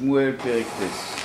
שמואל 0.00 0.32
פרק 0.42 0.66
ט'. 0.66 1.20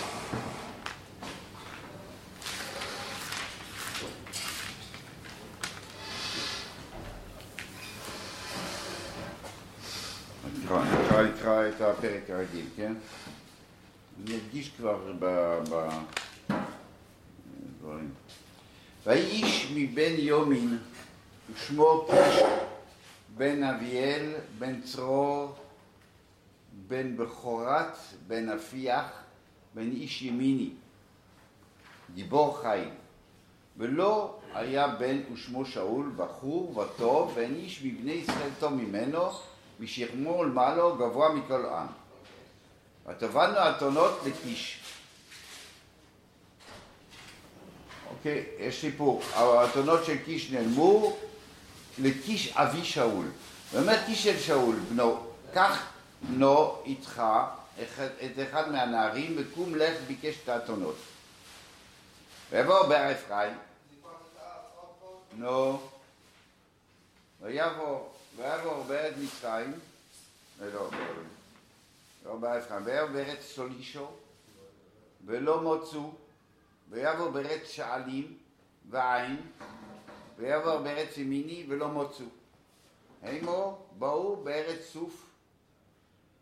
נקרא 10.63 10.83
נקרא- 10.83 11.21
נקרא 11.23 11.67
את 11.69 11.81
הפרק 11.81 12.29
הרגיל, 12.29 12.65
כן? 12.75 12.93
אני 14.25 14.35
אדגיש 14.37 14.69
כבר 14.77 14.99
בדברים. 16.49 18.09
ויהי 19.05 19.43
מבן 19.75 20.13
יומין 20.17 20.77
ושמו 21.53 22.07
קיש 22.09 22.43
בן 23.37 23.63
אביאל 23.63 24.25
בן 24.59 24.81
צרור 24.81 25.55
בן 26.87 27.17
בכורת 27.17 27.97
בן 28.27 28.49
אפיח 28.49 29.05
בן 29.73 29.91
איש 29.91 30.21
ימיני 30.21 30.69
גיבור 32.13 32.59
חיים. 32.61 32.93
ולא 33.77 34.39
היה 34.53 34.87
בן 34.87 35.33
ושמו 35.33 35.65
שאול 35.65 36.11
בחור 36.15 36.77
וטוב 36.77 37.31
ואין 37.35 37.55
איש 37.55 37.81
מבני 37.83 38.11
ישראל 38.11 38.49
טוב 38.59 38.73
ממנו 38.73 39.29
משכמו 39.79 40.29
ולמעלו 40.29 40.95
גבוה 40.95 41.33
מכל 41.33 41.65
עם. 41.65 41.87
ותבענו 43.07 43.57
אתונות 43.57 44.19
לקיש. 44.25 44.79
אוקיי, 48.09 48.45
יש 48.59 48.81
סיפור, 48.81 49.21
האתונות 49.33 50.05
של 50.05 50.17
קיש 50.17 50.51
נעלמו 50.51 51.17
לקיש 51.99 52.53
אבי 52.53 52.83
שאול. 52.83 53.25
ואומר 53.71 54.05
קיש 54.05 54.23
של 54.23 54.39
שאול, 54.39 54.75
בנו, 54.89 55.27
קח 55.53 55.94
בנו 56.29 56.81
איתך 56.85 57.21
אחד- 57.83 58.09
את 58.25 58.49
אחד 58.49 58.71
מהנערים 58.71 59.35
וקום 59.37 59.75
לך 59.75 60.01
ביקש 60.07 60.35
את 60.43 60.49
האתונות. 60.49 60.95
ויבוא 62.49 62.87
בהר 62.87 63.11
אפרים, 63.11 63.57
נו, 65.33 65.81
ויבוא, 67.41 68.09
ויבוא 68.35 68.83
בארץ 68.83 69.13
מצרים, 69.17 69.73
לא, 70.61 70.67
לא, 70.73 70.89
לא 72.25 72.35
בהר 72.35 72.59
אפרים, 72.59 72.85
ויבוא 72.85 73.09
בארץ 73.09 73.39
סולישו, 73.41 74.07
ולא 75.25 75.61
מוצאו, 75.61 76.11
ויבוא 76.89 77.29
בארץ 77.29 77.67
שעלים 77.69 78.37
ועין, 78.89 79.41
ויבוא 80.37 80.79
בארץ 80.79 81.17
ימיני 81.17 81.65
ולא 81.69 81.87
מוצאו. 81.87 82.25
המו 83.23 83.77
באו 83.99 84.35
בארץ 84.43 84.85
סוף. 84.93 85.24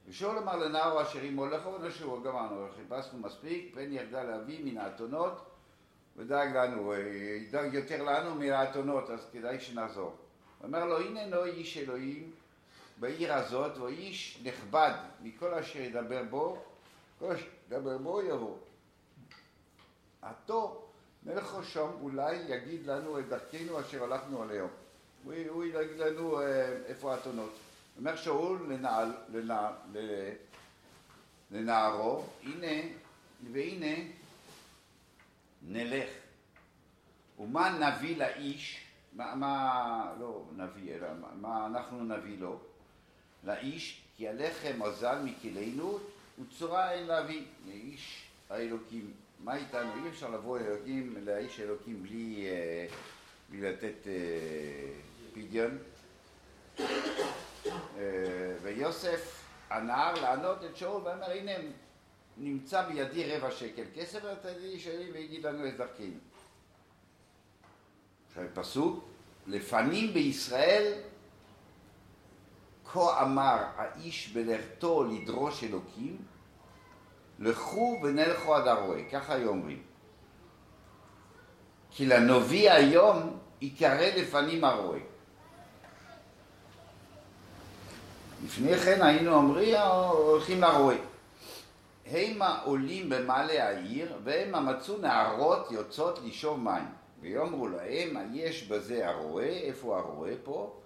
ושאול 0.07 0.37
אמר 0.37 1.01
אשר 1.01 1.19
עמו 1.21 1.45
לכו 1.45 1.73
ונשאו, 1.73 2.21
גמרנו, 2.21 2.67
חיפשנו 2.75 3.19
מספיק, 3.19 3.75
פן 3.75 3.93
ירדה 3.93 4.23
להביא 4.23 4.65
מן 4.65 4.77
האתונות, 4.77 5.45
ודאג 6.17 6.57
לנו, 6.57 6.93
אה, 6.93 6.97
ידאג 7.47 7.73
יותר 7.73 8.03
לנו 8.03 8.35
מן 8.35 8.49
האתונות, 8.49 9.09
אז 9.09 9.19
כדאי 9.33 9.59
שנחזור. 9.59 10.15
אומר 10.63 10.85
לו, 10.85 10.99
הנה 10.99 11.25
נו 11.25 11.43
איש 11.43 11.77
אלוהים 11.77 12.31
בעיר 12.99 13.33
הזאת, 13.33 13.77
והוא 13.77 13.89
איש 13.89 14.39
נכבד 14.43 14.93
מכל 15.21 15.53
אשר 15.53 15.79
ידבר 15.79 16.23
בו, 16.29 16.63
כל 17.19 17.31
אשר 17.31 17.45
ידבר 17.67 17.97
בו 17.97 18.21
יבוא. 18.21 18.57
עתו 20.21 20.87
מלך 21.25 21.43
חושם 21.47 21.89
אולי 22.01 22.35
יגיד 22.35 22.87
לנו 22.87 23.19
את 23.19 23.27
דרכנו 23.27 23.81
אשר 23.81 24.03
הלכנו 24.03 24.41
עליהם. 24.41 24.67
הוא, 25.23 25.33
הוא 25.49 25.63
יגיד 25.63 25.99
לנו 25.99 26.41
אה, 26.41 26.77
איפה 26.85 27.13
האתונות. 27.13 27.53
אומר 27.97 28.15
שאול 28.15 28.65
לנעל, 28.69 29.11
לנע, 29.33 29.69
ל- 29.93 30.31
לנערו, 31.51 32.25
הנה, 32.43 32.87
והנה 33.51 33.95
נלך. 35.67 36.09
ומה 37.39 37.69
נביא 37.79 38.17
לאיש, 38.17 38.81
מה, 39.13 39.35
מה 39.35 40.13
לא 40.19 40.43
נביא, 40.57 40.93
אלא 40.95 41.07
מה, 41.21 41.27
מה 41.41 41.65
אנחנו 41.65 42.03
נביא 42.03 42.37
לו? 42.39 42.59
לאיש, 43.43 44.01
כי 44.17 44.27
הלחם 44.27 44.83
אזל 44.83 45.19
מכלינו, 45.23 45.99
וצורה 46.41 46.91
אין 46.91 47.07
להביא 47.07 47.41
לאיש 47.67 48.23
האלוקים. 48.49 49.11
מה 49.39 49.55
איתנו? 49.55 50.03
אי 50.03 50.09
אפשר 50.09 50.29
לבוא 50.29 50.59
לאלוקים, 50.59 51.15
לאיש 51.25 51.59
האלוקים 51.59 52.03
בלי, 52.03 52.45
אה, 52.49 52.87
בלי 53.49 53.61
לתת 53.61 54.07
אה, 54.07 54.93
פדיון. 55.33 55.77
אה, 57.67 58.01
ויוסף 58.61 59.43
הנער 59.69 60.21
לענות 60.21 60.63
את 60.63 60.77
שאול 60.77 61.01
ואמר 61.05 61.31
הנה 61.31 61.51
נמצא 62.37 62.87
בידי 62.87 63.35
רבע 63.35 63.51
שקל 63.51 63.83
כסף 63.95 64.19
ואתה 64.23 64.53
תגיד 64.53 64.79
שלי 64.79 65.11
ויגיד 65.11 65.45
לנו 65.45 65.67
את 65.67 65.77
דרכנו. 65.77 66.19
עכשיו 68.27 68.43
פסוק 68.53 69.03
לפנים 69.47 70.13
בישראל 70.13 70.93
כה 72.85 73.21
אמר 73.21 73.63
האיש 73.75 74.33
בלכתו 74.33 75.03
לדרוש 75.03 75.63
אלוקים 75.63 76.17
לכו 77.39 77.99
ונלכו 78.03 78.55
עד 78.55 78.67
הרועה, 78.67 79.03
ככה 79.11 79.33
היו 79.33 79.49
אומרים. 79.49 79.83
כי 81.91 82.05
לנביא 82.05 82.71
היום 82.71 83.39
ייקרא 83.61 84.07
לפנים 84.17 84.63
הרועה. 84.63 85.12
לפני 88.43 88.77
כן 88.77 89.01
היינו 89.01 89.33
אומרים, 89.33 89.77
הולכים 89.77 90.61
לרועה. 90.61 90.95
המה 92.11 92.59
עולים 92.63 93.09
במעלה 93.09 93.67
העיר, 93.67 94.17
והמה 94.23 94.59
מצאו 94.59 94.97
נערות 94.97 95.71
יוצאות 95.71 96.19
לשאוב 96.25 96.59
מים. 96.59 96.85
ויאמרו 97.21 97.67
להם, 97.67 98.29
יש 98.33 98.67
בזה 98.67 99.09
הרועה, 99.09 99.45
איפה 99.45 99.97
הרועה 99.97 100.31
פה? 100.43 100.79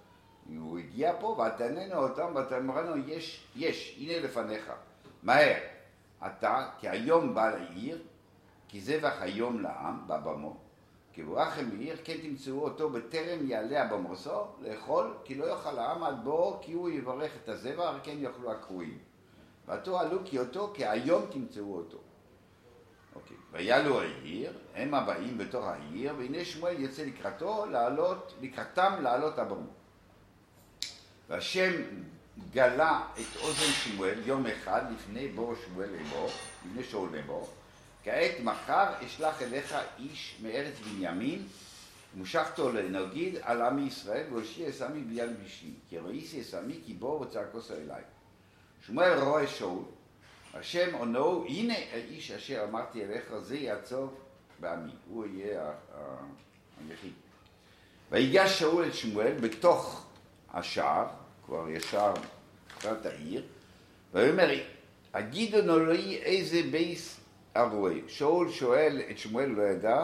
הוא 0.57 0.79
הגיע 0.79 1.13
פה, 1.19 1.27
ותעננו 1.27 1.95
אותם, 1.95 2.35
ותאמרנו, 2.35 2.97
יש, 3.07 3.43
יש, 3.55 3.97
הנה 3.99 4.19
לפניך. 4.19 4.71
מהר. 5.23 5.57
אתה, 6.25 6.69
כי 6.79 6.89
היום 6.89 7.35
בא 7.35 7.49
לעיר, 7.49 8.01
כי 8.67 8.81
זבח 8.81 9.13
היום 9.19 9.61
לעם, 9.61 10.07
בבמו. 10.07 10.66
כי 11.17 11.23
בואכם 11.23 11.69
בעיר, 11.69 11.97
כן 12.03 12.17
תמצאו 12.21 12.63
אותו 12.63 12.89
בטרם 12.89 13.47
יעלה 13.47 13.83
הבמוסו, 13.83 14.43
לאכול, 14.61 15.13
כי 15.23 15.35
לא 15.35 15.45
יאכל 15.45 15.79
העם 15.79 16.03
עד 16.03 16.23
בואו, 16.23 16.59
כי 16.61 16.73
הוא 16.73 16.89
יברך 16.89 17.31
את 17.43 17.49
הזבח, 17.49 17.93
כן 18.03 18.15
יאכלו 18.19 18.51
הקרואים. 18.51 18.97
ועתו 19.67 19.99
עלו 19.99 20.19
כי 20.25 20.39
אותו, 20.39 20.71
כי 20.73 20.85
היום 20.85 21.25
תמצאו 21.29 21.75
אותו. 21.75 21.97
אוקיי. 23.15 23.37
ויעלו 23.51 24.01
העיר, 24.01 24.53
הם 24.75 24.93
הבאים 24.93 25.37
בתוך 25.37 25.65
העיר, 25.65 26.13
והנה 26.17 26.45
שמואל 26.45 26.79
יוצא 26.79 27.03
לקראתו, 27.05 27.65
לעלות, 27.65 28.33
לקראתם 28.41 28.93
לעלות 29.01 29.39
הבמו. 29.39 29.71
והשם 31.29 31.71
גלה 32.51 33.01
את 33.13 33.37
אוזן 33.41 33.71
שמואל 33.71 34.19
יום 34.25 34.45
אחד 34.45 34.81
לפני 34.95 35.27
בוא 35.27 35.55
שמואל 35.65 35.89
לאמור, 35.89 36.29
לפני 36.65 36.83
שאול 36.83 37.09
לאמור, 37.15 37.49
כעת 38.07 38.39
מחר 38.43 38.85
אשלח 39.05 39.41
אליך 39.41 39.75
איש 39.99 40.37
מארץ 40.41 40.73
בנימין, 40.79 41.43
ומשכתו 42.17 42.71
לנגיד 42.71 43.35
על 43.41 43.61
עמי 43.61 43.81
ישראל, 43.81 44.23
והושיע 44.31 44.69
אסמי 44.69 45.01
ביד 45.01 45.29
בישי, 45.43 45.73
כי 45.89 45.97
ראיסי 45.97 46.41
אסמי 46.41 46.79
כי 46.85 46.93
בוא 46.93 47.19
וצעקוס 47.19 47.71
אליי. 47.71 48.01
שמואל 48.85 49.19
רואה 49.19 49.47
שאול, 49.47 49.83
השם 50.53 50.95
עונו, 50.95 51.45
הנה 51.47 51.73
האיש 51.93 52.31
אשר 52.31 52.65
אמרתי 52.69 53.03
אליך, 53.03 53.37
זה 53.37 53.57
יעצור 53.57 54.09
בעמי, 54.59 54.91
הוא 55.09 55.25
יהיה 55.25 55.71
היחיד. 56.89 57.13
ויגש 58.11 58.59
שאול 58.59 58.87
את 58.87 58.93
שמואל 58.93 59.33
בתוך 59.41 60.05
השער, 60.53 61.07
כבר 61.45 61.69
ישר 61.69 62.13
לקראת 62.77 63.05
העיר, 63.05 63.45
ויאמר, 64.13 64.49
הגידו 65.13 65.61
נא 65.61 65.91
לי 65.91 66.17
איזה 66.17 66.61
בייס 66.71 67.26
הרועה. 67.57 67.93
שאול 68.07 68.49
שואל 68.49 69.01
את 69.11 69.17
שמואל, 69.17 69.49
לא 69.49 69.63
ידע, 69.63 69.99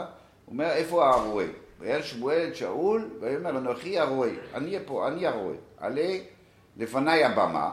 הוא 0.46 0.54
אומר, 0.54 0.70
איפה 0.70 1.10
הרועה? 1.10 1.46
ויעל 1.80 2.02
שמואל 2.02 2.48
את 2.48 2.56
שאול, 2.56 3.10
ויאמר, 3.20 3.50
אנוכי 3.50 4.00
הרועה, 4.00 4.30
אני 4.54 4.78
פה, 4.86 5.08
אני 5.08 5.28
הרועה. 5.28 5.56
עלה 5.78 6.18
לפניי 6.78 7.24
הבמה, 7.24 7.72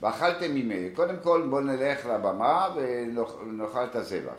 ואכלתם 0.00 0.54
ממני. 0.54 0.90
קודם 0.94 1.14
כל 1.22 1.46
בוא 1.50 1.60
נלך 1.60 2.06
לבמה 2.06 2.68
ונאכל 2.76 3.84
את 3.84 3.96
הזבח. 3.96 4.32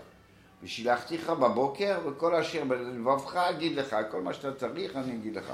ושילחתיך 0.64 1.30
בבוקר, 1.30 2.00
וכל 2.06 2.36
אשר 2.36 2.64
בלבבך 2.64 3.36
אגיד 3.36 3.76
לך, 3.76 3.96
כל 4.12 4.22
מה 4.22 4.34
שאתה 4.34 4.54
צריך 4.54 4.96
אני 4.96 5.16
אגיד 5.16 5.36
לך. 5.36 5.54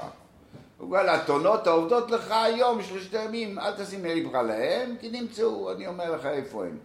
ובגלל 0.80 1.08
האתונות 1.08 1.66
העובדות 1.66 2.10
לך 2.10 2.30
היום 2.30 2.82
שלושת 2.82 3.14
הימים, 3.14 3.58
אל 3.58 3.72
תשים 3.72 4.04
ללבך 4.04 4.34
להם, 4.34 4.96
כי 5.00 5.10
נמצאו, 5.10 5.72
אני 5.72 5.86
אומר 5.86 6.14
לך 6.14 6.26
איפה 6.26 6.64
הם. 6.64 6.78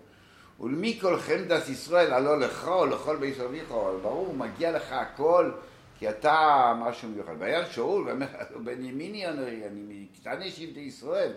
ולמי 0.60 1.00
כל 1.02 1.18
חמדת 1.18 1.70
ישראל 1.70 2.14
הלא 2.14 2.40
לך 2.40 2.68
או 2.68 2.86
לכל 2.86 3.16
בית 3.18 3.40
אביך, 3.40 3.72
אבל 3.72 3.98
ברור, 4.02 4.34
מגיע 4.34 4.72
לך 4.72 4.92
הכל, 4.92 5.52
כי 6.00 6.10
אתה 6.10 6.74
משהו 6.80 7.10
מיוחד. 7.10 7.36
והיה 7.40 7.66
שאול, 7.66 8.08
ואומר, 8.08 8.26
בן 8.64 8.86
ימיני 8.86 9.28
אני, 9.28 9.68
אני 9.68 10.08
מקטני 10.14 10.52
שבטי 10.52 10.80
ישראל. 10.80 11.32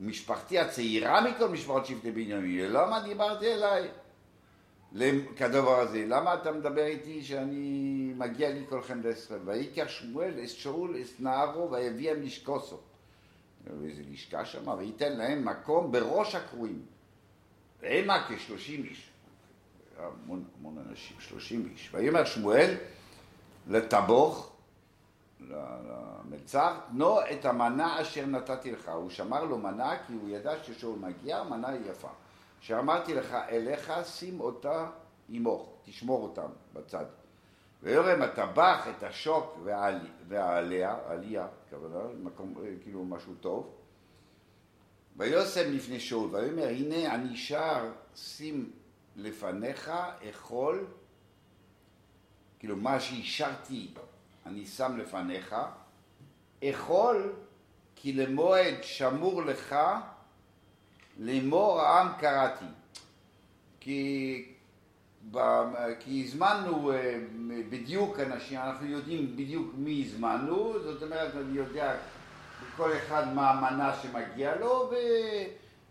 משפחתי 0.00 0.58
הצעירה 0.58 1.20
מכל 1.20 1.48
משפחות 1.48 1.86
שבטי 1.86 2.10
בנימין, 2.10 2.72
למה 2.72 3.00
דיברתי 3.00 3.46
אליי? 3.54 3.88
כדבר 5.36 5.80
הזה, 5.80 6.04
למה 6.06 6.34
אתה 6.34 6.52
מדבר 6.52 6.84
איתי 6.84 7.22
שאני 7.22 8.12
מגיע 8.16 8.50
לי 8.50 8.64
כולכם 8.68 9.00
לישראל? 9.00 9.40
ויקח 9.44 9.88
שמואל 9.88 10.32
את 10.42 10.48
שאול 10.48 10.96
את 11.00 11.20
נערו 11.20 11.70
ויביאם 11.70 12.22
לשקוסו. 12.22 12.78
ואיזה 13.80 14.02
לשכה 14.12 14.44
שם, 14.44 14.68
וייתן 14.68 15.16
להם 15.16 15.44
מקום 15.44 15.92
בראש 15.92 16.34
הקרואים. 16.34 16.82
והמה 17.80 18.26
כשלושים 18.28 18.84
איש. 18.84 19.10
המון, 19.98 20.44
המון 20.58 20.84
אנשים, 20.88 21.16
שלושים 21.20 21.68
איש. 21.72 21.90
ויאמר 21.92 22.24
שמואל 22.24 22.74
לטבוך, 23.66 24.52
למלצר, 25.40 26.74
תנו 26.88 27.20
את 27.20 27.44
המנה 27.44 28.00
אשר 28.00 28.26
נתתי 28.26 28.72
לך. 28.72 28.88
הוא 28.88 29.10
שמר 29.10 29.44
לו 29.44 29.58
מנה 29.58 29.96
כי 30.06 30.12
הוא 30.12 30.28
ידע 30.28 30.52
ששאול 30.62 30.98
מגיע, 30.98 31.42
מנה 31.42 31.68
היא 31.68 31.90
יפה. 31.90 32.08
שאמרתי 32.60 33.14
לך 33.14 33.36
אליך, 33.48 33.92
שים 34.04 34.40
אותה 34.40 34.86
עמוך, 35.28 35.72
תשמור 35.84 36.22
אותם 36.22 36.48
בצד. 36.72 37.04
ויורם 37.82 38.22
הטבח 38.22 38.86
את 38.88 39.02
השוק 39.02 39.58
והעליה, 40.28 40.98
עלייה, 41.06 41.46
כוונה, 41.70 42.04
מקום, 42.22 42.54
כאילו 42.82 43.04
משהו 43.04 43.34
טוב. 43.40 43.77
ויוסם 45.18 45.72
לפני 45.72 46.00
שאול, 46.00 46.28
ויאמר 46.32 46.68
הנה 46.68 47.14
אני 47.14 47.36
שר 47.36 47.92
שים 48.16 48.70
לפניך 49.16 49.90
אכול, 50.30 50.86
כאילו 52.58 52.76
מה 52.76 53.00
שהשארתי 53.00 53.88
אני 54.46 54.66
שם 54.66 54.96
לפניך, 54.96 55.56
אכול 56.64 57.32
כי 57.96 58.12
למועד 58.12 58.74
שמור 58.82 59.42
לך 59.42 59.76
לאמור 61.18 61.80
העם 61.80 62.08
קראתי. 62.20 62.64
כי, 63.80 64.44
כי 66.00 66.24
הזמנו 66.24 66.92
אה, 66.92 67.20
בדיוק 67.70 68.20
אנשים, 68.20 68.58
אנחנו 68.58 68.86
יודעים 68.86 69.36
בדיוק 69.36 69.74
מי 69.76 70.04
הזמנו, 70.06 70.82
זאת 70.82 71.02
אומרת 71.02 71.34
אני 71.34 71.58
יודע 71.58 71.96
כל 72.78 72.96
אחד 72.96 73.34
מה 73.34 73.50
המנה 73.50 73.94
שמגיע 74.02 74.56
לו 74.56 74.90
ו, 74.90 74.94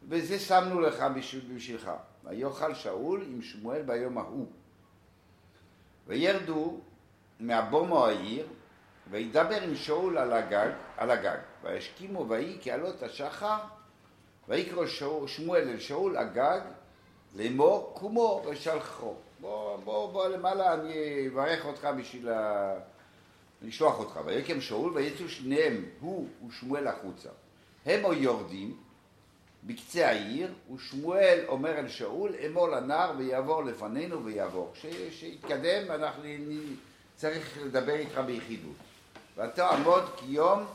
וזה 0.10 0.40
שמנו 0.40 0.82
לך 0.82 1.06
בשבילך. 1.16 1.92
ויאכל 2.24 2.74
שאול 2.74 3.26
עם 3.28 3.42
שמואל 3.42 3.82
ביום 3.82 4.18
ההוא. 4.18 4.48
וירדו 6.08 6.80
מהבומו 7.40 8.06
העיר 8.06 8.48
וידבר 9.10 9.62
עם 9.62 9.76
שאול 9.76 10.18
על 10.18 10.34
הגג, 10.34 10.70
על 10.98 11.12
הגג. 11.12 11.38
וישכימו 11.64 12.30
ויהי 12.30 12.58
כי 12.62 12.72
עלות 12.72 13.04
השחר 13.04 13.58
ויקרא 14.48 14.86
שמואל 15.28 15.70
אל 15.70 15.80
שאול 15.80 16.18
הגג 16.18 16.62
לאמור 17.36 17.92
קומו 17.94 18.44
ושלחו. 18.50 19.14
בוא, 19.40 19.78
בוא, 19.78 20.12
בוא 20.12 20.28
למעלה, 20.28 20.74
אני 20.74 21.28
אברך 21.28 21.66
אותך 21.66 21.88
בשביל 21.98 22.30
ה... 22.30 22.74
לשלוח 23.62 24.00
אותך. 24.00 24.20
ויקם 24.26 24.62
שאול 24.62 24.94
ויצאו 24.94 25.30
שניהם, 25.30 25.86
הוא 26.00 26.28
ושמואל 26.48 26.88
החוצה. 26.88 27.30
הם 27.86 28.06
או 28.06 28.14
יורדים 28.14 28.78
בקצה 29.64 30.08
העיר, 30.08 30.54
ושמואל 30.76 31.40
אומר 31.48 31.80
אל 31.80 31.88
שאול, 31.88 32.32
אמור 32.46 32.70
לנער 32.70 33.14
ויעבור 33.18 33.64
לפנינו 33.64 34.26
ויעבור. 34.26 34.74
כשיתקדם, 34.74 35.92
אנחנו 35.92 36.24
צריך 37.16 37.58
לדבר 37.66 37.96
איתך 37.96 38.18
ביחידות. 38.26 38.76
ואתה 39.36 39.70
עמוד 39.70 40.04
כיום, 40.18 40.66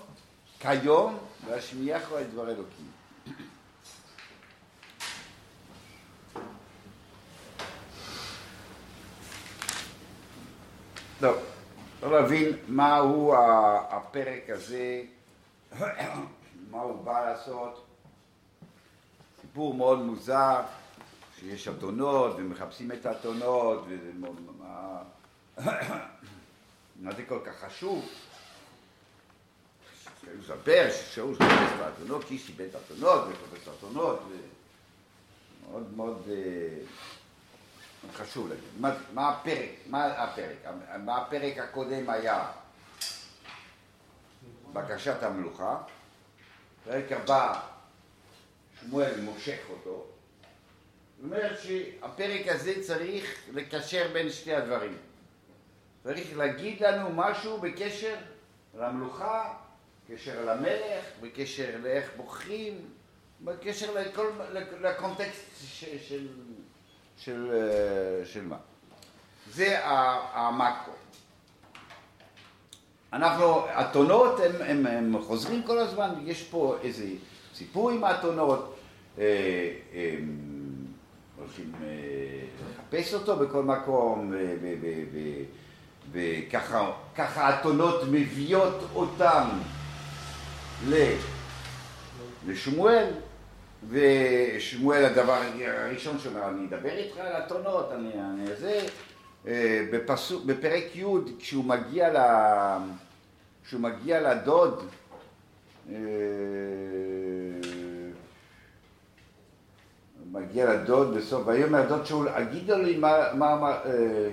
כיום, 0.60 1.18
והשמיעך 1.46 2.12
את 2.20 2.30
דבר 2.32 2.50
אלוקים. 2.50 2.86
טוב, 11.20 11.36
להבין 12.12 12.56
מהו 12.68 13.34
הפרק 13.90 14.50
הזה, 14.50 15.02
מה 16.70 16.80
הוא 16.80 17.04
בא 17.04 17.30
לעשות. 17.30 17.86
סיפור 19.40 19.74
מאוד 19.74 19.98
מוזר, 19.98 20.60
שיש 21.38 21.68
אתונות 21.68 22.34
ומחפשים 22.36 22.92
את 22.92 23.06
האתונות, 23.06 23.84
וזה 23.88 24.10
מה, 24.58 25.02
מה 27.02 27.12
זה 27.16 27.22
כל 27.28 27.38
כך 27.44 27.64
חשוב. 27.64 28.08
שהוא 30.20 30.38
מספר 30.38 30.88
ששאול 30.90 31.34
חיפש 31.34 31.72
את 31.76 31.80
האתונות, 31.80 32.24
קיש 32.24 32.48
איבד 32.48 32.64
את 32.64 32.74
האתונות 32.74 33.24
וחיפש 33.28 33.62
את 33.62 33.68
האתונות, 33.68 34.22
מאוד 35.70 35.96
מאוד 35.96 36.22
אה, 36.30 36.78
חשוב 38.14 38.48
להגיד. 38.48 38.64
מה, 38.80 38.94
מה 39.12 39.28
הפרק? 39.28 39.70
מה 39.86 40.06
הפרק? 40.06 40.56
מה 40.98 41.16
הפרק 41.18 41.58
הקודם 41.58 42.10
היה? 42.10 42.46
בקשת 44.72 45.22
המלוכה. 45.22 45.78
פרק 46.84 47.12
הבא, 47.12 47.60
שמואל 48.80 49.20
מושך 49.20 49.58
אותו. 49.70 50.06
זאת 51.16 51.24
אומרת 51.24 51.58
שהפרק 51.60 52.48
הזה 52.48 52.82
צריך 52.82 53.36
לקשר 53.52 54.10
בין 54.12 54.30
שתי 54.30 54.54
הדברים. 54.54 54.96
צריך 56.04 56.36
להגיד 56.36 56.82
לנו 56.82 57.10
משהו 57.12 57.60
בקשר 57.60 58.14
למלוכה, 58.74 59.54
בקשר 60.04 60.44
למלך, 60.44 61.04
בקשר 61.20 61.78
לאיך 61.82 62.10
בוחרים, 62.16 62.90
בקשר 63.40 63.94
לכל, 63.94 64.30
לקונטקסט 64.80 65.44
של, 66.08 66.28
של, 67.18 67.50
אה, 67.52 68.26
של 68.26 68.44
מה. 68.46 68.56
זה 69.50 69.78
המקרו. 70.32 70.92
אנחנו, 73.12 73.66
אתונות 73.80 74.40
הם, 74.40 74.52
הם, 74.62 74.86
הם 74.86 75.22
חוזרים 75.22 75.62
כל 75.62 75.78
הזמן, 75.78 76.10
יש 76.24 76.42
פה 76.42 76.76
איזה 76.82 77.04
סיפור 77.54 77.90
עם 77.90 78.04
האתונות, 78.04 78.76
אה, 79.18 79.24
הולכים 81.38 81.72
אה, 81.82 81.88
לחפש 82.70 83.14
אותו 83.14 83.36
בכל 83.36 83.62
מקום, 83.62 84.34
וככה 86.12 86.92
האתונות 87.16 88.02
מביאות 88.10 88.78
אותם 88.94 89.48
לשמואל, 92.46 93.10
ושמואל 93.88 95.04
הדבר 95.04 95.42
הראשון 95.66 96.18
שאומר, 96.18 96.48
אני 96.48 96.66
אדבר 96.66 96.90
איתך 96.90 97.18
על 97.18 97.42
אתונות, 97.46 97.92
אני 97.92 98.12
אני 98.14 98.56
זה, 98.56 98.86
אה, 99.46 99.86
בפסוק, 99.92 100.44
בפרק 100.44 100.84
י' 100.94 101.04
כשהוא 101.38 101.64
מגיע, 101.64 102.12
ל, 102.12 102.16
כשהוא 103.64 103.80
מגיע 103.80 104.20
לדוד, 104.20 104.84
אה, 105.90 105.96
מגיע 110.32 110.74
לדוד 110.74 111.16
בסוף, 111.16 111.42
ויאמר 111.46 111.88
דוד 111.88 112.06
שאול, 112.06 112.28
אגידו 112.28 112.76
לי 112.76 112.96
מה, 112.96 113.16
מה, 113.34 113.80
אה? 113.84 114.28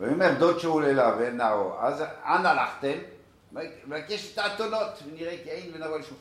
ויאמר 0.00 0.34
דוד 0.38 0.58
שאול 0.58 0.84
אליו, 0.84 1.16
ונאו, 1.18 1.80
אז 1.80 2.02
אנה 2.24 2.50
הלכתם? 2.50 2.98
מבקש 3.86 4.32
את 4.32 4.38
האתונות, 4.38 5.02
ונראה 5.06 5.36
כי 5.44 5.50
אין 5.50 5.70
ונבוא 5.74 5.98
לשמואל. 5.98 6.20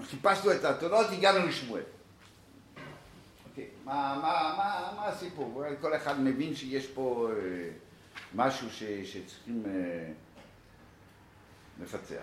חיפשנו 0.00 0.52
את 0.52 0.64
האתונות, 0.64 1.06
הגענו 1.12 1.46
לשמואל. 1.46 1.82
אוקיי, 3.50 3.66
מה, 3.84 4.18
מה, 4.22 4.54
מה, 4.56 4.92
מה 4.96 5.06
הסיפור? 5.06 5.64
כל 5.80 5.96
אחד 5.96 6.20
מבין 6.20 6.54
שיש 6.54 6.86
פה 6.86 7.28
אה, 7.30 7.68
משהו 8.34 8.70
ש, 8.70 8.82
שצריכים 8.82 9.62
אה, 9.66 10.12
לפצח. 11.82 12.22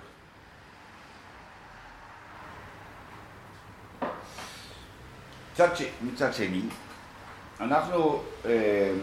מצד, 5.53 5.75
ש... 5.75 5.81
מצד 6.01 6.33
שני, 6.33 6.61
אנחנו 7.59 8.23
אה, 8.45 8.93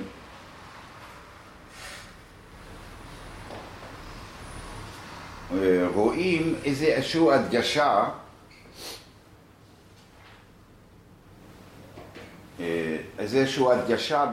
רואים 5.94 6.54
איזושהי 6.64 7.32
הדגשה 7.32 8.08
איזושהי 13.18 13.64
הדגשה 13.72 14.26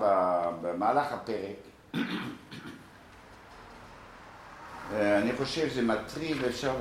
במהלך 0.61 1.11
הפרק 1.11 1.55
אני 4.91 5.35
חושב 5.37 5.69
שזה 5.69 5.81
מטריד, 5.81 6.43
אפשר 6.43 6.75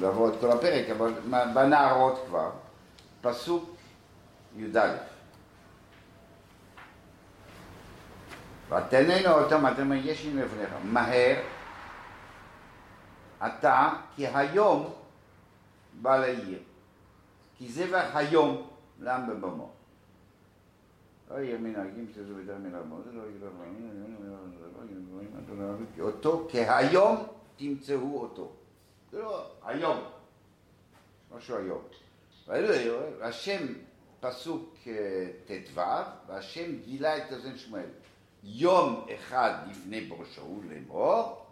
לעבור 0.00 0.28
את 0.28 0.34
כל 0.40 0.50
הפרק, 0.50 0.90
אבל 0.90 1.12
בנערות 1.54 2.24
כבר, 2.28 2.50
פסוק 3.20 3.76
י"א 4.56 4.96
ותננו 8.68 9.30
אותם, 9.30 9.66
אתם 9.66 9.92
יש 9.92 10.24
לי 10.24 10.32
לפניך, 10.34 10.70
מהר 10.84 11.36
אתה 13.46 13.88
כי 14.16 14.26
היום 14.26 14.92
בא 16.02 16.16
לעיר. 16.16 16.58
כי 17.58 17.68
זבח 17.68 18.06
היום 18.14 18.67
לעם 18.98 19.30
בבמו. 19.30 19.70
לא 21.30 21.36
יהיה 21.36 21.58
מנהגים 21.58 22.06
שזה 22.14 22.34
בדרך 22.34 22.58
מן 22.58 22.74
המות, 22.74 23.02
לא 23.12 23.22
יהיה 23.22 23.50
אותו 26.00 26.48
כהיום 26.50 27.16
תמצאו 27.56 28.20
אותו. 28.20 28.52
זה 29.12 29.22
לא 29.22 29.46
היום, 29.64 29.98
משהו 31.36 31.56
היום. 31.56 31.82
השם 33.20 33.66
פסוק 34.20 34.74
ט"ו, 35.46 35.80
והשם 36.26 36.78
גילה 36.84 37.16
את 37.16 37.32
אוזן 37.32 37.58
שמואל. 37.58 37.90
יום 38.44 39.06
אחד 39.14 39.52
לפני 39.70 40.00
בראשו 40.00 40.60
לאמור, 40.68 41.46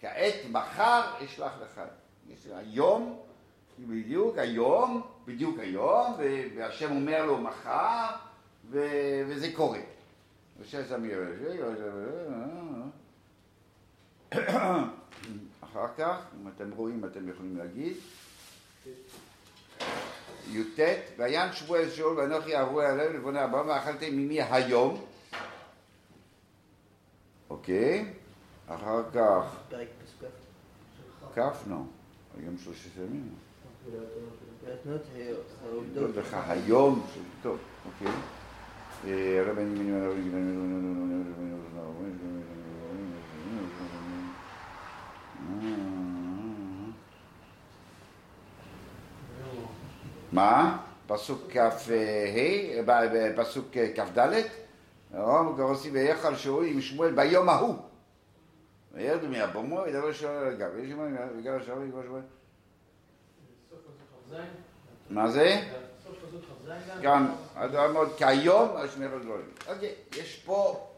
כעת 0.00 0.34
מחר 0.50 1.02
אשלח 1.24 1.52
לך. 1.62 1.80
היום, 2.54 3.20
בדיוק 4.38 4.50
היום, 4.50 5.02
בדיוק 5.26 5.58
היום, 5.58 6.14
והשם 6.56 6.90
אומר 6.90 7.26
לו 7.26 7.38
מחר, 7.38 8.06
וזה 8.70 9.52
קורה. 9.56 9.80
אחר 15.60 15.86
כך, 15.98 16.16
אם 16.40 16.48
אתם 16.48 16.70
רואים, 16.70 17.04
אתם 17.04 17.28
יכולים 17.28 17.56
להגיד. 17.56 17.96
י"ט, 20.50 20.80
ויען 21.18 21.52
שמואל 21.52 21.90
שאול 21.90 22.18
ואנוכי 22.18 22.56
אהבו 22.56 22.80
עליהם 22.80 23.14
לבוני 23.14 23.40
הבא 23.40 23.56
ואכלתם 23.56 24.16
ממי 24.16 24.42
היום. 24.42 25.04
אוקיי, 27.50 28.12
אחר 28.68 29.02
כך, 29.14 29.56
כף 31.34 31.62
נו, 31.66 31.86
היום 32.38 32.58
שלושת 32.58 32.96
ימים. 32.96 33.47
לא 35.94 36.08
לך 36.16 36.36
היום, 36.48 37.06
טוב, 37.42 37.58
אוקיי. 37.86 38.12
מה? 50.32 50.78
פסוק 51.06 51.42
כ"ה, 51.50 51.70
פסוק 53.36 53.66
כ"ד, 53.72 54.42
עושים 55.58 55.92
ויכל 55.92 56.34
שאול 56.36 56.64
עם 56.66 56.80
שמואל 56.80 57.14
ביום 57.14 57.48
ההוא. 57.48 57.76
וירדו 58.94 59.28
מהבומו, 59.28 59.86
ידבר 59.86 60.12
שאול 60.12 60.32
על 60.32 60.48
הגב. 60.48 60.68
ויש 60.74 60.90
שמואל, 60.90 61.12
וגם 61.38 61.58
שאול 61.66 61.84
יגבר 61.84 62.02
שמואל. 62.02 62.22
מה 65.10 65.30
זה? 65.30 65.66
גם, 67.02 67.32
מאוד 67.92 68.08
כהיום, 68.18 68.76
השמר 68.76 69.14
הדברים. 69.14 69.50
אוקיי, 69.68 69.94
יש 70.16 70.36
פה 70.44 70.88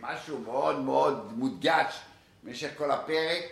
משהו 0.00 0.38
מאוד 0.38 0.78
מאוד 0.78 1.32
מודגש 1.32 2.00
במשך 2.44 2.70
כל 2.76 2.90
הפרק, 2.90 3.44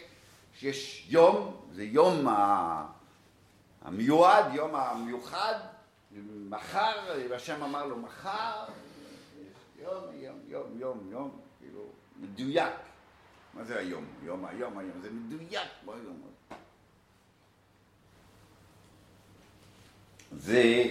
שיש 0.55 1.07
יום, 1.09 1.57
זה 1.73 1.85
יום 1.85 2.26
המיועד, 3.83 4.55
יום 4.55 4.75
המיוחד, 4.75 5.55
מחר, 6.49 7.17
והשם 7.31 7.62
אמר 7.62 7.87
לו 7.87 7.97
מחר, 7.97 8.64
יום, 9.83 10.05
יום, 10.14 10.38
יום, 10.49 10.67
יום, 10.78 11.09
יום, 11.11 11.40
כאילו, 11.61 11.85
מדויק. 12.17 12.73
מה 13.55 13.64
זה 13.64 13.78
היום? 13.78 14.05
יום, 14.23 14.45
היום, 14.45 14.78
היום, 14.78 15.00
זה 15.02 15.11
מדויק 15.11 15.69
כמו 15.83 15.93
יום. 15.93 16.23
זה 20.33 20.85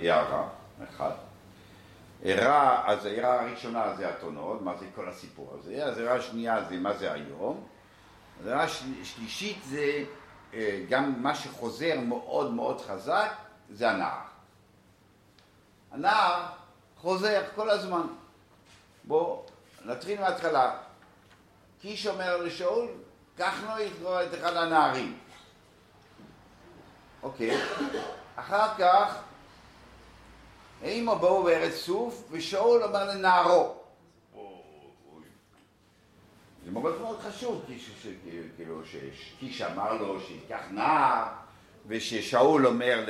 הערה 0.00 0.48
אחת. 0.84 1.14
הערה, 2.24 2.82
אז 2.86 3.06
הערה 3.06 3.40
הראשונה 3.40 3.94
זה 3.96 4.10
אתונות, 4.10 4.62
מה 4.62 4.76
זה 4.76 4.86
כל 4.94 5.08
הסיפור 5.08 5.56
הזה, 5.58 5.84
אז 5.84 5.98
הערה 5.98 6.14
השנייה 6.14 6.64
זה 6.64 6.76
מה 6.76 6.94
זה 6.94 7.12
היום, 7.12 7.66
אז 8.40 8.46
הערה 8.46 8.64
השלישית 9.00 9.58
זה 9.64 10.04
גם 10.88 11.22
מה 11.22 11.34
שחוזר 11.34 12.00
מאוד 12.00 12.52
מאוד 12.52 12.80
חזק, 12.80 13.32
זה 13.70 13.90
הנער. 13.90 14.20
הנער 15.92 16.46
חוזר 17.00 17.42
כל 17.54 17.70
הזמן. 17.70 18.06
בואו 19.04 19.44
נתחיל 19.84 20.20
מההתחלה. 20.20 20.76
קיש 21.80 22.06
אומר 22.06 22.36
לשאול, 22.36 22.88
קח 23.36 23.54
לו 24.02 24.22
את 24.22 24.34
אחד 24.34 24.56
הנערים. 24.56 25.18
אוקיי. 27.22 27.56
אחר 28.36 28.74
כך, 28.78 29.22
אימו 30.82 31.16
באו 31.16 31.42
בארץ 31.42 31.74
סוף, 31.74 32.28
ושאול 32.30 32.82
אמר 32.82 33.04
לנערו. 33.04 33.76
זה 36.64 36.70
מאוד 36.70 37.00
מאוד 37.00 37.20
חשוב, 37.20 37.64
כאילו, 38.56 38.82
שקיש 39.14 39.62
אמר 39.62 39.92
לו 39.94 40.20
שייקח 40.20 40.62
נער, 40.70 41.24
וששאול 41.86 42.66
אומר 42.66 43.04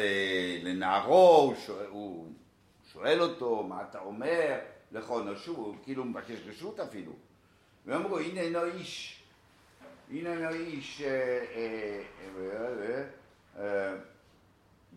לנערו, 0.63 1.55
הוא 1.89 2.27
שואל 2.93 3.23
אותו, 3.23 3.63
מה 3.63 3.83
אתה 3.91 3.99
אומר? 3.99 4.59
לכל 4.93 5.23
נשוב, 5.23 5.57
הוא 5.59 5.75
כאילו 5.83 6.05
מבקש 6.05 6.39
רשות 6.47 6.81
אפילו. 6.81 7.13
ואמרו, 7.87 8.19
הנה 8.19 8.41
אינו 8.41 8.65
איש, 8.65 9.23
הנה 10.11 10.33
אינו 10.33 10.51
איש, 10.51 11.03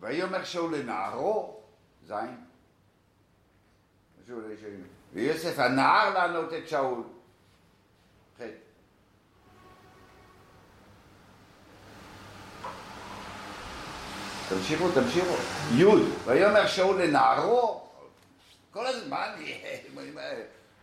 ויאמר 0.00 0.44
שאול 0.44 0.76
לנערו, 0.76 1.60
זין, 2.06 2.44
ויוסף 5.12 5.58
הנער 5.58 6.14
לענות 6.14 6.52
את 6.52 6.68
שאול, 6.68 7.02
ח' 8.38 8.42
תמשיכו, 14.48 14.92
תמשיכו. 14.94 15.34
י' 15.76 15.84
ויאמר 16.24 16.66
שאול 16.66 17.02
לנערו, 17.02 17.88
כל 18.70 18.86
הזמן 18.86 19.28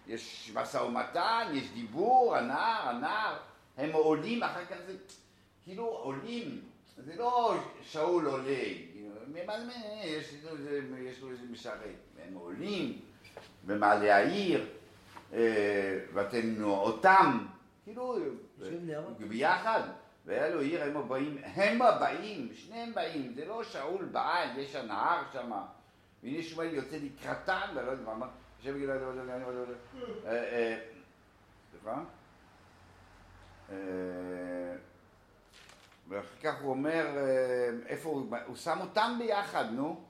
יש 0.08 0.51
משא 0.54 0.78
ומתן, 0.78 1.48
יש 1.54 1.72
דיבור, 1.72 2.36
הנער, 2.36 2.90
הנער, 2.90 3.38
הם 3.78 3.92
עולים, 3.92 4.44
אחר 4.44 4.66
כך 4.66 4.78
זה 4.88 4.94
כאילו 5.63 5.86
עולים, 5.86 6.62
זה 7.05 7.15
לא 7.15 7.55
שאול 7.81 8.25
עולה, 8.25 8.65
יש 11.00 11.22
לו 11.22 11.29
איזה 11.31 11.43
משרת, 11.51 11.96
הם 12.27 12.34
עולים 12.34 13.00
במעלה 13.65 14.17
העיר, 14.17 14.65
ואתם 16.13 16.63
אותם, 16.63 17.46
כאילו, 17.84 18.15
ביחד. 19.27 19.81
והיה 20.25 20.50
לו 20.50 20.60
עיר, 20.62 20.84
הם 20.84 20.98
הבאים, 20.98 21.38
הם 21.43 21.81
הבאים, 21.81 22.50
שניהם 22.53 22.93
באים, 22.93 23.34
זה 23.34 23.46
לא 23.46 23.63
שאול 23.63 24.05
בא, 24.05 24.46
יש 24.58 24.75
הנהר 24.75 25.24
שם, 25.34 25.51
והנה 26.24 26.43
שמואל 26.43 26.74
יוצא 26.74 26.98
לקראתם, 27.03 27.67
ולא 27.75 27.91
יודע 27.91 28.13
מה, 28.13 28.27
השם 28.60 28.75
יגיד, 28.77 28.89
סליחה? 31.72 32.03
ואחר 36.12 36.36
כך 36.44 36.62
הוא 36.62 36.70
אומר, 36.70 37.06
איפה 37.88 38.10
הוא, 38.10 38.38
הוא 38.46 38.56
שם 38.56 38.77
אותם 38.82 39.15
ביחד, 39.20 39.65
נו. 39.72 40.01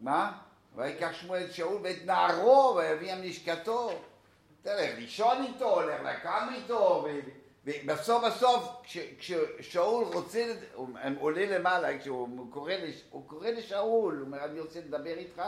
מה? 0.00 0.38
ויקח 0.76 1.12
שמואל 1.12 1.50
שאול 1.50 1.80
ואת 1.82 1.96
נערו 2.04 2.74
ויביאם 2.76 3.22
לשכתו. 3.22 3.90
תלך 4.62 4.90
לישון 4.96 5.44
איתו, 5.44 5.80
הולך 5.80 6.00
לקם 6.00 6.48
איתו, 6.54 7.06
ובסוף 7.64 8.24
בסוף 8.24 8.82
כששאול 9.18 10.04
רוצה, 10.04 10.54
הוא 10.74 10.88
עולה 11.20 11.58
למעלה, 11.58 11.98
כשהוא 11.98 12.52
קורא, 12.52 12.72
הוא 13.10 13.28
קורא 13.28 13.48
לשאול, 13.48 14.16
הוא 14.16 14.26
אומר 14.26 14.44
אני 14.44 14.60
רוצה 14.60 14.80
לדבר 14.80 15.14
איתך, 15.18 15.42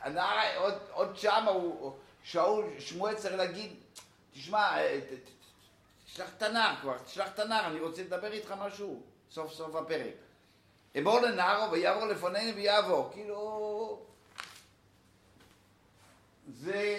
הנער 0.00 0.58
עוד, 0.58 0.74
עוד 0.92 1.16
שם, 1.16 1.46
שאול, 2.22 2.64
שמואל 2.78 3.14
צריך 3.14 3.34
להגיד, 3.34 3.72
תשמע, 4.32 4.76
תשלח 6.14 6.28
את 6.36 6.42
הנער 6.42 6.74
כבר, 6.80 6.98
תשלח 6.98 7.28
את 7.34 7.38
הנער, 7.38 7.66
אני 7.66 7.80
רוצה 7.80 8.02
לדבר 8.02 8.32
איתך 8.32 8.54
משהו, 8.58 9.02
סוף 9.30 9.52
סוף 9.52 9.74
הפרק. 9.74 10.14
אמור 10.98 11.20
לנערו 11.20 11.72
ויעבור 11.72 12.06
לפנינו 12.06 12.56
ויעבור, 12.56 13.10
כאילו... 13.12 14.02
זה 16.60 16.98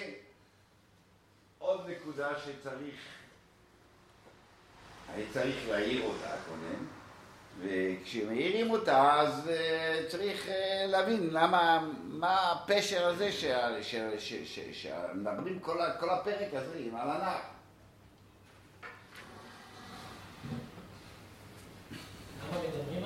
עוד 1.60 1.90
נקודה 1.90 2.30
שצריך, 2.40 2.96
צריך 5.34 5.56
להעיר 5.70 6.06
אותה 6.06 6.36
קודם, 6.48 6.88
וכשמעירים 7.60 8.72
אותה 8.72 9.22
אז 9.22 9.52
צריך 10.08 10.48
להבין 10.88 11.30
למה, 11.32 11.90
מה 12.04 12.52
הפשר 12.52 13.08
הזה 13.08 13.32
שמדברים 13.82 15.60
כל, 15.60 15.78
כל 16.00 16.10
הפרק 16.10 16.54
הזה 16.54 16.80
על 16.94 17.10
הנער. 17.10 17.55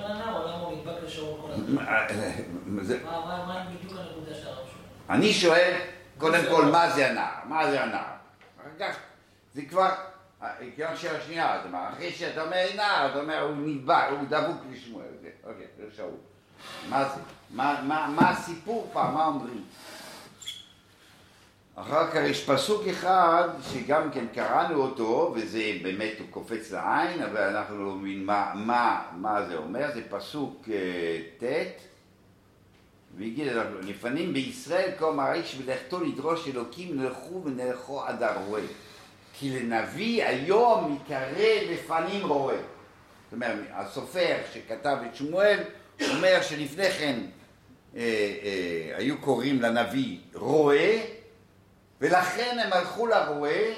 על 0.04 0.12
הנער, 0.12 0.46
למה 0.46 0.62
הוא 0.62 0.78
נדבק 0.78 1.02
לשאול 1.04 1.40
כל 1.40 1.52
הזמן? 1.52 1.84
מה 1.84 3.64
בדיוק 3.68 3.98
הנקודה 3.98 4.34
של 4.34 4.48
הרב 4.48 4.56
שואל? 4.56 5.16
אני 5.16 5.32
שואל, 5.32 5.80
קודם 6.18 6.40
כל, 6.50 6.64
מה 6.64 6.90
זה 6.90 7.10
הנער? 7.10 7.34
מה 7.44 7.70
זה 7.70 7.82
הנער? 7.82 8.20
זה 9.54 9.62
כבר, 9.62 9.90
כיוון 10.76 10.96
שאלה 10.96 11.20
שנייה, 11.20 11.56
זאת 11.56 11.66
אומרת, 11.66 11.92
אחרי 11.92 12.10
שאתה 12.12 12.42
אומר 12.42 12.66
נער, 12.76 13.10
אתה 13.10 13.20
אומר, 13.20 13.40
הוא 13.40 13.56
נדבק, 13.56 14.04
הוא 14.10 14.18
דבוק 14.28 14.62
לשמואל, 14.72 15.04
אוקיי, 15.44 15.66
זה 15.78 15.84
שאול. 15.96 16.10
מה 16.88 17.04
זה? 17.04 17.20
מה 17.50 18.30
הסיפור 18.30 18.90
פעם? 18.92 19.14
מה 19.14 19.26
אומרים? 19.26 19.64
אחר 21.80 22.10
כך 22.10 22.16
יש 22.16 22.44
פסוק 22.44 22.86
אחד 22.88 23.48
שגם 23.72 24.10
כן 24.12 24.24
קראנו 24.34 24.82
אותו, 24.82 25.34
וזה 25.36 25.72
באמת 25.82 26.12
הוא 26.18 26.26
קופץ 26.30 26.70
לעין, 26.70 27.22
אבל 27.22 27.40
אנחנו 27.40 27.84
לא 27.84 27.94
מבינים 27.94 28.26
מה, 28.26 28.52
מה, 28.54 29.02
מה 29.16 29.46
זה 29.46 29.56
אומר, 29.56 29.90
זה 29.94 30.02
פסוק 30.10 30.68
ט', 31.38 31.44
ויגיד, 33.16 33.46
לפנים 33.82 34.32
בישראל 34.32 34.90
כה 34.98 35.06
האיש 35.18 35.58
ולכתו 35.64 36.04
לדרוש 36.04 36.48
אלוקים 36.48 37.00
נלכו 37.00 37.42
ונלכו 37.44 38.04
עד 38.04 38.22
הרועה. 38.22 38.62
כי 39.38 39.50
לנביא 39.50 40.24
היום 40.24 40.98
יקרא 41.04 41.72
לפנים 41.72 42.26
רועה. 42.26 42.56
זאת 42.56 43.32
אומרת, 43.32 43.58
הסופר 43.72 44.36
שכתב 44.52 44.96
את 45.10 45.16
שמואל 45.16 45.58
אומר 46.10 46.42
שלפני 46.42 46.90
כן 46.90 47.20
אה, 47.96 48.00
אה, 48.00 48.96
היו 48.96 49.18
קוראים 49.18 49.62
לנביא 49.62 50.18
רועה 50.34 51.19
ולכן 52.00 52.58
הם 52.64 52.72
הלכו 52.72 53.06
לרועה, 53.06 53.72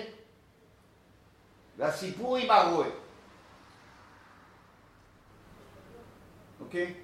והסיפור 1.77 2.37
עם 2.37 2.51
הרועה. 2.51 2.89
אוקיי? 6.61 6.95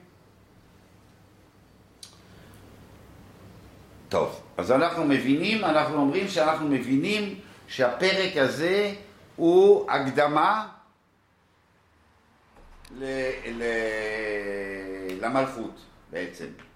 טוב, 4.08 4.42
אז 4.56 4.72
אנחנו 4.72 5.04
מבינים, 5.04 5.64
אנחנו 5.64 5.96
אומרים 5.96 6.28
שאנחנו 6.28 6.68
מבינים 6.68 7.40
שהפרק 7.68 8.36
הזה 8.36 8.94
הוא 9.36 9.90
הקדמה 9.90 10.68
ל, 12.90 13.04
ל, 13.46 13.62
למלכות 15.20 15.80
בעצם. 16.10 16.67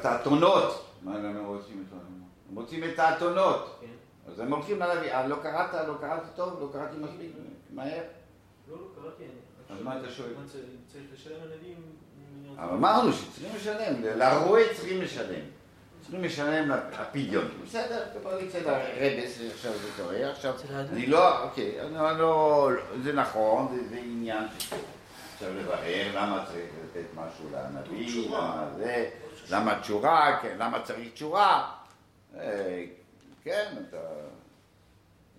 את 0.00 0.04
האתונות. 0.04 0.84
מה 1.02 1.14
הם 1.14 1.44
רוצים 1.46 1.84
את 1.88 1.92
האתונות? 1.92 2.28
הם 2.50 2.56
רוצים 2.56 2.84
את 2.84 2.98
האתונות. 2.98 3.78
כן. 3.80 3.86
אז 4.32 4.40
הם 4.40 4.54
הולכים 4.54 4.80
לנביא. 4.80 5.12
אה, 5.12 5.26
לא 5.26 5.36
קראת? 5.42 5.74
לא 5.88 5.94
קראתי 6.00 6.26
טוב? 6.36 6.60
לא 6.60 6.68
קראתי 6.72 6.96
מספיק? 6.96 7.32
מהר? 7.70 8.02
לא, 8.70 8.76
לא 8.76 8.86
קראתי. 9.02 9.24
אז 9.70 9.82
מה 9.82 10.00
אתה 10.00 10.10
שואל? 10.10 10.28
צריך 10.92 11.04
לשלם 11.14 11.36
לנביאים? 11.44 11.76
אבל 12.56 12.74
אמרנו 12.74 13.12
שצריכים 13.12 13.56
לשלם, 13.56 14.02
לרועה 14.02 14.62
צריכים 14.74 15.02
לשלם. 15.02 15.40
צריכים 16.00 16.24
לשלם 16.24 16.70
לפדיון. 16.70 17.48
בסדר, 17.64 18.04
כבר 18.20 18.40
יצא 18.40 18.58
לרבס, 18.58 19.40
עכשיו 19.54 19.72
זה 19.72 19.88
קורה, 20.02 20.30
עכשיו 20.30 20.54
אני 20.92 21.06
לא, 21.06 21.42
אוקיי, 21.44 21.80
אני 21.80 22.18
לא, 22.18 22.70
זה 23.02 23.12
נכון, 23.12 23.78
זה 23.90 23.96
עניין 23.96 24.44
עכשיו 25.34 25.54
לברר 25.54 26.06
למה 26.14 26.44
צריך 26.46 26.66
לתת 26.84 27.06
משהו 27.14 27.48
לנביא, 27.52 28.28
למה 28.28 28.68
זה. 28.76 29.10
למה 29.50 29.80
תשורה, 29.80 30.38
כן, 30.42 30.56
למה 30.58 30.82
צריך 30.82 31.12
תשורה? 31.12 31.72
אה, 32.36 32.84
כן, 33.42 33.74
אתה 33.88 33.96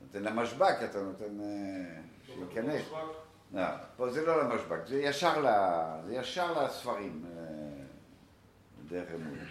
נותן 0.01 0.23
למשבק, 0.23 0.75
אתה 0.83 1.01
נותן 1.01 1.39
אה, 1.41 2.01
שייכנס. 2.25 2.81
לא, 3.53 3.61
פה 3.97 4.09
זה 4.09 4.25
לא 4.25 4.43
למשבק, 4.43 4.79
זה 4.87 5.01
ישר, 5.01 5.39
ל... 5.39 5.47
זה 6.05 6.15
ישר 6.15 6.63
לספרים, 6.63 7.25
אה, 7.25 7.43
דרך 8.89 9.07
אמונה. 9.15 9.43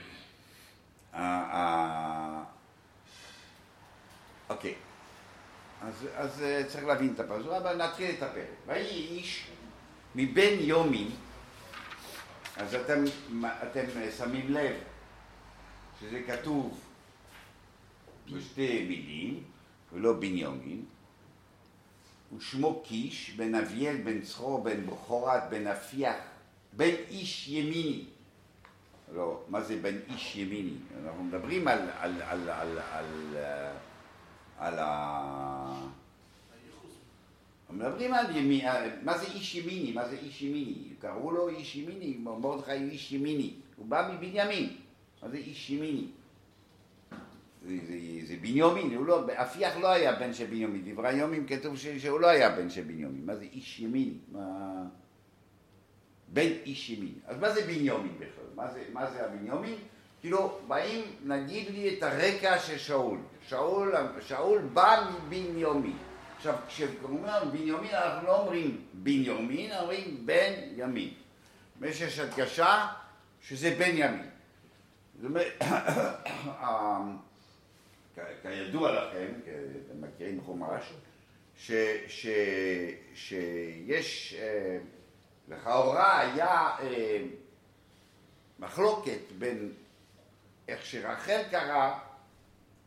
אוקיי, 4.50 4.74
אז, 5.82 6.06
אז 6.16 6.44
צריך 6.68 6.84
להבין 6.84 7.14
את 7.14 7.20
הפרק, 7.20 7.46
אבל 7.46 7.76
נתחיל 7.76 8.14
את 8.18 8.22
הפרק. 8.22 8.46
ויהי 8.66 9.18
איש 9.18 9.50
מבין 10.14 10.58
יומי 10.60 11.10
אז 12.58 12.74
אתם, 12.74 13.04
אתם 13.62 13.80
שמים 14.18 14.52
לב 14.52 14.76
שזה 16.00 16.22
כתוב 16.26 16.80
בשתי 18.32 18.86
מילים, 18.88 19.42
ולא 19.92 20.12
בנימין, 20.12 20.84
ושמו 22.36 22.82
קיש, 22.84 23.30
בן 23.30 23.54
אביאל, 23.54 23.96
בן 23.96 24.20
צחור, 24.20 24.62
בן 24.62 24.86
בכורת, 24.86 25.42
בן 25.50 25.66
אפיח, 25.66 26.16
בן 26.72 26.94
איש 27.08 27.48
ימיני. 27.48 28.04
לא, 29.14 29.42
מה 29.48 29.60
זה 29.60 29.76
בן 29.76 29.96
איש 30.08 30.36
ימיני? 30.36 30.76
אנחנו 31.04 31.24
מדברים 31.24 31.68
על, 31.68 31.78
על, 31.98 32.22
על, 32.22 32.50
על, 32.50 32.78
על, 32.78 32.78
על, 32.92 33.36
על 34.58 34.78
ה... 34.78 35.97
מדברים 37.70 38.14
על 38.14 38.36
ימין, 38.36 38.66
מה 39.02 39.18
זה 39.18 39.26
איש 39.26 39.54
ימיני? 39.54 39.92
מה 39.92 40.08
זה 40.08 40.16
איש 40.22 40.42
ימיני? 40.42 40.74
קראו 41.00 41.30
לו 41.30 41.48
איש 41.48 41.76
ימיני, 41.76 42.16
מרדכי 42.18 42.70
הוא 42.70 42.90
איש 42.90 43.12
ימיני, 43.12 43.54
הוא 43.76 43.86
בא 43.86 44.10
מבנימין, 44.14 44.76
מה 45.22 45.28
זה 45.28 45.36
איש 45.36 45.70
ימיני? 45.70 46.06
זה, 47.62 47.76
זה, 47.86 48.26
זה 48.26 48.36
בנימין, 48.36 48.94
הוא 48.94 49.06
לא, 49.06 49.26
אפיח 49.32 49.76
לא 49.76 49.88
היה 49.88 50.12
בן 50.12 50.34
של 50.34 50.46
בנימין, 50.46 50.92
דברי 50.92 51.12
יומים 51.12 51.46
כתוב 51.46 51.76
שהוא 51.76 52.20
לא 52.20 52.26
היה 52.26 52.50
בן 52.50 52.70
של 52.70 52.82
בנימין, 52.82 53.26
מה 53.26 53.36
זה 53.36 53.44
איש 53.52 53.80
ימיני? 53.80 54.18
בן 56.32 56.50
איש 56.66 56.90
ימין. 56.90 57.14
אז 57.26 57.38
מה 57.38 57.50
זה 57.50 57.62
בנימין 57.62 58.14
בכלל? 58.16 58.44
מה 58.54 58.72
זה, 58.72 58.84
מה 58.92 59.10
זה 59.10 59.24
הבנימין? 59.24 59.78
כאילו, 60.20 60.58
באים, 60.68 61.04
נגיד 61.24 61.70
לי 61.70 61.98
את 61.98 62.02
הרקע 62.02 62.58
של 62.58 62.78
שאול. 62.78 63.18
שאול, 63.48 63.94
שאול 64.20 64.58
בא 64.72 65.10
מבנימין. 65.10 65.96
עכשיו, 66.38 66.54
כשאומרים 66.68 67.50
בנימין, 67.52 67.94
אנחנו 67.94 68.26
לא 68.26 68.40
אומרים 68.40 68.84
בנימין, 68.92 69.72
אומרים 69.72 70.26
בן 70.26 70.52
ימין. 70.76 71.14
יש 71.82 72.18
הדגשה 72.18 72.86
שזה 73.42 73.74
בן 73.78 73.90
ימין. 73.94 74.30
זאת 75.16 75.24
אומרת, 75.24 75.62
כידוע 78.42 78.92
לכם, 78.92 79.26
אתם 79.40 80.00
מכירים 80.00 80.40
חומש, 80.40 80.92
שיש, 83.16 84.34
אה, 84.38 84.78
לכאורה 85.48 86.20
היה 86.20 86.70
אה, 86.80 87.22
מחלוקת 88.58 89.32
בין 89.38 89.72
איך 90.68 90.86
שרחל 90.86 91.42
קרא 91.50 91.98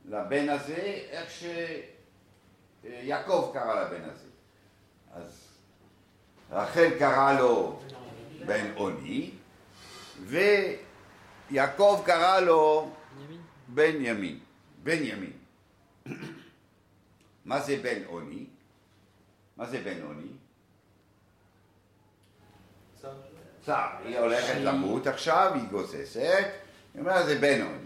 לבן 0.05 0.49
הזה, 0.49 1.03
איך 1.11 1.31
ש... 1.31 1.45
יעקב 2.83 3.49
קרא 3.53 3.85
לבן 3.85 4.09
הזה. 4.09 4.27
אז 5.13 5.47
רחל 6.51 6.89
קרא 6.99 7.39
לו 7.39 7.79
בן 8.45 8.71
עוני, 8.75 9.31
ויעקב 10.21 12.01
קרא 12.05 12.39
לו 12.39 12.91
בן 13.67 13.95
ימין. 13.99 14.39
בן 14.83 14.97
ימין. 15.03 15.33
מה 17.45 17.61
זה 17.61 17.77
בן 17.83 18.03
עוני? 18.05 18.45
מה 19.57 19.65
זה 19.65 19.81
בן 19.81 20.01
עוני? 20.01 20.31
צר. 23.65 23.87
היא 24.05 24.19
הולכת 24.19 24.55
למות 24.55 25.07
עכשיו, 25.07 25.51
היא 25.53 25.63
גוססת, 25.63 26.49
היא 26.93 27.01
אומרת 27.01 27.25
זה 27.25 27.39
בן 27.39 27.61
עוני. 27.61 27.85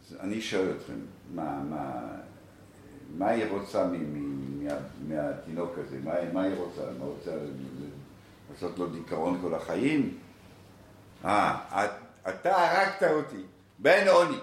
אז 0.00 0.16
אני 0.20 0.40
שואל 0.40 0.76
אתכם, 0.76 1.00
מה, 1.34 1.62
מה, 1.62 2.16
מה 3.16 3.28
היא 3.28 3.44
רוצה 3.50 3.86
מהתינוק 5.08 5.78
הזה? 5.78 5.98
מה, 6.32 6.42
היא 6.42 6.54
רוצה? 6.56 6.82
מה 6.98 7.04
רוצה 7.04 7.30
לעשות 8.50 8.78
לו 8.78 8.86
דיכאון 8.86 9.38
כל 9.42 9.54
החיים? 9.54 10.18
אה, 11.24 11.86
אתה 12.28 12.56
הרגת 12.56 13.02
אותי, 13.02 13.42
בן 13.78 14.08
עוני, 14.08 14.38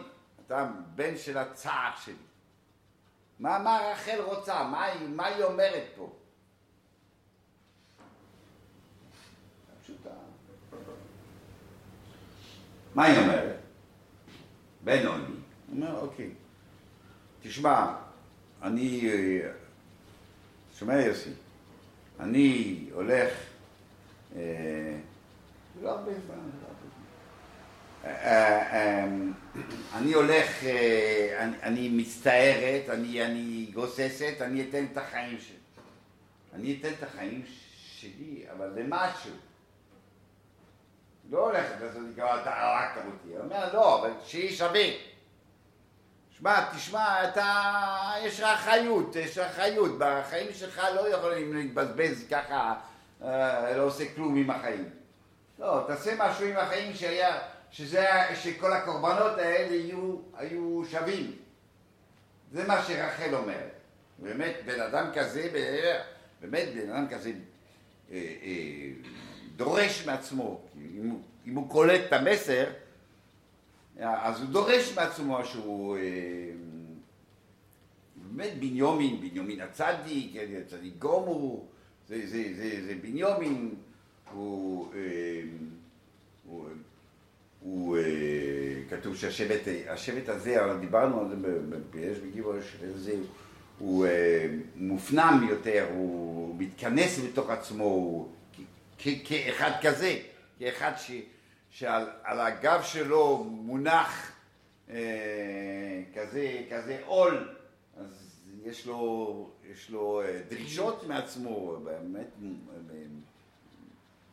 אתה 0.45 0.69
בן 0.95 1.17
של 1.17 1.37
הצער 1.37 1.91
שלי. 2.03 2.13
מה, 3.39 3.59
מה 3.59 3.79
רחל 3.91 4.21
רוצה? 4.21 4.63
מה 4.63 4.83
היא, 4.83 5.09
מה 5.09 5.25
היא 5.25 5.43
אומרת 5.43 5.83
פה? 5.95 6.13
פשוטה. 9.83 10.09
מה 12.95 13.03
היא 13.03 13.19
אומרת? 13.19 13.59
בן 14.83 15.05
עוני. 15.05 15.23
הוא 15.23 15.35
אומר, 15.75 15.99
אוקיי, 15.99 16.29
תשמע, 17.41 17.95
אני, 18.65 19.11
שומע 20.79 21.01
יוסי, 21.01 21.29
אני 22.19 22.79
הולך, 22.93 23.33
אה, 24.35 24.41
לא 25.81 25.91
לא 25.91 25.97
אה, 28.05 28.11
אה, 28.73 29.05
אני 29.93 30.13
הולך, 30.13 30.63
אני 31.39 31.89
מצטערת, 31.89 32.89
אני 32.89 33.67
גוססת, 33.73 34.41
אני 34.41 34.69
אתן 34.69 34.85
את 34.91 34.97
החיים 34.97 35.37
שלי. 35.39 35.57
אני 36.53 36.77
אתן 36.79 36.93
את 36.97 37.03
החיים 37.03 37.43
שלי, 37.85 38.45
אבל 38.51 38.71
למשהו. 38.75 39.31
לא 41.29 41.45
הולך 41.45 41.65
לעשות 41.81 42.01
לי 42.07 42.13
כבר, 42.15 42.41
אתה 42.41 42.61
הרגת 42.61 43.05
אותי. 43.05 43.35
הוא 43.35 43.43
אומר, 43.43 43.73
לא, 43.73 43.99
אבל 44.01 44.11
שיהיה 44.25 44.51
שווה. 44.51 45.14
שמע, 46.39 46.71
תשמע, 46.75 47.29
אתה, 47.29 47.71
יש 48.23 48.39
לך 48.39 48.45
אחריות, 48.45 49.15
יש 49.15 49.37
לך 49.37 49.45
אחריות. 49.51 49.91
בחיים 49.99 50.53
שלך 50.53 50.81
לא 50.95 51.09
יכולים 51.09 51.53
להתבזבז 51.53 52.25
ככה, 52.29 52.75
אה, 53.23 53.77
לא 53.77 53.83
עושה 53.83 54.03
כלום 54.15 54.35
עם 54.35 54.49
החיים. 54.49 54.89
לא, 55.59 55.83
תעשה 55.87 56.15
משהו 56.19 56.47
עם 56.47 56.57
החיים 56.57 56.93
שהיה, 56.93 57.39
שזה, 57.71 58.05
שכל 58.35 58.73
הקורבנות 58.73 59.37
האלה 59.37 59.75
יהיו, 59.75 60.15
היו 60.37 60.83
שווים. 60.91 61.31
זה 62.51 62.67
מה 62.67 62.83
שרחל 62.83 63.35
אומרת. 63.35 63.71
באמת, 64.19 64.55
בן 64.65 64.81
אדם 64.81 65.11
כזה, 65.13 65.49
באמת, 66.41 66.67
בן 66.75 66.89
אדם 66.89 67.07
כזה 67.09 67.31
אה, 68.11 68.17
אה, 68.43 68.89
דורש 69.55 70.05
מעצמו, 70.05 70.61
אם 70.75 71.09
הוא, 71.09 71.19
אם 71.47 71.55
הוא 71.55 71.69
קולט 71.69 72.01
את 72.07 72.13
המסר, 72.13 72.65
אז 73.99 74.41
הוא 74.41 74.49
דורש 74.49 74.93
מעצמו 74.95 75.45
שהוא... 75.45 75.97
אה, 75.97 76.01
באמת 78.15 78.57
בניומין, 78.59 79.21
בניומין 79.21 79.61
הצדיק, 79.61 80.33
צדיק 80.67 80.93
גומו, 80.99 81.65
זה, 82.07 82.27
זה, 82.27 82.43
זה, 82.55 82.85
זה 82.85 82.95
בניומין, 83.01 83.75
הוא, 84.31 84.93
אה, 84.93 85.41
הוא, 86.45 86.67
הוא, 87.59 87.97
אה, 87.97 88.03
כתוב 88.89 89.15
שהשבט 89.15 89.61
השבט 89.87 90.29
הזה, 90.29 90.65
אבל 90.65 90.77
דיברנו 90.77 91.19
על 91.19 91.29
זה 91.29 91.35
בפייש 91.69 92.17
בגיבוש, 92.17 92.75
זה, 92.95 93.15
הוא 93.79 94.07
מופנם 94.75 95.47
יותר, 95.49 95.87
הוא 95.93 96.55
מתכנס 96.57 97.19
בתוך 97.19 97.49
עצמו, 97.49 97.83
הוא, 97.83 98.29
כאחד 98.97 99.71
כזה, 99.81 100.19
כאחד 100.59 100.91
ש... 100.97 101.11
שעל 101.75 102.39
הגב 102.39 102.81
שלו 102.83 103.43
מונח 103.43 104.31
אה, 104.89 106.01
כזה, 106.15 106.61
כזה 106.71 107.01
עול, 107.05 107.55
אז 107.97 108.41
יש 108.63 108.85
לו, 108.85 109.49
יש 109.71 109.89
לו 109.89 110.21
אה, 110.21 110.41
דרישות 110.49 111.07
מעצמו, 111.07 111.77
באמת 111.83 112.27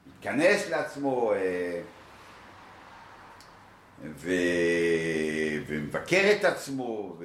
מתכנס 0.06 0.68
לעצמו 0.68 1.32
אה, 1.32 1.82
ו, 4.02 4.30
ומבקר 5.66 6.36
את 6.40 6.44
עצמו 6.44 7.16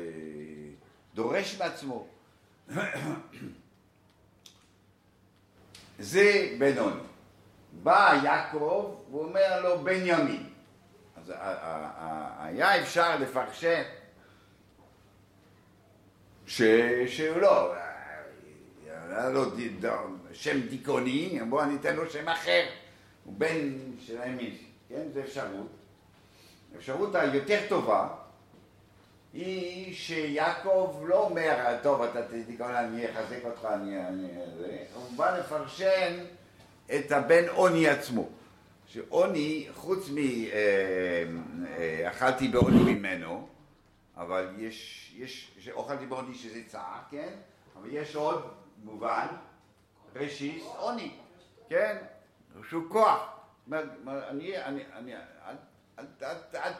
ודורש 1.13 1.61
מעצמו. 1.61 2.07
זה 5.99 6.55
בנוני. 6.59 7.01
בא 7.71 8.19
יעקב 8.23 8.95
ואומר 9.11 9.61
לו 9.61 9.79
בנימין. 9.79 10.49
אז 11.15 11.33
היה 12.39 12.81
אפשר 12.81 13.17
לפרשן 13.19 13.81
שהוא 16.45 17.37
לא, 17.41 17.73
היה 19.09 19.29
לו 19.29 19.43
שם 20.33 20.61
דיכאוני, 20.61 21.39
בואו 21.49 21.63
אני 21.63 21.75
אתן 21.75 21.95
לו 21.95 22.09
שם 22.09 22.27
אחר, 22.29 22.65
הוא 23.23 23.33
בן 23.37 23.73
של 23.99 24.21
הימין, 24.21 24.57
כן? 24.89 25.03
זו 25.13 25.19
אפשרות. 25.19 25.67
האפשרות 26.75 27.15
היותר 27.15 27.59
טובה 27.69 28.07
היא 29.33 29.95
שיעקב 29.95 31.03
לא 31.07 31.25
אומר, 31.25 31.77
טוב, 31.83 32.01
אתה 32.01 32.21
תדיכאון, 32.23 32.75
אני 32.75 33.11
אחזק 33.11 33.39
אותך. 33.43 33.65
אני... 33.65 33.97
הוא 34.93 35.17
בא 35.17 35.37
לפרשן 35.39 36.13
את 36.95 37.11
הבן 37.11 37.47
עוני 37.49 37.87
עצמו. 37.87 38.29
שעוני, 38.87 39.67
חוץ 39.73 40.09
מ... 40.09 40.17
אה, 40.17 41.23
אה, 41.77 42.09
אכלתי 42.09 42.47
בעוני 42.47 42.93
ממנו, 42.93 43.47
אבל 44.17 44.55
יש, 44.57 45.11
יש, 45.17 45.69
אוכלתי 45.71 46.05
בעוני 46.05 46.35
שזה 46.35 46.61
צער, 46.67 46.99
כן? 47.11 47.33
אבל 47.75 47.89
יש 47.91 48.15
עוד 48.15 48.53
מובן, 48.83 49.27
ראשית, 50.15 50.63
עוני, 50.77 51.11
כן? 51.69 51.97
שהוא 52.69 52.83
כוח. 52.89 53.29
אני, 53.71 54.57
אני, 54.63 54.83
אני, 54.93 55.15
אל, 55.15 55.55
אל, 55.99 56.05
אל, 56.55 56.71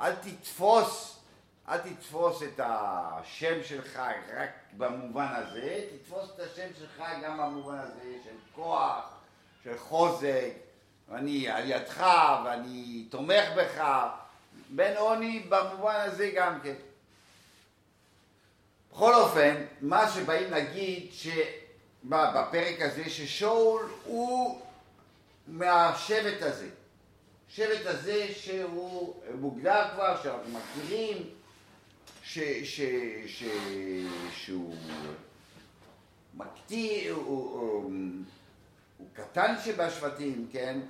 אל 0.00 0.14
תתפוס, 0.14 1.20
אל 1.68 1.78
תתפוס 1.78 2.42
את 2.42 2.60
השם 2.64 3.62
שלך 3.62 4.02
רק 4.36 4.50
במובן 4.76 5.26
הזה, 5.36 5.86
תתפוס 5.90 6.30
את 6.34 6.40
השם 6.40 6.68
שלך 6.78 7.02
גם 7.22 7.38
במובן 7.38 7.78
הזה 7.78 8.16
של 8.24 8.36
כוח, 8.54 9.21
של 9.64 9.78
חוזק, 9.78 10.50
ואני 11.08 11.48
על 11.48 11.70
ידך, 11.70 12.06
ואני 12.44 13.06
תומך 13.10 13.44
בך, 13.56 13.84
בן 14.70 14.96
עוני 14.96 15.40
במובן 15.48 15.96
הזה 15.96 16.30
גם 16.34 16.60
כן. 16.62 16.74
בכל 18.92 19.14
אופן, 19.14 19.64
מה 19.80 20.10
שבאים 20.10 20.50
להגיד 20.50 21.06
בפרק 22.04 22.80
הזה, 22.80 23.10
ששאול 23.10 23.92
הוא 24.04 24.60
מהשבט 25.46 26.42
הזה. 26.42 26.68
שבט 27.54 27.86
הזה 27.86 28.26
שהוא 28.34 29.14
מוגדר 29.40 29.84
כבר, 29.94 30.22
שאנחנו 30.22 30.58
מכירים, 30.58 31.16
ש, 32.24 32.38
ש, 32.64 32.80
ש, 33.26 33.44
שהוא 34.32 34.76
מקטיר, 36.34 37.14
הוא, 37.14 37.60
הוא, 37.60 37.90
הוא 39.02 39.08
קטן 39.12 39.54
שבשבטים, 39.64 40.46
כן? 40.52 40.80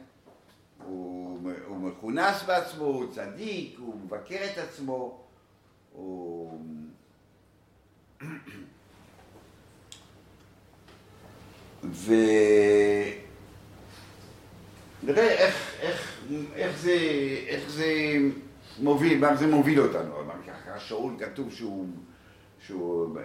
הוא, 0.87 1.51
הוא 1.67 1.77
מכונס 1.77 2.43
בעצמו, 2.43 2.85
הוא 2.85 3.13
צדיק, 3.13 3.79
הוא 3.79 4.01
מבקר 4.05 4.45
את 4.53 4.59
עצמו, 4.59 5.21
הוא... 5.93 6.61
ו... 11.85 12.13
נראה 15.03 15.29
איך, 15.29 15.75
איך, 15.81 16.25
איך, 16.55 16.79
זה, 16.79 16.99
איך 17.47 17.71
זה 17.71 17.87
מוביל, 18.79 19.19
מה 19.19 19.37
זה 19.37 19.47
מוביל 19.47 19.81
אותנו. 19.81 20.21
אבל 20.21 20.35
ככה 20.47 20.81
שאול 20.81 21.15
כתוב 21.19 21.53
שהוא, 21.53 21.87
שהוא 22.67 23.19
אה, 23.19 23.25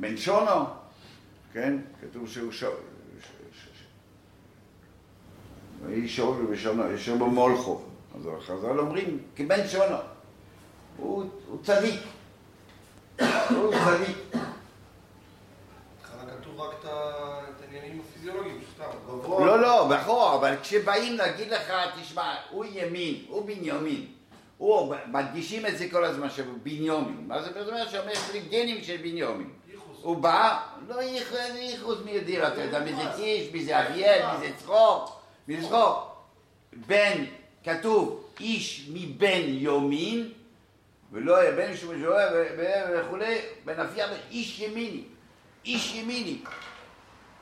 בן 0.00 0.16
שונו, 0.16 0.64
כן? 1.52 1.76
כתוב 2.00 2.28
שהוא 2.28 2.52
שאול. 2.52 2.97
ויהי 5.86 6.08
שאול 6.08 6.46
ושונו, 6.50 6.92
ישר 6.92 7.14
במולכו. 7.14 7.80
אז 8.16 8.28
החז"ל 8.38 8.78
אומרים, 8.78 9.18
כבן 9.36 9.68
שונו. 9.68 9.96
הוא, 10.96 11.24
הוא 11.48 11.58
צדיק. 11.62 12.00
הוא 13.50 13.72
צדיק. 13.84 14.16
לא, 19.28 19.60
לא, 19.60 19.88
נכון, 19.90 20.34
אבל 20.34 20.56
כשבאים 20.62 21.16
להגיד 21.16 21.50
לך, 21.50 21.72
תשמע, 22.00 22.34
הוא 22.50 22.64
ימין, 22.72 23.24
הוא 23.28 23.46
בנימין. 23.46 24.06
הוא, 24.58 24.94
מדגישים 25.06 25.66
את 25.66 25.78
זה 25.78 25.86
כל 25.90 26.04
הזמן, 26.04 26.30
שהוא 26.30 26.46
בנימין. 26.62 27.24
מה 27.26 27.42
זה 27.42 27.50
אומר? 27.68 27.88
שאומר, 27.88 28.10
יש 28.10 28.30
לי 28.32 28.40
גנים 28.40 28.82
של 28.82 28.96
בנימין. 28.96 29.50
הוא 30.02 30.16
בא, 30.16 30.60
לא 30.88 31.02
ייחוס 31.02 31.98
מי 32.04 32.10
יודעים, 32.10 32.42
אתה 32.42 32.62
יודע 32.62 32.80
מי 32.80 32.94
זה 32.94 33.02
קיש, 33.16 33.52
מי 33.52 33.64
זה 33.64 33.88
אביאל, 33.88 34.26
מי 34.32 34.48
זה 34.48 34.54
צחוק. 34.58 35.17
מזרוק, 35.48 36.26
בן, 36.86 37.24
כתוב, 37.64 38.30
איש 38.40 38.90
מבן 38.92 39.42
יומין, 39.44 40.32
ולא 41.12 41.42
יהיה 41.42 41.56
בן 41.56 41.76
שהוא 41.76 41.94
משורר 41.94 42.44
וכולי, 42.92 43.38
בן 43.64 43.80
אביה, 43.80 44.06
איש 44.30 44.60
ימיני, 44.60 45.04
איש 45.64 45.94
ימיני. 45.94 46.38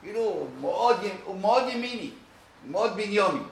כאילו, 0.01 0.19
הוא 0.19 0.47
מאוד, 0.61 0.95
הוא 1.23 1.39
מאוד 1.39 1.63
ימיני, 1.69 2.11
מאוד 2.65 2.91
בניומי. 2.95 3.43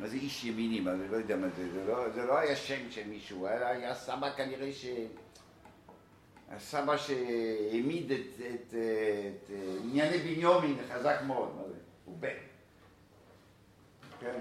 מה 0.00 0.08
זה 0.08 0.16
איש 0.16 0.44
ימיני? 0.44 0.80
מה 0.80 0.96
זה, 0.96 1.06
לא 1.10 1.16
יודע 1.16 1.36
מה 1.36 1.46
זה, 1.56 1.72
זה 1.72 1.84
לא, 1.86 2.10
זה 2.14 2.22
לא 2.22 2.38
היה 2.38 2.56
שם 2.56 2.90
של 2.90 3.08
מישהו, 3.08 3.46
היה, 3.46 3.68
היה 3.68 3.94
סבא 3.94 4.30
כנראה 4.36 4.72
ש... 4.72 4.86
הסבא 6.50 6.96
שהעמיד 6.96 8.12
את, 8.12 8.20
את, 8.38 8.44
את, 8.54 8.74
את 8.74 9.50
ענייני 9.84 10.18
בניומין 10.18 10.76
חזק 10.92 11.16
מאוד, 11.26 11.54
מה 11.56 11.62
זה? 11.68 11.74
הוא 12.04 12.16
בן. 12.18 12.45
כן? 14.20 14.38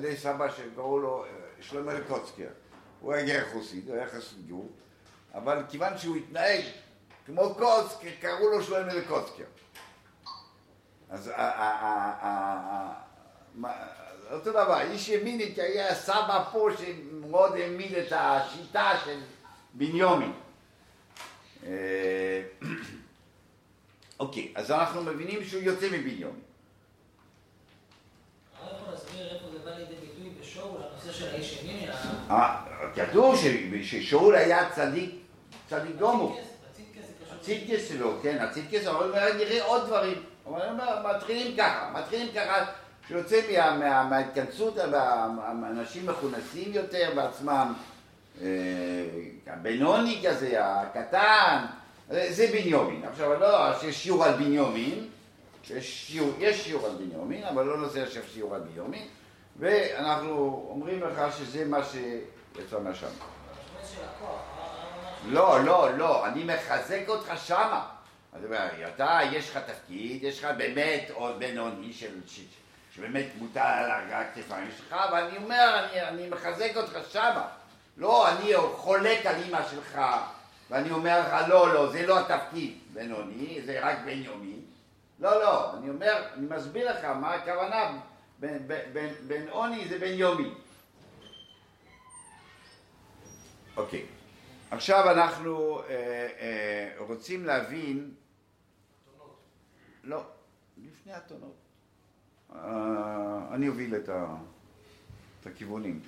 לי 0.00 0.16
סבא 0.16 0.50
שקראו 0.50 0.98
לו 0.98 1.24
אה, 1.24 1.28
שלמה 1.60 1.94
לקוצקר. 1.94 2.48
הוא 3.00 3.12
היה 3.12 3.26
גר 3.26 3.44
חוסיד, 3.52 3.88
הוא 3.88 3.96
היה 3.96 4.08
חסיד 4.08 4.48
גור, 4.48 4.68
אבל 5.34 5.62
כיוון 5.68 5.98
שהוא 5.98 6.16
התנהג 6.16 6.64
כמו 7.26 7.54
קוצקר, 7.54 8.08
קראו 8.20 8.50
לו 8.50 8.62
שלמה 8.62 8.94
לקוצקר. 8.94 9.44
אז 11.10 11.30
אותו 14.30 14.50
דבר, 14.50 14.80
איש 14.80 15.08
ימיני, 15.08 15.54
היה 15.56 15.94
סבא 15.94 16.44
פה 16.52 16.68
שמאוד 16.78 17.52
העמיד 17.52 17.94
את 17.94 18.12
השיטה 18.12 18.92
של 19.04 19.20
בניומין. 19.74 20.32
אה, 21.66 22.42
אוקיי, 24.20 24.52
אז 24.54 24.70
אנחנו 24.70 25.02
מבינים 25.02 25.44
שהוא 25.44 25.62
יוצא 25.62 25.86
מבנימין. 25.86 26.40
הרב 28.58 28.76
יכול 28.76 28.92
להסביר 28.92 29.34
איפה 29.34 29.46
זה 29.52 29.58
בא 29.58 29.70
לידי 29.70 29.94
ביטוי 29.94 30.30
בשאול, 30.40 30.80
הנושא 31.04 31.18
של 31.18 31.34
האיש 31.34 31.62
ימין, 31.62 31.90
אה, 32.30 32.56
כתוב 32.94 33.36
ש- 33.36 33.46
ששאול 33.90 34.34
היה 34.34 34.70
צדיק, 34.70 35.10
צדיק 35.70 35.96
קשור. 35.96 36.40
הציטקס 37.40 37.88
שלו, 37.88 38.12
כן, 38.22 38.36
הציטקס, 38.40 38.86
אבל 38.86 39.12
נראה 39.36 39.64
עוד 39.64 39.86
דברים. 39.86 40.22
אבל 40.46 40.60
אומר, 40.70 41.16
מתחילים 41.16 41.56
ככה, 41.56 41.90
מתחילים 42.00 42.28
ככה, 42.34 42.64
שיוצא 43.08 43.40
מה- 43.48 43.76
מה- 43.76 44.04
מההתכנסות, 44.04 44.78
האנשים 44.94 46.06
מכונסים 46.06 46.72
יותר 46.72 47.10
בעצמם, 47.14 47.72
אה, 48.42 48.46
הבינוני 49.46 50.22
כזה, 50.28 50.52
הקטן, 50.58 51.64
אה, 52.12 52.26
זה 52.32 52.46
בנימין. 52.52 53.02
עכשיו, 53.12 53.40
לא 53.40 53.78
שיש 53.80 54.02
שיעור 54.02 54.24
על 54.24 54.32
בנימין, 54.32 55.08
יש 55.70 56.06
שיעור, 56.06 56.30
יש 56.38 56.64
על 56.86 56.92
בנימין, 56.92 57.44
אבל 57.44 57.64
לא 57.64 57.80
נעשה 57.80 58.02
עכשיו 58.02 58.22
שיעור 58.34 58.54
על 58.54 58.60
בנימין, 58.60 59.06
ואנחנו 59.58 60.66
אומרים 60.70 61.02
לך 61.02 61.36
שזה 61.38 61.64
מה 61.64 61.78
שיצא 61.84 62.78
מהשם. 62.80 63.06
לא, 65.26 65.64
לא, 65.64 65.96
לא, 65.96 66.26
אני 66.26 66.44
מחזק 66.44 67.02
אותך 67.08 67.32
שמה. 67.36 67.88
הוא 68.32 68.44
אומר, 68.44 68.68
אתה, 68.94 69.18
יש 69.32 69.50
לך 69.50 69.56
תפקיד, 69.56 70.24
יש 70.24 70.44
לך 70.44 70.50
באמת 70.56 71.10
עוד 71.12 71.38
בינוני 71.38 71.92
של... 71.92 72.20
שבאמת 72.94 73.26
מוטל 73.38 73.60
על 73.60 74.12
הכתפיים 74.12 74.70
שלך, 74.78 74.92
אבל 74.92 75.22
אני 75.22 75.36
אומר, 75.36 75.86
אני, 75.90 76.02
אני 76.02 76.28
מחזק 76.28 76.76
אותך 76.76 76.98
שמה. 77.10 77.46
לא, 77.96 78.28
אני 78.28 78.52
חולק 78.76 79.26
על 79.26 79.34
אימא 79.34 79.60
שלך, 79.70 80.00
ואני 80.70 80.90
אומר 80.90 81.20
לך, 81.20 81.48
לא, 81.48 81.74
לא, 81.74 81.90
זה 81.92 82.06
לא 82.06 82.20
התפקיד 82.20 82.78
בינוני, 82.92 83.60
זה 83.64 83.78
רק 83.82 83.98
בנימין. 84.04 84.60
לא, 85.20 85.42
לא, 85.42 85.74
אני 85.78 85.90
אומר, 85.90 86.22
אני 86.34 86.46
מסביר 86.50 86.92
לך 86.92 87.04
מה 87.04 87.34
הכוונה, 87.34 87.90
בין- 88.40 88.68
בין- 88.68 88.92
בין- 88.92 89.14
בין 89.28 89.48
עוני 89.48 89.88
זה 89.88 89.98
בנימין. 89.98 90.54
אוקיי. 93.76 94.06
עכשיו 94.70 95.10
אנחנו 95.10 95.80
אה, 95.80 95.84
אה, 96.40 96.94
רוצים 96.98 97.44
להבין... 97.44 98.14
לא, 100.04 100.24
לפני 100.76 101.12
הטונות. 101.12 101.54
אה, 102.54 102.58
אני 103.54 103.68
אוביל 103.68 103.96
את, 103.96 104.08
ה, 104.08 104.36
את 105.40 105.46
הכיוונים. 105.46 106.00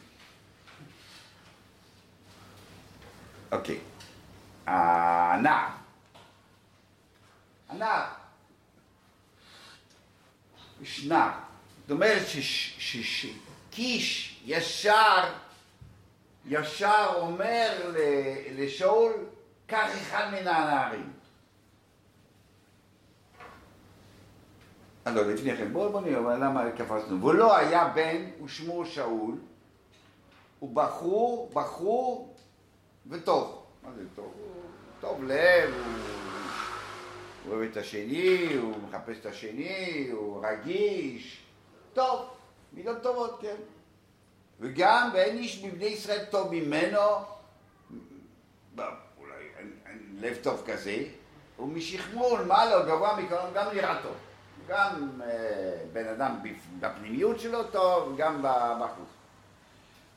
אוקיי. 3.53 3.81
הנער. 4.67 5.69
הנער. 7.69 8.13
יש 10.81 11.05
נער. 11.07 11.46
זאת 11.87 11.91
אומרת 11.91 12.23
שקיש 13.71 14.41
ישר 14.45 15.25
ישר 16.49 17.07
אומר 17.17 17.93
לשאול, 18.55 19.13
קח 19.67 19.91
אחד 20.03 20.29
מן 20.33 20.49
הנערים. 20.49 21.13
אה, 25.07 25.13
לא, 25.13 25.33
לפני 25.33 25.57
כן, 25.57 25.73
בואו 25.73 25.93
בוא 25.93 26.01
נראה 26.01 26.37
למה 26.37 26.71
קפצנו. 26.71 27.25
ולא 27.25 27.57
היה 27.57 27.89
בן 27.95 28.45
ושמו 28.45 28.87
שאול, 28.87 29.35
הוא 30.59 30.75
בחור, 30.75 31.51
בחור 31.55 32.35
וטוב. 33.11 33.63
מה 33.83 33.93
זה 33.97 34.03
טוב? 34.15 34.35
טוב 35.01 35.25
לב, 35.25 35.75
הוא 37.45 37.55
אוהב 37.55 37.71
את 37.71 37.77
השני, 37.77 38.55
הוא 38.55 38.75
מחפש 38.89 39.17
את 39.21 39.27
השני, 39.27 40.09
הוא 40.13 40.47
רגיש. 40.47 41.46
טוב, 41.97 42.27
מידות 42.73 43.03
טובות, 43.03 43.39
כן. 43.43 43.55
וגם 44.61 45.11
ואין 45.15 45.37
איש 45.39 45.65
מבני 45.65 45.85
ישראל 45.85 46.25
טוב 46.31 46.49
ממנו, 46.55 46.99
אולי 49.19 49.35
אין, 49.59 49.73
אין 49.87 50.17
לב 50.21 50.37
טוב 50.43 50.63
כזה, 50.67 50.97
ומשכמול 51.59 52.41
מעלה 52.43 52.83
גבוה 52.83 53.17
מכולם 53.21 53.47
גם 53.55 53.67
נראה 53.75 54.03
טוב. 54.03 54.15
גם 54.69 55.21
אה, 55.25 55.29
בן 55.93 56.09
אדם 56.09 56.37
בפ- 56.45 56.81
בפנימיות 56.81 57.41
שלו 57.41 57.65
טוב, 57.65 58.15
גם 58.17 58.43
בחוץ. 58.81 59.09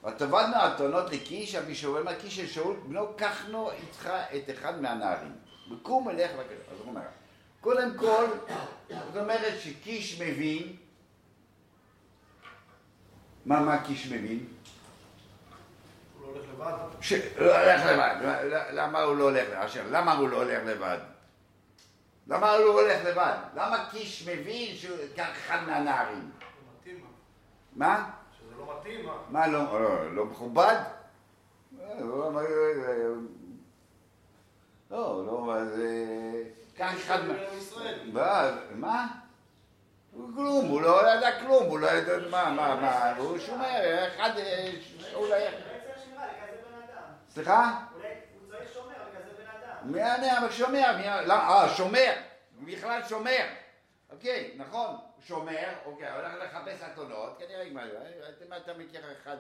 ותאבדנו 0.04 0.56
האתונות 0.56 1.12
לקיש, 1.12 1.56
אבי 1.56 1.76
שאול, 1.76 2.04
מה 2.04 2.16
קיש 2.16 2.36
של 2.36 2.48
שאול, 2.48 2.76
בנו 2.88 3.08
קחנו 3.18 3.72
איתך 3.72 4.10
את 4.36 4.50
אחד 4.50 4.82
מהנערים. 4.82 5.32
וקום 5.72 6.08
ולך 6.08 6.32
לקדוש. 6.32 6.68
אז 6.72 6.80
הוא 6.80 6.88
אומר, 6.88 7.02
קודם 7.62 7.98
כל, 7.98 8.26
זאת 8.90 9.18
אומרת 9.18 9.54
שקיש 9.60 10.22
מבין, 10.22 10.76
מה, 13.46 13.60
מה 13.60 13.84
קיש 13.84 14.08
מבין? 14.12 14.46
הוא 16.20 16.22
לא 16.22 16.40
הולך 16.40 16.46
לבד. 16.54 17.02
ש... 17.02 17.14
לא 17.38 17.58
הולך 17.60 17.86
לבד. 17.86 18.16
ל- 18.24 18.80
למה 18.80 19.02
הוא 19.02 19.16
לא 19.16 19.24
הולך 19.24 19.48
לבד? 19.48 19.58
עכשיו, 19.58 19.86
למה 19.92 20.14
הוא 20.14 20.30
לא 20.30 20.38
הולך 20.38 20.60
לבד? 20.66 20.98
למה 22.28 22.52
הוא 22.52 22.66
לא 22.66 22.82
הולך 22.82 23.06
לבד? 23.06 23.36
למה 23.56 23.86
קיש 23.92 24.28
מבין 24.28 24.76
שהוא 24.76 24.98
אחד 25.18 25.60
מהנערים? 25.68 26.30
זה 26.86 26.92
מה? 27.76 27.88
מה? 27.88 28.10
שזה 28.38 28.56
לא 28.58 28.78
מתאים, 28.80 29.06
מה? 29.06 29.14
מה 29.30 29.48
לא, 29.48 29.82
לא, 29.82 30.16
לא 30.16 30.26
מכובד? 30.26 30.76
לא, 32.00 32.32
מה, 32.32 32.42
לא, 34.92 35.26
לא, 35.26 35.56
אז... 35.56 35.80
אה, 35.80 36.44
קח 36.78 36.94
אחד 36.98 37.26
מה... 37.26 37.34
עם 37.34 37.58
ישראל. 37.58 38.00
ואז, 38.14 38.54
מה? 38.76 39.08
הוא 40.09 40.09
כלום, 40.36 40.66
הוא 40.66 40.82
לא 40.82 41.14
ידע 41.14 41.40
כלום, 41.40 41.64
הוא 41.66 41.80
לא 41.80 41.88
ידע 41.92 42.18
מה, 42.30 42.50
מה, 42.50 42.76
מה, 42.76 43.16
הוא 43.16 43.38
שומר, 43.40 44.08
אחד, 44.08 44.38
אה, 44.38 44.72
היה... 45.34 45.52
אולי 45.52 46.34
אדם. 46.76 47.04
סליחה? 47.30 47.80
הוא 47.94 48.02
צריך 48.52 48.74
שומר 48.74 48.94
בן 49.38 49.48
אדם. 49.48 49.92
מי 49.92 50.04
אבל 50.38 50.52
שומר, 50.52 50.98
מי- 50.98 51.26
למה? 51.28 51.50
אה, 51.64 51.70
שומר, 51.70 52.14
בכלל 52.62 53.02
שומר. 53.10 53.46
אוקיי, 54.12 54.54
נכון, 54.58 54.96
שומר, 55.28 55.68
אוקיי, 55.86 56.12
הולך 56.12 56.34
לחפש 56.44 56.84
אתונות, 56.94 57.38
כנראה 57.40 57.70
מה 57.72 57.88
זה, 57.88 57.98
אתה- 58.46 58.58
אתה 58.58 58.74
מכיר 58.74 59.02
אחד 59.22 59.38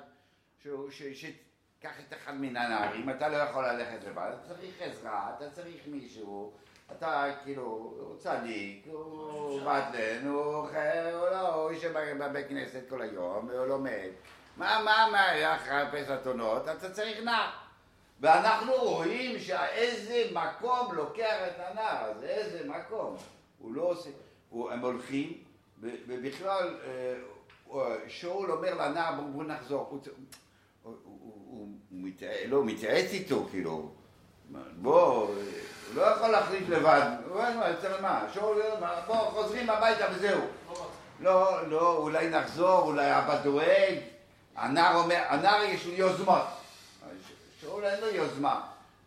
שהוא, 0.63 0.91
ש- 0.91 1.03
שתיקח 1.21 1.99
את 2.07 2.13
אחד 2.13 2.33
מן 2.33 2.57
הנערים, 2.57 3.09
אתה 3.09 3.27
לא 3.29 3.37
יכול 3.37 3.65
ללכת 3.67 4.03
לבד, 4.07 4.31
אתה 4.45 4.53
צריך 4.55 4.73
עזרה, 4.81 5.31
אתה 5.37 5.49
צריך 5.51 5.81
מישהו, 5.87 6.53
אתה 6.97 7.31
כאילו, 7.43 7.63
הוא 7.63 8.17
צדיק, 8.17 8.85
הוא 8.91 9.59
בטלן, 9.61 10.27
הוא 10.27 10.65
ח- 10.67 11.13
הוא 11.13 11.29
לא, 11.29 11.53
הוא 11.55 11.71
יושב 11.71 11.93
בבית 12.19 12.47
כנסת 12.47 12.81
כל 12.89 13.01
היום, 13.01 13.49
הוא 13.51 13.65
לומד. 13.65 14.09
מה, 14.57 14.81
מה, 14.85 15.07
מה, 15.11 15.35
לחפש 15.55 16.09
אתונות, 16.09 16.67
אתה 16.69 16.89
צריך 16.91 17.23
נער. 17.23 17.49
ואנחנו 18.21 18.73
רואים 18.73 19.39
שאיזה 19.39 20.23
מקום 20.33 20.95
לוקח 20.95 21.37
את 21.47 21.59
הנער 21.59 22.11
הזה, 22.11 22.25
איזה 22.27 22.69
מקום. 22.69 23.15
הוא 23.59 23.73
לא 23.75 23.81
עושה, 23.81 24.09
הוא, 24.49 24.71
הם 24.71 24.79
הולכים, 24.79 25.33
ובכלל, 25.81 26.77
אה, 26.85 27.15
שאול 28.07 28.51
אומר 28.51 28.73
לנער, 28.73 29.15
בוא, 29.15 29.23
בוא 29.29 29.43
נחזור. 29.43 29.87
הוא, 29.89 29.99
הוא, 30.83 30.95
הוא, 31.03 31.19
הוא, 31.23 31.67
הוא, 31.91 32.07
לא, 32.47 32.55
הוא 32.57 32.65
מתייעץ 32.65 33.11
איתו, 33.13 33.47
כאילו, 33.51 33.89
בוא, 34.81 35.27
הוא 35.89 36.01
לא 36.01 36.01
יכול 36.01 36.29
להחליט 36.29 36.69
לבד. 36.69 37.01
הוא 37.27 37.41
אומר? 37.97 38.25
שאול, 38.33 38.61
מה, 38.79 39.01
בוא, 39.07 39.15
חוזרים 39.15 39.69
הביתה 39.69 40.05
וזהו. 40.15 40.41
לא, 41.19 41.67
לא, 41.67 41.97
אולי 41.97 42.29
נחזור, 42.29 42.81
אולי 42.81 43.17
אבא 43.17 43.41
דואג. 43.43 43.95
הנער 44.55 44.95
אומר, 44.95 45.21
הנער 45.29 45.63
יש 45.63 45.85
לו 45.85 45.93
יוזמות. 45.93 46.43
שאול 47.61 47.85
אין 47.85 48.01
לו 48.01 48.07
יוזמה. 48.07 48.61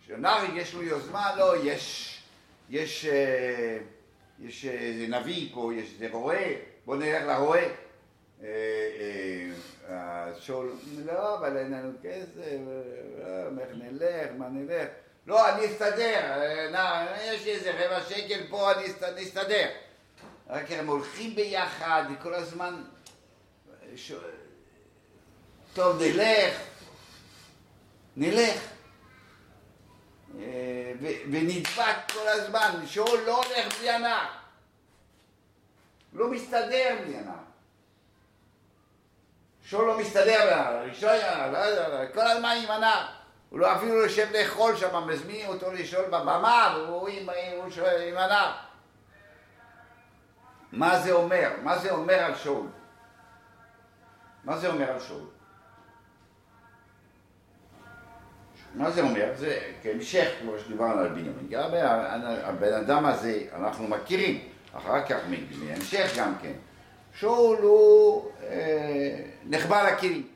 כשנער 0.04 0.44
יש 0.54 0.74
לו 0.74 0.82
יוזמה, 0.82 1.36
לא, 1.36 1.56
יש, 1.64 2.18
יש, 2.70 3.06
אה, 3.06 3.78
יש 4.40 4.64
איזה 4.64 5.06
נביא 5.08 5.50
פה, 5.54 5.70
יש 5.74 5.92
איזה 5.94 6.08
רועה, 6.12 6.44
בוא 6.86 6.96
נלך 6.96 7.22
לרועה. 7.26 7.64
אה, 8.42 8.48
אה, 9.88 10.26
שאול, 10.38 10.72
לא, 11.06 11.38
אבל 11.38 11.56
אין 11.56 11.72
לנו 11.72 11.92
כסף, 12.02 12.42
איך 13.60 13.68
נלך, 13.74 14.30
מה 14.38 14.48
נלך? 14.48 14.88
לא, 15.26 15.48
אני 15.48 15.66
אסתדר, 15.66 16.20
אה, 16.74 17.16
יש 17.22 17.44
לי 17.44 17.50
איזה 17.52 17.72
רבע 17.86 18.04
שקל 18.08 18.46
פה, 18.50 18.72
אני 18.72 18.86
אסת- 18.86 19.12
נסתדר. 19.16 19.68
רק 20.48 20.64
הם 20.70 20.86
הולכים 20.86 21.34
ביחד, 21.34 22.02
כל 22.22 22.34
הזמן, 22.34 22.84
אה, 23.70 23.96
ש... 23.96 24.12
טוב, 25.74 26.02
נלך, 26.02 26.54
נלך. 28.16 28.60
אה, 30.40 30.92
ונדבק 31.30 32.12
כל 32.12 32.28
הזמן, 32.28 32.82
שאול 32.86 33.20
לא 33.26 33.36
הולך 33.44 33.78
בלי 33.78 33.90
הנער. 33.90 34.26
לא 36.12 36.30
מסתדר 36.30 36.96
בלי 37.04 37.16
הנער. 37.16 37.34
שאול 39.64 39.86
לא 39.86 39.98
מסתדר 39.98 40.22
בלי 40.22 40.34
הנער, 40.36 40.84
ראשון 40.88 41.08
הנער, 41.08 41.50
לא 41.52 41.58
יודע, 41.58 42.06
כל 42.14 42.20
הזמן 42.26 42.56
עם 42.64 42.70
הנער. 42.70 43.06
הוא 43.52 43.60
לא 43.60 43.76
אפילו 43.76 43.94
יושב 43.94 44.26
לאכול 44.32 44.76
שם, 44.76 45.08
מזמינים 45.08 45.48
אותו 45.48 45.72
לשאול 45.72 46.04
בבמה, 46.06 46.78
והוא 46.78 47.08
עם, 47.08 47.28
הנער. 48.16 48.52
מה 50.72 50.98
זה 50.98 51.12
אומר? 51.12 51.50
מה 51.62 51.78
זה 51.78 51.90
אומר 51.90 52.14
על 52.14 52.34
שאול? 52.34 52.66
מה 54.44 54.56
זה 54.56 54.68
אומר 54.68 54.92
על 54.92 55.00
שאול? 55.00 55.26
מה 58.74 58.90
זה 58.90 59.00
אומר? 59.00 59.32
זה 59.34 59.58
כהמשך, 59.82 60.28
כמו 60.40 60.58
שדיברנו 60.58 61.00
על 61.00 61.08
בנימין. 61.08 61.46
גם 61.50 61.70
הבן 62.42 62.72
אדם 62.72 63.06
הזה, 63.06 63.42
אנחנו 63.56 63.88
מכירים, 63.88 64.48
אחר 64.72 65.06
כך 65.06 65.16
בהמשך 65.66 66.12
גם 66.18 66.34
כן. 66.42 66.52
שאול 67.14 67.58
הוא 67.62 68.30
אה, 68.42 69.24
נחבא 69.44 69.82
לכלים. 69.82 70.28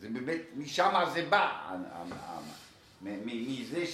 זה 0.00 0.08
באמת, 0.08 0.40
משם 0.56 0.94
זה 1.14 1.26
בא, 1.28 1.76
מזה 3.02 3.84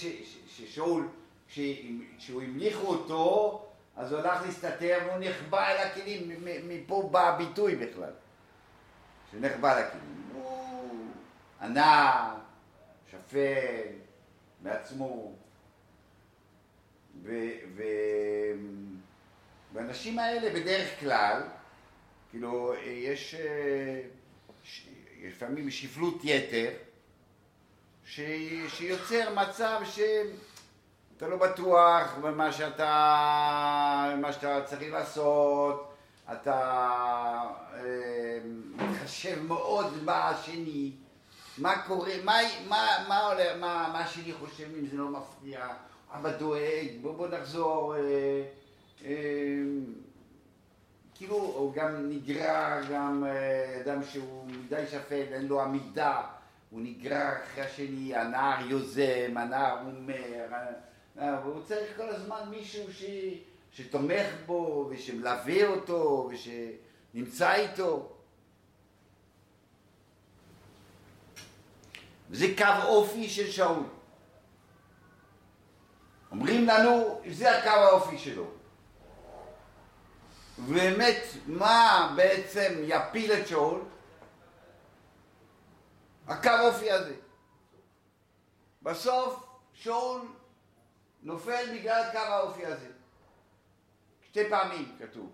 ששאול, 0.47 1.07
כשהוא 1.47 2.41
המליכו 2.41 2.87
אותו, 2.87 3.65
אז 3.95 4.11
הוא 4.11 4.19
הלך 4.19 4.41
להסתתר 4.45 4.99
והוא 5.05 5.17
נחבא 5.19 5.67
אל 5.67 5.77
הכלים, 5.77 6.45
מפה 6.67 7.09
בא 7.11 7.29
הביטוי 7.29 7.75
בכלל, 7.75 8.11
שנחבא 9.31 9.79
לכלים. 9.79 10.31
הוא 10.33 11.07
ענה, 11.61 12.35
שפל, 13.11 13.87
מעצמו. 14.63 15.33
והאנשים 19.73 20.19
האלה 20.19 20.59
בדרך 20.59 20.99
כלל, 20.99 21.41
כאילו, 22.31 22.73
יש 22.83 23.35
לפעמים 25.23 25.71
שפלות 25.71 26.19
יתר, 26.23 26.69
ש... 28.05 28.21
שיוצר 28.67 29.35
מצב 29.35 29.81
שאתה 29.85 31.27
לא 31.27 31.37
בטוח 31.37 32.15
במה 32.21 32.51
שאתה, 32.51 34.13
במה 34.13 34.33
שאתה 34.33 34.61
צריך 34.65 34.93
לעשות, 34.93 35.93
אתה 36.31 36.53
אה, 37.73 38.39
מתחשב 38.75 39.43
מאוד 39.43 40.05
בשני, 40.05 40.91
מה 41.57 41.81
קורה, 41.87 42.13
מה, 42.23 42.37
מה, 42.67 43.05
מה, 43.07 43.19
עולה, 43.19 43.57
מה, 43.57 43.89
מה 43.93 43.99
השני 43.99 44.33
חושב 44.33 44.67
אם 44.79 44.87
זה 44.87 44.97
לא 44.97 45.09
מפריע, 45.09 45.67
אבא 46.11 46.31
דואג, 46.31 46.87
בוא, 47.01 47.13
בוא 47.13 47.27
נחזור, 47.27 47.95
אה, 47.95 48.01
אה, 49.05 49.13
כאילו 51.17 51.35
הוא 51.35 51.73
גם 51.73 52.09
נגרר, 52.09 52.81
גם 52.91 53.23
אה, 53.27 53.81
אדם 53.81 54.03
שהוא 54.03 54.47
מדי 54.47 54.83
שפל, 54.91 55.23
אין 55.31 55.47
לו 55.47 55.61
עמידה, 55.61 56.21
הוא 56.69 56.81
נגרר 56.81 57.33
אחרי 57.43 57.63
השני, 57.63 58.15
הנער 58.15 58.67
יוזם, 58.67 59.33
הנער 59.35 59.77
אומר, 59.85 60.45
אה, 61.19 61.39
והוא 61.43 61.63
צריך 61.63 61.97
כל 61.97 62.09
הזמן 62.09 62.49
מישהו 62.49 62.93
ש, 62.93 63.05
שתומך 63.71 64.27
בו 64.45 64.89
ושמלווה 64.91 65.67
אותו 65.67 66.29
ושנמצא 66.31 67.53
איתו. 67.53 68.13
וזה 72.29 72.45
קו 72.57 72.83
אופי 72.87 73.29
של 73.29 73.51
שאול. 73.51 73.83
אומרים 76.31 76.67
לנו, 76.67 77.21
זה 77.29 77.57
הקו 77.57 77.69
האופי 77.69 78.17
שלו. 78.17 78.45
ובאמת, 80.59 81.23
מה 81.47 82.13
בעצם 82.15 82.73
יפיל 82.83 83.33
את 83.33 83.47
שאול? 83.47 83.81
הקו 86.27 86.51
אופי 86.61 86.91
הזה. 86.91 87.15
בסוף 88.81 89.47
שאול 89.73 90.21
נופל 91.23 91.65
בגלל 91.73 92.03
קו 92.11 92.17
האופי 92.17 92.65
הזה. 92.65 92.89
שתי 94.21 94.49
פעמים 94.49 94.97
כתוב. 94.99 95.31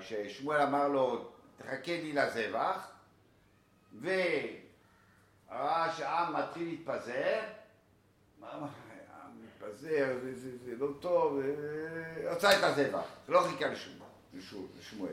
כששמואל 0.00 0.60
אמר 0.62 0.88
לו, 0.88 1.32
תחכה 1.56 1.92
לי 1.92 2.12
לזבח, 2.12 2.88
וראה 4.00 5.92
שהעם 5.96 6.36
מתחיל 6.36 6.68
להתפזר, 6.68 7.40
מתפזר, 9.68 10.16
זה, 10.22 10.34
זה, 10.34 10.50
זה 10.64 10.76
לא 10.78 10.88
טוב, 11.00 11.40
רצה 12.24 12.58
את 12.58 12.64
הזבח, 12.64 13.04
לא 13.28 13.40
חיכה 13.40 13.66
לשמואל. 14.78 15.12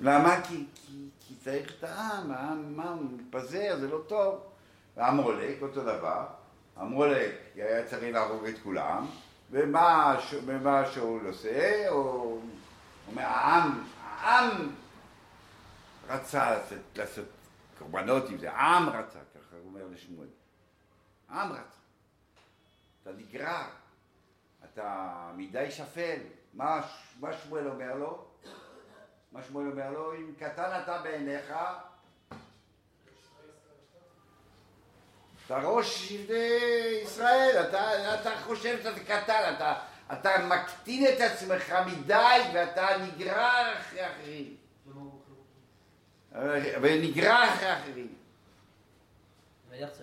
למה? 0.00 0.42
כי, 0.42 0.66
כי, 0.74 1.08
כי 1.20 1.34
צריך 1.34 1.72
את 1.78 1.84
העם, 1.84 2.30
העם 2.30 2.80
העם 2.80 3.16
מתפזר, 3.16 3.76
זה 3.80 3.88
לא 3.88 4.00
טוב. 4.06 4.40
ועמולק, 4.96 5.62
אותו 5.62 5.82
דבר, 5.82 6.26
עמולק 6.76 7.34
היה 7.54 7.86
צריך 7.86 8.14
להרוג 8.14 8.46
את 8.46 8.54
כולם, 8.62 9.06
ומה, 9.50 10.16
ומה 10.46 10.86
שאול 10.86 11.26
עושה, 11.26 11.88
הוא 11.88 12.42
אומר, 13.10 13.22
העם, 13.22 13.84
העם 14.04 14.72
רצה 16.08 16.50
לעשות, 16.50 16.78
לעשות 16.96 17.24
קורבנות 17.78 18.28
עם 18.28 18.38
זה, 18.38 18.52
העם 18.52 18.88
רצה, 18.88 19.18
ככה 19.34 19.56
הוא 19.56 19.66
אומר 19.66 19.80
לשמואל. 19.94 20.28
העם 21.28 21.52
רצה. 21.52 21.79
אתה 23.10 23.18
נגרר, 23.18 23.64
אתה 24.64 25.30
מדי 25.36 25.70
שפל. 25.70 26.18
מה, 26.54 26.80
מה 27.20 27.32
שמואל 27.32 27.68
אומר 27.68 27.94
לו? 27.94 28.24
מה 29.32 29.42
שמואל 29.42 29.70
אומר 29.70 29.90
לו? 29.90 30.14
אם 30.14 30.32
קטן 30.38 30.80
אתה 30.82 30.98
בעיניך, 30.98 31.54
אתה 35.46 35.58
ראש 35.58 36.10
ישראל, 37.02 37.66
אתה, 37.68 38.14
אתה 38.20 38.30
חושב 38.44 38.82
שאתה 38.82 39.00
קטן, 39.00 39.54
אתה, 39.56 39.74
אתה 40.12 40.30
מקטין 40.46 41.06
את 41.06 41.20
עצמך 41.20 41.74
מדי 41.86 42.40
ואתה 42.54 42.88
נגרר 42.98 43.74
אחרי 43.78 44.06
אחרים. 44.06 44.56
ונגרר 46.82 47.44
אחרי 47.48 47.72
אחרים. 47.72 48.14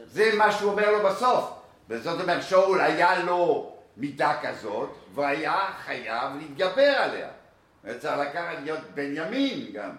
זה 0.06 0.32
מה 0.38 0.52
שהוא 0.52 0.72
אומר 0.72 0.92
לו 0.92 1.10
בסוף. 1.10 1.67
וזאת 1.90 2.22
אומרת, 2.22 2.44
שאול 2.44 2.82
היה 2.82 3.24
לו 3.24 3.74
מידה 3.98 4.40
כזאת, 4.42 4.90
והיה 5.14 5.74
חייב 5.86 6.36
להתגבר 6.36 6.96
עליה. 6.98 7.30
צריך 8.00 8.18
לקחת 8.18 8.58
להיות 8.64 8.80
בנימין 8.94 9.72
גם. 9.74 9.96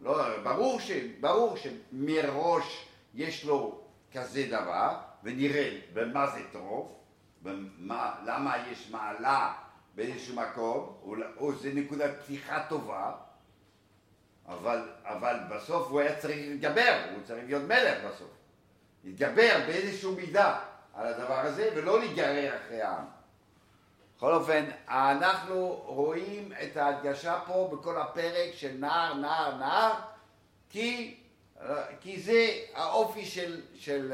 לא, 0.00 0.42
ברור, 0.42 0.80
ש, 0.80 0.90
ברור 1.20 1.56
שמראש 1.56 2.86
יש 3.14 3.44
לו 3.44 3.80
כזה 4.12 4.46
דבר, 4.50 4.96
ונראה 5.24 5.78
במה 5.92 6.26
זה 6.26 6.40
טוב, 6.52 6.96
במה, 7.42 8.14
למה 8.24 8.56
יש 8.72 8.90
מעלה 8.90 9.52
באיזשהו 9.94 10.36
מקום, 10.36 10.96
או, 11.02 11.14
או 11.36 11.54
זה 11.54 11.70
נקודת 11.74 12.10
פתיחה 12.22 12.64
טובה, 12.68 13.12
אבל, 14.48 14.88
אבל 15.04 15.36
בסוף 15.50 15.88
הוא 15.88 16.00
היה 16.00 16.16
צריך 16.16 16.38
להתגבר, 16.48 17.02
הוא 17.14 17.22
צריך 17.24 17.44
להיות 17.46 17.62
מלך 17.62 18.04
בסוף. 18.04 18.30
להתגבר 19.04 19.58
באיזשהו 19.66 20.16
מידה. 20.16 20.58
על 20.94 21.06
הדבר 21.06 21.38
הזה 21.38 21.70
ולא 21.76 22.00
להיגרר 22.00 22.56
אחרי 22.56 22.82
העם. 22.82 23.04
בכל 24.16 24.34
אופן, 24.34 24.64
אנחנו 24.88 25.82
רואים 25.86 26.52
את 26.62 26.76
ההדגשה 26.76 27.40
פה 27.46 27.70
בכל 27.72 28.00
הפרק 28.00 28.54
של 28.54 28.76
נער, 28.78 29.14
נער, 29.14 29.56
נער, 29.56 29.92
כי, 30.70 31.16
כי 32.00 32.20
זה 32.20 32.48
האופי 32.74 33.24
של, 33.24 33.60
של, 33.74 34.12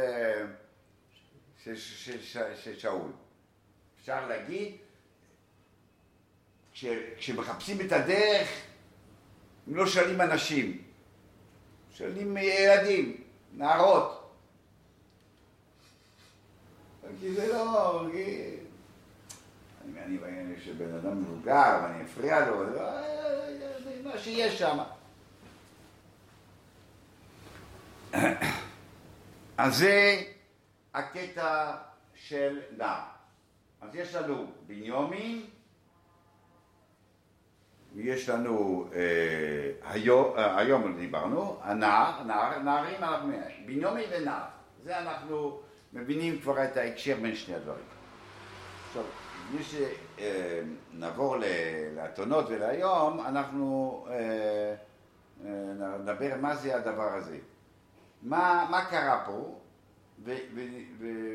של, 1.64 1.76
של, 1.76 2.22
של, 2.22 2.56
של 2.56 2.78
שאול. 2.78 3.12
אפשר 4.00 4.26
להגיד, 4.26 4.76
כש, 6.72 6.84
כשמחפשים 7.16 7.80
את 7.80 7.92
הדרך, 7.92 8.48
הם 9.66 9.74
לא 9.74 9.86
שואלים 9.86 10.20
אנשים, 10.20 10.82
שואלים 11.92 12.36
ילדים, 12.36 13.24
נערות. 13.52 14.15
כי 17.20 17.32
זה 17.32 17.48
לא... 17.52 18.06
אני 20.06 20.18
בעניין 20.18 20.54
של 20.64 20.72
בן 20.72 20.94
אדם 20.94 21.18
מבוגר 21.20 21.80
ואני 21.82 22.04
אפריע 22.04 22.50
לו, 22.50 22.72
זה 22.72 22.80
מה 24.04 24.18
שיש 24.18 24.58
שם. 24.58 24.78
אז 29.58 29.76
זה 29.76 30.22
הקטע 30.94 31.74
של 32.14 32.60
נער. 32.76 33.02
אז 33.80 33.94
יש 33.94 34.14
לנו 34.14 34.46
בניומין, 34.66 35.46
יש 37.96 38.28
לנו, 38.28 38.88
אה, 38.94 39.90
היום, 39.90 40.38
אה, 40.38 40.58
היום 40.58 40.96
דיברנו, 40.98 41.58
הנער, 41.62 42.22
נער, 42.22 42.58
נערים, 42.58 43.00
בניומין 43.66 44.04
ונער. 44.12 44.44
זה 44.84 44.98
אנחנו 44.98 45.60
מבינים 45.96 46.40
כבר 46.40 46.64
את 46.64 46.76
ההקשר 46.76 47.16
בין 47.22 47.34
שני 47.34 47.54
הדברים. 47.54 47.84
עכשיו, 48.88 49.02
לפני 49.54 49.82
שנעבור 50.92 51.36
לאתונות 51.96 52.44
ולהיום, 52.48 53.20
אנחנו 53.20 54.06
אה, 54.10 54.14
אה, 55.44 55.98
נדבר 55.98 56.34
מה 56.40 56.56
זה 56.56 56.76
הדבר 56.76 57.14
הזה. 57.14 57.38
מה, 58.22 58.66
מה 58.70 58.84
קרה 58.84 59.24
פה, 59.26 59.58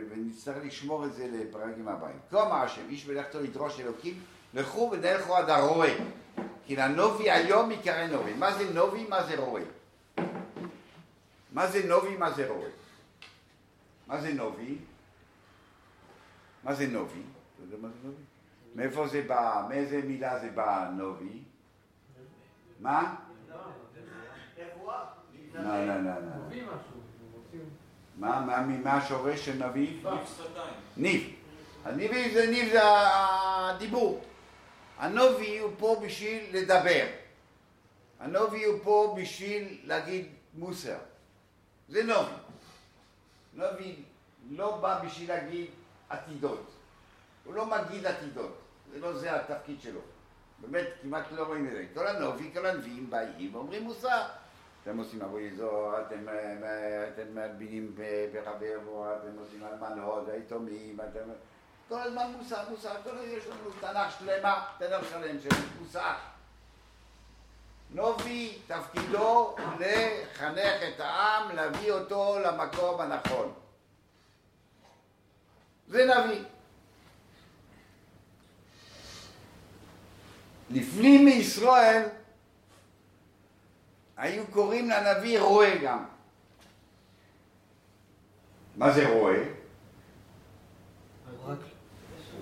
ונצטרך 0.09 0.57
לשמור 0.65 1.05
את 1.05 1.13
זה 1.13 1.27
לפרקים 1.31 1.87
הבאים. 1.87 2.19
כה 2.31 2.47
אמר 2.47 2.55
השם, 2.55 2.81
איש 2.89 3.07
מלאכתו 3.07 3.39
לדרוש 3.39 3.79
אלוקים, 3.79 4.19
לכו 4.53 4.89
ונלכו 4.91 5.35
עד 5.35 5.49
הרועה, 5.49 5.91
כי 6.65 6.75
לנובי 6.75 7.31
היום 7.31 7.71
יקרא 7.71 8.07
נובי. 8.07 8.33
מה 8.33 8.53
זה 8.53 8.73
נובי? 8.73 9.05
מה 9.09 9.23
זה 9.23 9.37
רועה? 9.37 9.63
מה 11.51 11.67
זה 11.67 11.87
נובי? 11.87 12.17
מה 12.17 12.31
זה 12.31 12.49
רועה? 12.49 12.69
מה 14.11 14.21
זה 14.21 14.33
נובי? 14.33 14.77
מה 16.63 16.73
זה 16.73 16.87
נובי? 16.87 17.19
אתה 17.19 17.63
יודע 17.63 17.77
מה 17.81 17.87
זה 17.87 18.07
נובי? 18.07 18.23
מאיפה 18.75 19.07
זה 19.07 19.21
בא? 19.27 19.65
מאיזה 19.69 20.01
מילה 20.01 20.39
זה 20.39 20.49
בא 20.51 20.89
נובי? 20.97 21.39
מה? 22.79 23.15
לא, 25.53 25.85
לא, 25.85 26.01
לא, 26.01 26.11
לא. 26.19 26.63
מה, 28.17 28.45
מה, 28.45 28.61
מה 28.83 28.93
השורש 28.93 29.45
של 29.45 29.67
נביא? 29.67 30.03
ניב. 30.97 31.35
הניב 31.83 32.11
זה 32.33 32.47
ניב 32.51 32.71
זה 32.71 32.79
הדיבור. 32.83 34.23
הנובי 34.97 35.59
הוא 35.59 35.71
פה 35.77 36.01
בשביל 36.05 36.43
לדבר. 36.51 37.05
הנובי 38.19 38.63
הוא 38.63 38.79
פה 38.83 39.15
בשביל 39.21 39.77
להגיד 39.83 40.25
מוסר. 40.53 40.97
זה 41.89 42.03
נובי. 42.03 42.40
נובי 43.53 44.03
לא 44.49 44.77
בא 44.77 45.01
בשביל 45.05 45.29
להגיד 45.29 45.69
עתידות. 46.09 46.71
הוא 47.45 47.53
לא 47.53 47.65
מגיד 47.65 48.05
עתידות. 48.05 48.57
זה 48.91 48.99
לא 48.99 49.13
זה 49.13 49.35
התפקיד 49.35 49.81
שלו. 49.81 49.99
באמת, 50.59 50.87
כמעט 51.01 51.25
לא 51.31 51.43
רואים 51.43 51.67
את 51.67 51.71
זה. 51.71 51.85
כל 51.93 52.07
הנובי, 52.07 52.51
כל 52.53 52.65
הנביאים 52.65 53.09
באים 53.09 53.55
ואומרים 53.55 53.83
מוסר. 53.83 54.21
אתם 54.83 54.97
עושים 54.97 55.21
עבודי 55.21 55.51
זוהר, 55.55 56.01
אתם, 56.01 56.29
אה, 56.29 57.07
אתם 57.07 57.35
מלבינים 57.35 57.95
אבוה, 58.81 59.15
אתם 59.17 59.39
עושים 59.39 59.63
אלמנות, 59.63 60.29
היתומים, 60.29 60.99
אתם... 61.01 61.29
כל 61.89 62.01
הזמן 62.01 62.31
מוסר, 62.37 62.69
מוסר, 62.69 62.89
כל 63.03 63.09
הזמן 63.09 63.29
יש 63.37 63.47
לנו 63.47 63.71
תנ"ך 63.79 64.19
שלמה, 64.19 64.65
תנ"ך 64.77 65.09
שלם 65.09 65.39
של 65.39 65.49
מוסר. 65.79 66.13
נובי 67.93 68.57
תפקידו 68.67 69.55
לחנך 69.79 70.83
את 70.95 70.99
העם, 70.99 71.55
להביא 71.55 71.91
אותו 71.91 72.39
למקום 72.39 73.01
הנכון. 73.01 73.53
זה 75.87 76.05
נביא. 76.05 76.43
לפנים 80.69 81.25
מישראל 81.25 82.03
היו 84.17 84.47
קוראים 84.47 84.89
לנביא 84.89 85.39
רועה 85.39 85.77
גם. 85.77 86.05
מה 88.77 88.91
זה 88.91 89.09
רועה? 89.09 89.39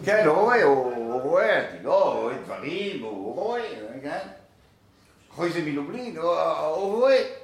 כן, 0.05 0.25
הוא 0.27 0.35
רואה, 0.35 0.63
הוא 0.63 1.21
רואה, 1.21 1.79
לא 1.83 2.13
רואה 2.13 2.37
דברים, 2.37 3.03
הוא 3.03 3.35
רואה, 3.35 3.99
כן? 4.01 4.27
חוי 5.31 5.51
זה 5.51 5.61
מלובלין, 5.61 6.17
הוא 6.17 6.25
רואה. 6.95 7.35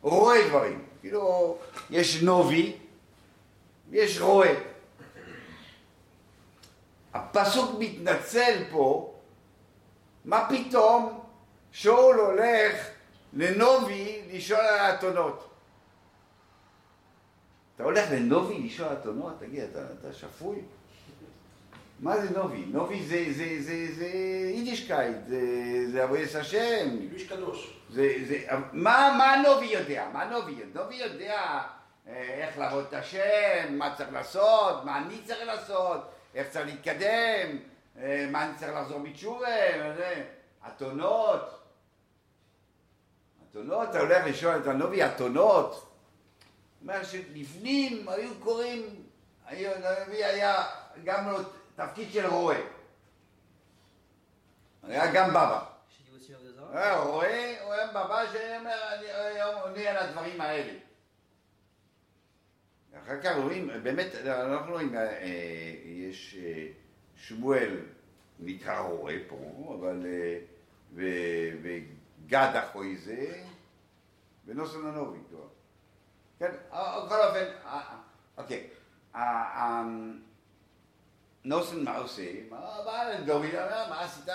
הוא 0.00 0.12
רואה 0.20 0.48
דברים. 0.48 0.84
כאילו, 1.00 1.58
יש 1.90 2.22
נובי, 2.22 2.76
יש 3.90 4.20
רואה. 4.20 4.54
הפסוק 7.14 7.70
מתנצל 7.78 8.64
פה, 8.70 9.14
מה 10.24 10.48
פתאום 10.48 11.20
שאול 11.72 12.16
הולך 12.16 12.88
לנובי 13.32 14.22
לשאול 14.32 14.60
על 14.60 14.78
האתונות. 14.78 15.50
אתה 17.74 17.84
הולך 17.84 18.10
לנובי 18.10 18.58
לשאול 18.58 18.88
על 18.88 18.96
אתונות? 18.96 19.32
תגיד, 19.38 19.62
אתה, 19.62 19.84
אתה 20.00 20.12
שפוי? 20.12 20.62
מה 22.00 22.20
זה 22.20 22.38
נובי? 22.38 22.64
נובי 22.66 23.02
זה, 23.02 23.24
זה, 23.30 23.56
זה, 23.58 23.94
זה 23.94 24.06
יידישקייט, 24.54 25.16
זה, 25.28 25.40
זה 25.92 26.02
עבודת 26.02 26.34
השם. 26.34 26.88
איש 27.12 27.28
קדוש. 27.28 27.80
זה, 27.90 28.14
זה, 28.28 28.38
מה, 28.72 29.14
מה 29.18 29.42
נובי 29.48 29.66
יודע? 29.66 30.08
מה 30.12 30.24
נובי 30.24 30.52
יודע? 30.52 30.80
נובי 30.82 30.94
יודע 30.94 31.62
אה, 32.08 32.46
איך 32.46 32.58
לעבוד 32.58 32.84
את 32.88 32.94
השם, 32.94 33.78
מה 33.78 33.94
צריך 33.96 34.12
לעשות, 34.12 34.84
מה 34.84 34.98
אני 34.98 35.20
צריך 35.24 35.46
לעשות, 35.46 36.00
איך 36.34 36.48
צריך 36.48 36.66
להתקדם, 36.66 37.58
אה, 37.98 38.28
מה 38.30 38.44
אני 38.44 38.52
צריך 38.56 38.72
לחזור 38.72 38.98
בתשובה, 38.98 39.46
וזה. 39.84 40.24
אתונות. 40.68 41.60
אתונות, 43.50 43.88
אתה 43.90 44.00
הולך 44.00 44.26
לשאול 44.26 44.56
את 44.56 44.66
הנובי 44.66 45.04
אתונות. 45.04 45.90
אומר 46.82 47.04
שלפנים 47.04 48.08
היו 48.08 48.30
קוראים, 48.40 48.82
הנביא 49.46 50.26
היה 50.26 50.64
גם 51.04 51.30
לו 51.30 51.38
תפקיד 51.76 52.12
של 52.12 52.26
רועה. 52.26 52.58
היה 54.82 55.12
גם 55.14 55.30
בבא. 55.30 55.64
היה 56.72 57.00
רועה, 57.00 57.62
הוא 57.64 57.72
היה 57.72 57.86
בבא 57.86 58.24
שאומר, 58.32 58.94
אני 58.94 59.42
עונה 59.42 59.90
על 59.90 59.96
הדברים 59.96 60.40
האלה. 60.40 60.72
אחר 63.04 63.22
כך 63.22 63.36
רואים, 63.36 63.70
באמת, 63.82 64.14
אנחנו 64.26 64.72
רואים, 64.72 64.96
אה, 64.96 65.20
יש 65.84 66.36
אה, 66.38 66.66
שמואל 67.16 67.80
נקרא 68.40 68.78
רועה 68.80 69.14
פה, 69.28 69.76
אבל, 69.78 70.06
אה, 70.06 70.38
וגד 71.62 72.52
אחרי 72.54 72.96
זה, 72.96 73.42
ונוסון 74.46 74.86
הנובי. 74.86 75.18
כן, 76.38 76.50
אה, 76.72 77.06
בכל 77.06 77.20
אופן, 77.20 77.44
אה, 77.66 77.72
אה, 77.72 77.96
אוקיי. 78.36 78.68
נוסן 81.44 81.84
מה 81.84 81.96
עושה? 81.96 82.22
מה 82.50 82.58
בא 82.84 83.10
לדוד, 83.10 83.46
מה 83.90 84.00
עשית, 84.00 84.28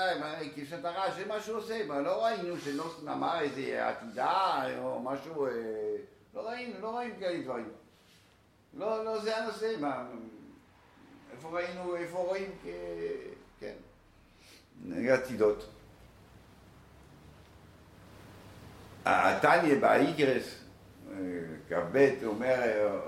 כבשת 0.56 0.86
הרע, 0.86 1.12
זה 1.12 1.26
מה 1.26 1.42
שהוא 1.42 1.58
עושה, 1.58 1.86
מה 1.86 2.00
לא 2.00 2.26
ראינו 2.26 2.58
שנוסן 2.58 3.08
אמר 3.08 3.40
איזה 3.40 3.88
עתידה 3.88 4.64
או 4.78 5.00
משהו, 5.00 5.46
אה, 5.46 5.52
לא 6.34 6.50
ראינו, 6.50 6.82
לא 6.82 6.98
ראינו 6.98 7.14
כאלה 7.20 7.44
דברים. 7.44 7.70
לא, 8.74 9.06
לא 9.06 9.20
זה 9.20 9.38
הנושא, 9.38 9.76
מה, 9.80 10.04
איפה 11.34 11.50
ראינו, 11.50 11.96
איפה 11.96 12.18
רואים, 12.18 12.52
כן, 13.60 13.76
עתידות. 15.10 15.70
התניא 19.06 19.76
באיגרס, 19.80 20.56
אה, 21.12 21.16
כ"ב, 21.70 22.14
אומר, 22.26 23.00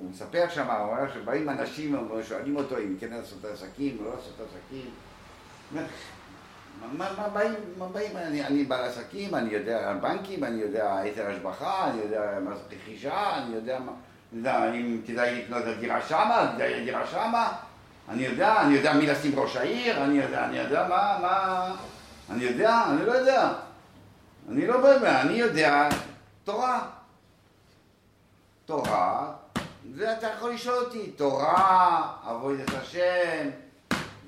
הוא 0.00 0.10
מספר 0.10 0.46
שם, 0.48 0.70
הוא 0.70 0.90
אומר 0.90 1.12
שבאים 1.14 1.48
אנשים, 1.48 2.08
שואלים 2.28 2.56
אותו 2.56 2.78
אם 2.78 2.96
כן 3.00 3.10
לעשות 3.10 3.44
עסקים 3.44 3.96
או 4.00 4.04
לא 4.04 4.10
לעשות 4.10 4.34
עסקים. 4.40 4.90
מה, 6.96 7.12
מה 7.16 7.28
באים, 7.28 7.54
מה 7.78 7.86
באים, 7.86 8.16
אני, 8.16 8.46
אני 8.46 8.64
בעל 8.64 8.84
עסקים, 8.84 9.34
אני 9.34 9.50
יודע 9.50 9.92
בנקים, 10.00 10.44
אני 10.44 10.60
יודע 10.60 10.96
היתר 10.96 11.30
השבחה, 11.30 11.90
אני 11.90 12.00
יודע 12.00 12.38
מה 12.44 12.54
זה 12.54 12.62
רכישה, 12.76 13.36
אני 13.36 13.54
יודע 13.54 13.78
מה, 13.78 13.92
אני 14.32 14.38
יודע 14.40 14.74
אם 14.74 15.00
כדאי 15.06 15.42
לקנות 15.42 15.62
את 15.62 15.76
הדירה 15.76 16.02
שמה, 16.02 16.52
כדאי 16.54 16.80
הדירה 16.80 17.06
שמה, 17.06 17.52
אני 18.08 18.22
יודע, 18.22 18.62
אני 18.62 18.74
יודע 18.74 18.92
מי 18.92 19.06
לשים 19.06 19.38
ראש 19.38 19.56
העיר, 19.56 20.04
אני 20.04 20.18
יודע, 20.18 20.44
אני 20.44 20.58
יודע 20.58 20.88
מה, 20.88 21.18
מה, 21.22 21.74
אני 22.30 22.44
יודע, 22.44 22.84
אני 22.90 23.06
לא 23.06 23.12
יודע. 23.12 23.52
אני 24.48 24.66
לא 24.66 24.80
באמת, 24.80 25.02
אני 25.02 25.32
יודע 25.32 25.88
תורה. 26.44 26.80
תורה, 28.64 29.32
זה 29.94 30.12
אתה 30.18 30.26
יכול 30.26 30.50
לשאול 30.50 30.84
אותי, 30.84 31.10
תורה, 31.10 32.16
עבודת 32.24 32.68
השם, 32.74 33.50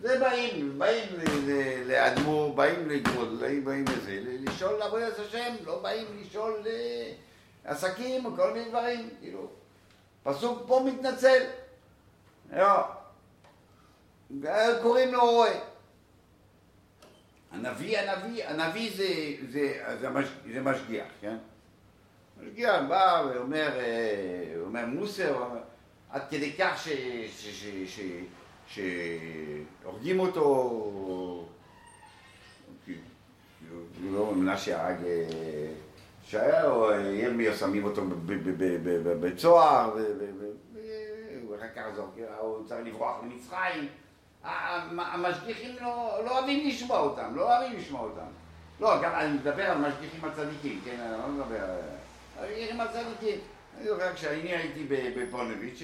זה 0.00 0.20
באים, 0.20 0.78
באים 0.78 1.06
לאדמו"ר, 1.86 2.54
באים 2.54 2.88
לגמול, 2.88 3.28
באים 3.64 3.84
לזה, 3.84 4.20
לשאול 4.24 4.82
עבודת 4.82 5.18
השם, 5.18 5.54
לא 5.64 5.78
באים 5.78 6.06
לשאול 6.20 6.62
אה, 6.66 7.12
עסקים 7.64 8.36
כל 8.36 8.52
מיני 8.52 8.68
דברים, 8.68 9.08
כאילו, 9.20 9.48
פסוק 10.22 10.62
פה 10.66 10.86
מתנצל, 10.86 11.42
לא, 12.52 12.82
קוראים 14.82 15.12
לו 15.12 15.20
רועה. 15.20 15.54
הנביא, 17.52 17.98
הנביא, 17.98 18.48
הנביא 18.48 18.90
זה, 18.96 19.06
זה, 19.52 19.96
זה, 20.00 20.10
מש, 20.10 20.26
זה 20.52 20.60
משגיח, 20.60 21.06
כן? 21.20 21.36
משגיח 22.46 22.74
בא 22.88 23.22
ואומר, 23.34 23.68
אה, 23.80 24.54
אומר 24.64 24.86
מוסר, 24.86 25.42
עד 26.10 26.22
כדי 26.30 26.52
כך 26.52 26.88
שהורגים 28.66 30.20
אותו, 30.20 31.48
כאילו, 32.84 34.32
מנשה 34.34 34.86
הרג 34.86 34.96
אה, 35.04 35.68
שער, 36.24 36.70
או 36.70 36.90
ירמיה 36.92 37.54
שמים 37.56 37.84
אותו 37.84 38.02
בבית 39.04 39.38
סוהר, 39.38 39.96
ואחר 41.50 41.66
כך 41.76 41.82
הוא 42.40 42.66
צריך 42.68 42.80
לברוח 42.86 43.16
למצרים. 43.22 43.88
המ- 44.44 45.00
המשגיחים 45.00 45.76
לא, 45.80 46.20
לא 46.24 46.38
אוהבים 46.38 46.68
לשמוע 46.68 46.98
אותם, 46.98 47.34
לא 47.34 47.42
אוהבים 47.58 47.78
לשמוע 47.78 48.00
אותם. 48.00 48.26
לא, 48.80 48.94
אני 49.20 49.32
מדבר 49.32 49.62
על 49.62 49.78
משגיחים 49.78 50.24
הצדיקים, 50.24 50.80
כן, 50.84 50.96
אני 51.00 51.12
לא 51.22 51.28
מדבר 51.28 51.64
המשגיחים 52.42 52.80
הצדיקים. 52.80 53.40
אני 53.78 53.88
זוכר 53.88 54.14
כשאני 54.14 54.52
הייתי 54.52 54.86
בפונוביץ', 55.16 55.82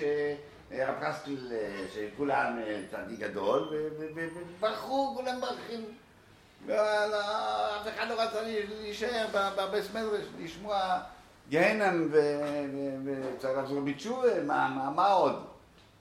הרב 0.71 0.95
קסטל, 1.01 1.53
אה, 1.53 1.85
שכולם 1.95 2.59
אה, 2.59 2.81
צדיק 2.91 3.21
גדול, 3.21 3.69
וברחו, 3.99 5.15
כולם 5.17 5.41
ברחים. 5.41 5.85
ואף 6.67 7.89
אחד 7.95 8.09
לא 8.09 8.23
רצה 8.23 8.43
להישאר 8.43 9.27
בבית 9.33 9.85
מדרש, 9.95 10.27
לשמוע 10.41 11.01
ו- 12.13 12.65
וצריך 13.05 13.59
לחזור 13.59 13.81
בתשובה, 13.81 14.43
מה, 14.43 15.07
עוד? 15.07 15.45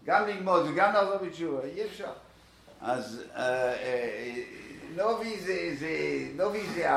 גם 0.05 0.27
ללמוד 0.27 0.65
וגם 0.65 0.93
לחזור 0.93 1.17
בתשובה, 1.17 1.63
אי 1.63 1.85
אפשר. 1.85 2.11
אז 2.81 3.23
אה, 3.35 3.73
אה, 3.73 4.33
נובי 4.97 5.39
זה, 5.39 5.75
זה, 5.79 5.89
נובי 6.35 6.63
זה, 6.75 6.89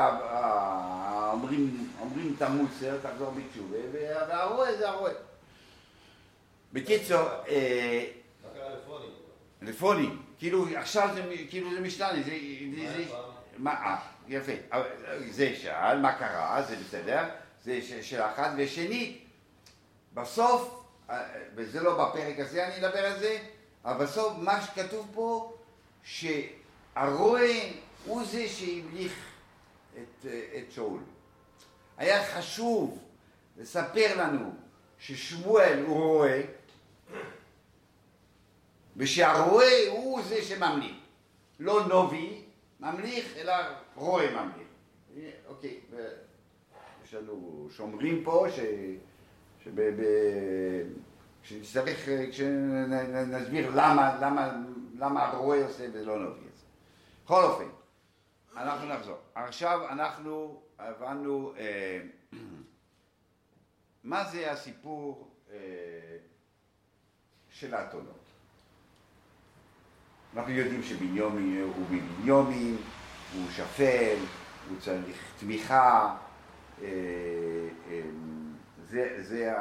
אומרים, 1.33 1.89
אומרים 1.99 2.33
את 2.37 2.41
המוסר, 2.41 2.97
תחזור 3.01 3.31
בתשובה, 3.31 3.77
וה- 3.93 4.27
והרועה 4.29 4.75
זה 4.77 4.89
הרועה. 4.89 5.13
בקיצור, 6.73 7.27
אה, 7.47 8.05
לפונים? 9.61 10.21
כאילו 10.37 10.65
עכשיו 10.75 11.09
זה, 11.13 11.21
כאילו 11.49 11.73
זה 11.73 11.79
משתנה, 11.79 12.13
זה, 12.25 12.37
זה, 12.75 13.03
מה, 13.57 13.71
אה, 13.71 13.95
יפה, 14.27 14.51
זה 15.29 15.55
שאל 15.55 15.99
מה 15.99 16.13
קרה, 16.13 16.63
זה 16.67 16.75
בסדר, 16.75 17.23
זה 17.63 17.81
ש- 17.81 18.09
שאלה 18.09 18.31
אחת, 18.33 18.51
ושנית, 18.57 19.25
בסוף, 20.13 20.83
אה, 21.09 21.23
וזה 21.55 21.79
לא 21.83 21.93
בפרק 22.05 22.39
הזה 22.39 22.67
אני 22.67 22.85
אדבר 22.87 23.05
על 23.05 23.19
זה, 23.19 23.37
אבל 23.85 24.05
בסוף 24.05 24.33
מה 24.37 24.61
שכתוב 24.61 25.07
פה, 25.13 25.53
שהרועה 26.03 27.41
הוא 28.05 28.23
זה 28.23 28.47
שהמליך 28.47 29.13
את, 29.93 30.25
אה, 30.25 30.47
את 30.57 30.71
שאול. 30.71 30.99
היה 31.97 32.25
חשוב 32.25 32.99
לספר 33.57 34.15
לנו 34.17 34.53
ששמואל 34.99 35.83
הוא 35.87 35.97
רועה, 35.97 36.39
ושהרועה 38.97 39.89
הוא 39.89 40.21
זה 40.21 40.41
שממליך. 40.41 40.95
לא 41.59 41.87
נובי 41.87 42.41
ממליך, 42.79 43.37
אלא 43.37 43.53
רועה 43.95 44.31
ממליך. 44.31 44.67
אוקיי, 45.47 45.79
יש 47.03 47.13
לנו 47.13 47.67
שומרים 47.71 48.23
פה, 48.23 48.47
ש... 48.55 48.59
כשנצטרך, 51.43 52.09
כשנסביר 52.29 53.69
למה, 53.69 54.17
למה, 54.21 54.51
למה 54.99 55.25
הרועה 55.25 55.63
עושה 55.63 55.87
ולא 55.93 56.19
נובי 56.19 56.45
עושה. 56.51 56.65
בכל 57.25 57.43
אופן, 57.43 57.65
אנחנו 58.57 58.87
נחזור. 58.87 59.17
עכשיו 59.35 59.89
אנחנו 59.89 60.61
הבנו 60.79 61.53
אה, 61.57 61.99
מה 64.03 64.23
זה 64.23 64.51
הסיפור 64.51 65.31
אה, 65.51 65.57
של 67.49 67.73
האתונות. 67.73 68.25
אנחנו 70.35 70.51
יודעים 70.51 70.83
שבניומין 70.83 71.61
הוא 71.75 71.85
בניומין, 71.87 72.77
הוא 73.33 73.49
שפל, 73.51 74.17
הוא 74.69 74.79
צריך 74.79 75.17
תמיכה, 75.39 76.17
אה, 76.81 76.87
זה, 78.87 79.23
זה, 79.23 79.53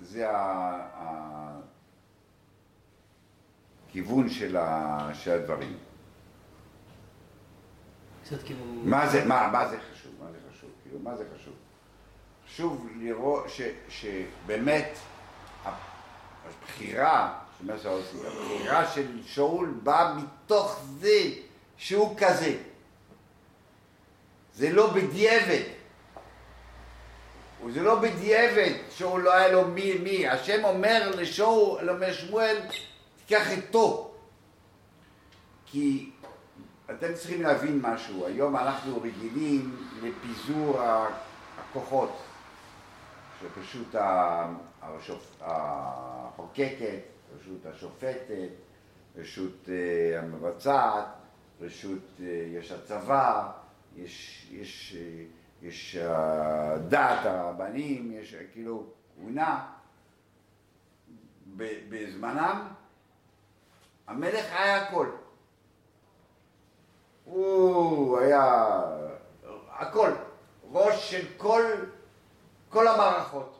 זה 0.00 0.26
הכיוון 3.88 4.28
של 4.28 4.56
הדברים. 5.26 5.76
קצת 8.24 8.42
כאילו... 8.42 8.64
מה 8.64 9.08
זה, 9.08 9.24
מה, 9.24 9.48
מה 9.52 9.68
זה 9.68 9.76
חשוב? 9.92 10.12
מה 10.20 10.26
זה 10.32 10.38
חשוב? 10.50 10.70
כאילו, 10.82 10.98
מה 10.98 11.16
זה 11.16 11.24
חשוב? 11.34 11.54
חשוב 12.46 12.88
לראות 12.98 13.44
ש, 13.48 13.60
שבאמת 13.88 14.98
הבחירה, 15.64 17.38
שמה 17.58 17.78
שעושים, 17.78 18.20
הבחירה 18.26 18.88
של 18.88 19.22
שאול 19.26 19.74
באה 19.82 20.14
מתוך 20.14 20.80
זה 21.00 21.20
שהוא 21.76 22.16
כזה. 22.18 22.56
זה 24.54 24.72
לא 24.72 24.92
בדיעבד. 24.92 25.62
וזה 27.64 27.82
לא 27.82 27.94
בדיעבד 27.94 28.72
שאול 28.90 29.22
לא 29.22 29.32
היה 29.34 29.52
לו 29.52 29.68
מי 29.68 29.98
מי. 29.98 30.28
השם 30.28 30.64
אומר 30.64 31.10
לשאול, 31.16 31.90
אומר 31.90 32.12
שמואל, 32.12 32.56
תיקח 33.16 33.50
איתו. 33.50 34.14
כי 35.66 36.11
אתם 36.98 37.14
צריכים 37.14 37.42
להבין 37.42 37.80
משהו, 37.82 38.26
היום 38.26 38.56
אנחנו 38.56 39.02
רגילים 39.02 39.76
לפיזור 40.02 40.80
הכוחות, 41.58 42.22
שפשוט 43.40 43.94
החוקקת, 45.40 46.98
רשות 47.38 47.66
השופטת, 47.66 48.48
רשות 49.16 49.68
אה, 49.68 50.20
המבצעת, 50.20 51.04
רשות, 51.60 52.20
אה, 52.20 52.26
יש 52.26 52.72
הצבא, 52.72 53.50
יש, 53.96 54.46
יש, 54.52 54.96
אה, 54.98 55.24
יש 55.62 55.96
דת 56.88 57.24
הרבנים, 57.24 58.12
יש 58.12 58.36
כאילו 58.52 58.86
כהונה. 59.16 59.68
בזמנם 61.88 62.68
המלך 64.06 64.52
היה 64.52 64.82
הכל. 64.82 65.08
הוא 67.32 68.18
היה 68.18 68.72
הכל, 69.70 70.12
ראש 70.72 71.10
של 71.10 71.26
כל, 71.36 71.64
כל 72.68 72.88
המערכות. 72.88 73.58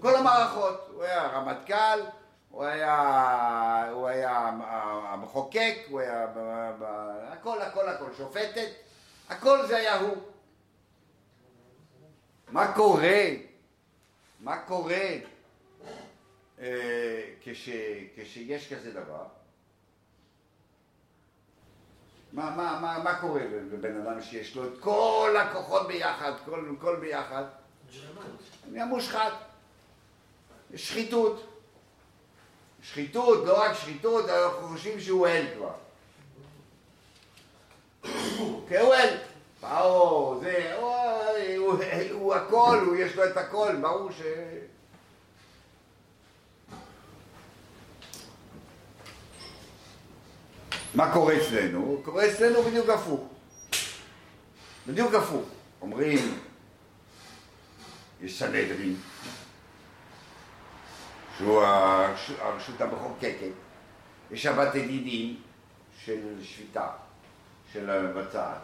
כל 0.00 0.16
המערכות, 0.16 0.88
הוא 0.92 1.02
היה 1.04 1.26
רמטכ"ל, 1.26 2.00
הוא 2.50 2.64
היה, 2.64 3.90
הוא 3.92 4.08
היה 4.08 4.50
המחוקק, 5.08 5.74
הוא 5.90 6.00
היה 6.00 6.26
ב- 6.26 6.72
ב- 6.78 7.32
הכל, 7.32 7.62
הכל, 7.62 7.88
הכל, 7.88 8.14
שופטת, 8.16 8.70
הכל 9.28 9.66
זה 9.66 9.76
היה 9.76 10.00
הוא. 10.00 10.16
מה 12.48 12.74
קורה? 12.74 13.24
מה 14.40 14.62
קורה 14.62 15.08
אה, 16.58 17.22
כש, 17.42 17.68
כשיש 18.16 18.72
כזה 18.72 18.92
דבר? 18.92 19.41
מה, 22.32 22.50
מה, 22.56 22.78
מה, 22.80 22.98
מה 23.04 23.14
קורה 23.14 23.40
לבן 23.72 24.00
אדם 24.00 24.22
שיש 24.22 24.56
לו 24.56 24.64
את 24.64 24.80
כל 24.80 25.36
הכוחות 25.40 25.88
ביחד, 25.88 26.32
כל, 26.44 26.74
כל 26.80 26.96
ביחד? 26.96 27.44
נהיה 28.70 28.84
מושחת. 28.84 29.32
יש 30.70 30.88
שחיתות. 30.88 31.46
שחיתות, 32.82 33.46
לא 33.46 33.62
רק 33.62 33.72
שחיתות, 33.72 34.28
אנחנו 34.28 34.68
חושבים 34.68 35.00
שהוא 35.00 35.26
אל 35.26 35.46
כבר. 35.56 35.72
כי 38.68 38.78
הוא 38.78 38.94
אל. 38.94 39.16
באו, 39.60 40.40
זה, 40.40 40.74
הוא, 41.56 41.74
הוא 42.12 42.34
הכל, 42.34 42.78
הוא 42.86 42.96
יש 42.96 43.16
לו 43.16 43.24
את 43.24 43.36
הכל, 43.36 43.76
ברור 43.80 44.12
ש... 44.12 44.22
מה 50.94 51.12
קורה 51.12 51.36
אצלנו? 51.36 52.00
קורה 52.04 52.26
אצלנו 52.30 52.62
בדיוק 52.62 52.88
הפוך. 52.88 53.20
בדיוק 54.86 55.14
הפוך. 55.14 55.44
אומרים, 55.82 56.18
יש 58.22 58.38
סנהדרין, 58.38 58.96
שהוא 61.38 61.62
הרש- 61.62 62.38
הרשות 62.40 62.80
המחוקקת, 62.80 63.50
יש 64.30 64.46
הבתי 64.46 64.86
דינים 64.86 65.36
של 66.04 66.18
שפיטה, 66.42 66.88
של 67.72 67.90
המבצעת 67.90 68.58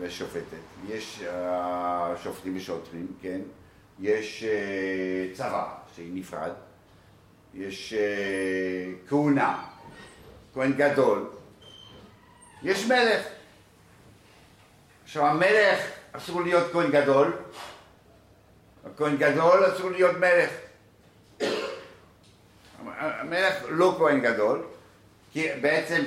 ושופטת, 0.00 0.44
יש 0.88 1.22
אה, 1.26 2.14
שופטים 2.22 2.56
ושוטרים, 2.56 3.06
כן, 3.22 3.40
יש 4.00 4.44
אה, 4.44 5.28
צבא 5.34 5.74
שהיא 5.94 6.10
נפרד, 6.14 6.52
יש 7.54 7.92
אה, 7.92 8.92
כהונה, 9.08 9.64
כהן 10.54 10.72
גדול, 10.72 11.28
יש 12.62 12.86
מלך. 12.86 13.22
עכשיו 15.04 15.26
המלך 15.26 15.80
אסור 16.12 16.42
להיות 16.42 16.72
כהן 16.72 16.90
גדול, 16.90 17.36
הכהן 18.86 19.16
גדול 19.16 19.72
אסור 19.74 19.90
להיות 19.90 20.16
מלך. 20.16 20.50
המלך 22.96 23.54
לא 23.68 23.94
כהן 23.98 24.20
גדול, 24.20 24.66
כי 25.32 25.48
בעצם, 25.60 26.02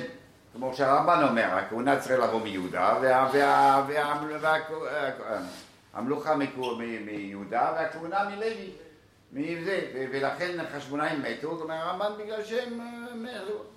כמו 0.52 0.74
שהרמב"ן 0.74 1.22
אומר, 1.28 1.44
הכהונה 1.44 2.00
צריכה 2.00 2.16
לבוא 2.16 2.40
מיהודה, 2.40 2.94
וה- 3.02 3.30
וה- 3.32 3.84
וה- 3.88 4.14
וה- 4.38 5.38
המלוכה 5.94 6.36
מקו- 6.36 6.76
מ- 6.78 7.06
מיהודה 7.06 7.72
והכהונה 7.76 8.24
מלוי. 8.28 8.70
ולכן 10.12 10.60
החשמונאים 10.60 11.22
מתו, 11.22 11.56
זאת 11.56 11.62
אומרת 11.64 11.80
הרמב"ן 11.82 12.12
בגלל 12.24 12.44
שהם, 12.44 12.80
אה. 12.80 12.97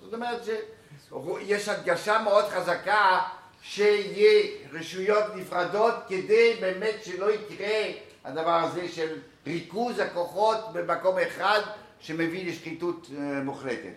זאת 0.02 0.14
אומרת 0.14 0.40
שיש 0.44 1.68
הדגשה 1.68 2.18
מאוד 2.18 2.44
חזקה 2.44 3.20
שיהיה 3.62 4.50
רשויות 4.72 5.24
נפרדות 5.36 5.94
כדי 6.08 6.56
באמת 6.60 6.94
שלא 7.04 7.30
יקרה 7.30 7.84
הדבר 8.24 8.50
הזה 8.64 8.88
של 8.88 9.18
ריכוז 9.46 9.98
הכוחות 9.98 10.72
במקום 10.72 11.18
אחד 11.18 11.60
שמביא 12.00 12.50
לשחיתות 12.50 13.06
אה, 13.16 13.42
מוחלטת. 13.42 13.94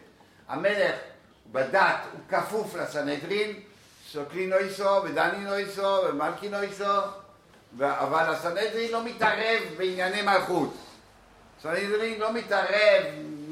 המלך 0.47 0.95
בדת 1.51 1.97
הוא 2.11 2.19
כפוף 2.29 2.75
לסנהדרין, 2.75 3.59
סוקלין 4.07 4.49
נויסו 4.49 5.03
ודני 5.03 5.37
נויסו 5.37 5.97
ומלכי 6.09 6.49
נויסו, 6.49 6.99
אבל 7.79 8.33
הסנהדרין 8.33 8.91
לא 8.91 9.03
מתערב 9.05 9.61
בענייני 9.77 10.21
מלכות. 10.21 10.73
סנהדרין 11.61 12.19
לא 12.19 12.33
מתערב 12.33 13.03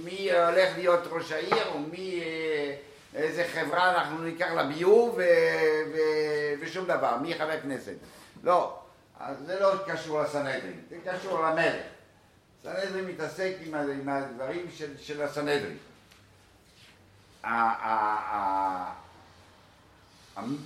מי 0.03 0.31
הולך 0.31 0.77
להיות 0.77 0.99
ראש 1.09 1.31
העיר 1.31 1.67
או 1.67 1.79
מי, 1.79 2.21
אה, 2.21 2.75
איזה 3.15 3.45
חברה 3.53 3.95
אנחנו 3.95 4.17
ניקח 4.17 4.47
לביוב 4.57 5.13
ו- 5.17 5.21
ו- 5.93 6.53
ושום 6.61 6.85
דבר, 6.85 7.17
מי 7.17 7.35
חבר 7.35 7.61
כנסת. 7.61 7.93
לא, 8.43 8.79
זה 9.45 9.59
לא 9.59 9.73
קשור 9.87 10.21
לסנהדרין, 10.21 10.81
זה 10.89 10.95
קשור 11.11 11.41
למלך. 11.41 11.83
סנהדרין 12.63 13.05
מתעסק 13.05 13.53
עם, 13.61 13.75
עם 13.75 14.09
הדברים 14.09 14.65
של, 14.75 14.97
של 14.97 15.21
הסנהדרין. 15.21 15.77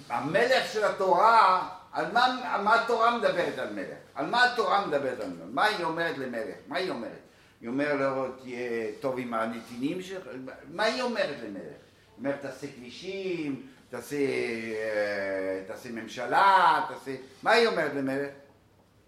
המלך 0.09 0.71
של 0.73 0.83
התורה, 0.83 1.69
על 1.91 2.11
מה, 2.11 2.57
מה 2.63 2.81
התורה 2.81 3.17
מדברת 3.17 3.59
על 3.59 3.73
מלך? 3.73 3.97
על 4.15 4.25
מה 4.25 4.43
התורה 4.43 4.87
מדברת 4.87 5.19
על 5.19 5.29
מלך? 5.29 5.47
מה 5.51 5.65
היא 5.65 5.85
אומרת 5.85 6.17
למלך? 6.17 6.55
מה 6.67 6.77
היא 6.77 6.89
אומרת? 6.89 7.26
היא 7.61 7.69
אומרת 7.69 7.99
לו, 7.99 8.31
תהיה 8.31 8.91
טוב 8.99 9.19
עם 9.19 9.33
הנתינים 9.33 10.01
שלך? 10.01 10.27
מה 10.71 10.83
היא 10.83 11.01
אומרת 11.01 11.35
למלך? 11.43 11.63
היא 11.63 12.17
אומרת, 12.17 12.41
תעשה 12.41 12.67
כבישים, 12.67 13.67
תעשה, 13.89 14.15
אה, 14.15 15.63
תעשה 15.67 15.89
ממשלה, 15.91 16.85
תעשה... 16.89 17.15
מה 17.43 17.51
היא 17.51 17.67
אומרת 17.67 17.93
למלך? 17.93 18.29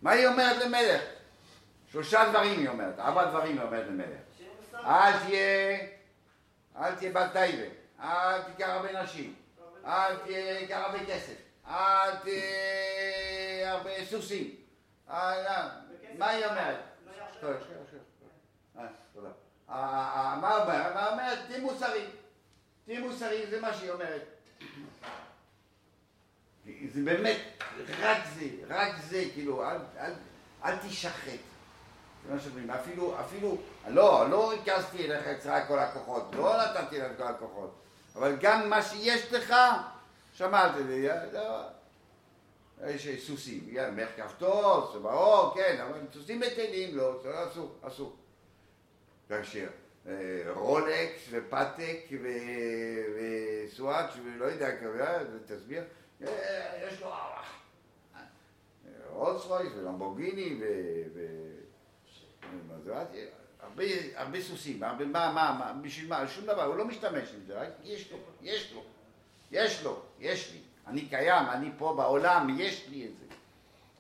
מה 0.02 0.12
היא 0.12 0.28
אומרת 0.28 0.66
למלך? 0.66 1.02
שלושה 1.92 2.30
דברים 2.30 2.60
היא 2.60 2.70
אומרת, 2.70 3.00
ארבע 3.00 3.26
דברים 3.26 3.58
היא 3.58 3.66
אומרת 3.66 3.88
למלך. 3.88 4.20
אל 4.76 5.20
תהיה, 5.20 5.78
אל 6.78 6.96
תהיה 6.96 7.12
בת 7.12 7.32
טייבה, 7.32 7.68
אל 8.02 8.42
תיקח 8.42 8.68
הרבה 8.68 9.04
נשים, 9.04 9.34
אל 9.86 10.16
תיקח 10.16 10.78
הרבה 10.78 11.06
כסף, 11.06 11.36
אל 11.68 12.16
תהיה 12.24 13.72
הרבה 13.72 13.90
סוסים. 14.10 14.56
אה, 15.10 15.44
לא. 15.44 15.90
מה 16.18 16.30
היא 16.30 16.46
אומרת? 16.46 16.76
טוב, 17.40 17.52
שנייה, 17.66 17.80
שנייה. 17.90 18.04
אה, 18.78 18.84
תודה. 19.14 19.28
אה, 19.28 19.32
אה, 19.32 19.38
מה 19.70 20.58
אומרת? 20.62 20.94
מה 20.94 21.12
אומרת? 21.12 21.40
תהיה 21.48 21.62
מוסרי. 21.62 22.06
תהיה 22.86 23.00
מוסרי, 23.00 23.48
זה 23.50 23.62
מה 23.62 23.74
שהיא 23.74 23.92
אומרת. 23.92 24.26
זה 26.94 27.02
באמת, 27.04 27.38
רק 28.00 28.18
זה, 28.36 28.46
רק 28.68 28.96
זה, 29.10 29.24
כאילו, 29.34 29.64
אל, 29.64 29.78
אל, 30.00 30.12
אל 30.66 30.78
תישחט. 30.78 31.40
זה 32.28 32.34
מה 32.34 32.40
שאומרים, 32.40 32.72
אפילו, 32.72 33.20
אפילו, 33.20 33.58
לא, 33.88 34.30
לא 34.30 34.50
ריכזתי 34.50 35.06
אליך 35.06 35.28
אצלך 35.28 35.68
כל 35.68 35.80
הכוחות, 35.80 36.24
לא 36.36 36.58
נתתי 36.64 37.00
לך 37.00 37.12
את 37.12 37.18
כל 37.18 37.24
הכוחות, 37.24 37.76
אבל 38.16 38.36
גם 38.42 38.70
מה 38.70 38.82
שיש 38.82 39.34
לך, 39.34 39.56
שמעת 40.34 40.72
לי, 40.88 41.08
לא, 41.34 41.62
יש 42.88 43.28
סוסים, 43.28 43.68
יאללה, 43.68 43.92
מלך 43.92 44.10
כפתור, 44.18 45.54
כן, 45.56 45.78
אבל 45.88 46.00
סוסים 46.14 46.40
בטלים, 46.40 46.98
לא, 46.98 47.20
זה 47.24 47.30
לא 47.30 47.48
אסור, 47.48 47.76
אסור. 47.82 48.16
כאשר 49.30 49.68
אה, 50.08 50.14
רולקס 50.56 51.28
ופתק 51.32 52.00
ו- 52.24 53.06
וסואץ' 53.16 54.12
ולא 54.26 54.46
יודע, 54.46 54.78
כזה, 54.78 55.18
תסביר, 55.46 55.84
אה, 56.24 56.88
יש 56.88 57.02
לו 57.02 57.12
רולס 59.10 59.46
רויס 59.46 59.74
ולמבורגיני 59.76 60.58
ו... 60.62 60.66
ו- 61.14 61.50
מזרטי, 62.78 63.26
הרבה, 64.16 64.42
סוסים, 64.42 64.80
מה, 64.80 64.96
מה, 65.14 65.74
בשביל 65.82 66.10
מה, 66.10 66.28
שום 66.28 66.46
דבר, 66.46 66.64
הוא 66.64 66.76
לא 66.76 66.86
משתמש 66.86 67.30
עם 67.34 67.46
זה, 67.48 67.62
רק 67.62 67.68
יש 67.84 68.12
לו, 68.12 68.18
יש 68.42 68.74
לו, 68.74 68.84
יש 69.52 69.84
לו, 69.84 70.02
יש 70.20 70.52
לי, 70.54 70.60
אני 70.88 71.06
קיים, 71.06 71.46
אני 71.50 71.70
פה 71.78 71.94
בעולם, 71.98 72.58
יש 72.60 72.88
לי 72.90 73.06
את 73.06 73.18
זה, 73.18 73.26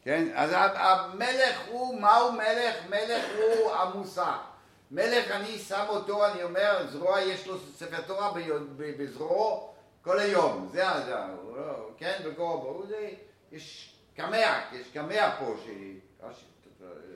כן? 0.04 0.28
אז 0.36 0.52
המלך 0.54 1.68
הוא, 1.68 2.02
מהו 2.02 2.32
מלך? 2.32 2.76
מלך 2.90 3.26
הוא 3.38 3.72
המוסר. 3.72 4.49
מלך, 4.92 5.32
אני 5.32 5.58
שם 5.58 5.86
אותו, 5.90 6.26
אני 6.26 6.44
אומר, 6.44 6.88
זרוע, 6.92 7.22
יש 7.22 7.48
לו 7.48 7.58
ספר 7.76 8.02
תורה 8.02 8.34
בזרועו 8.78 9.74
כל 10.02 10.20
היום, 10.20 10.70
זה, 10.72 10.84
זה, 11.06 11.14
לא, 11.56 11.90
כן, 11.98 12.22
בקרוב, 12.26 12.86
זה, 12.88 13.10
יש 13.52 13.94
קמע, 14.16 14.62
יש 14.74 14.88
קמע 14.94 15.36
פה, 15.40 15.56
ש... 15.66 15.70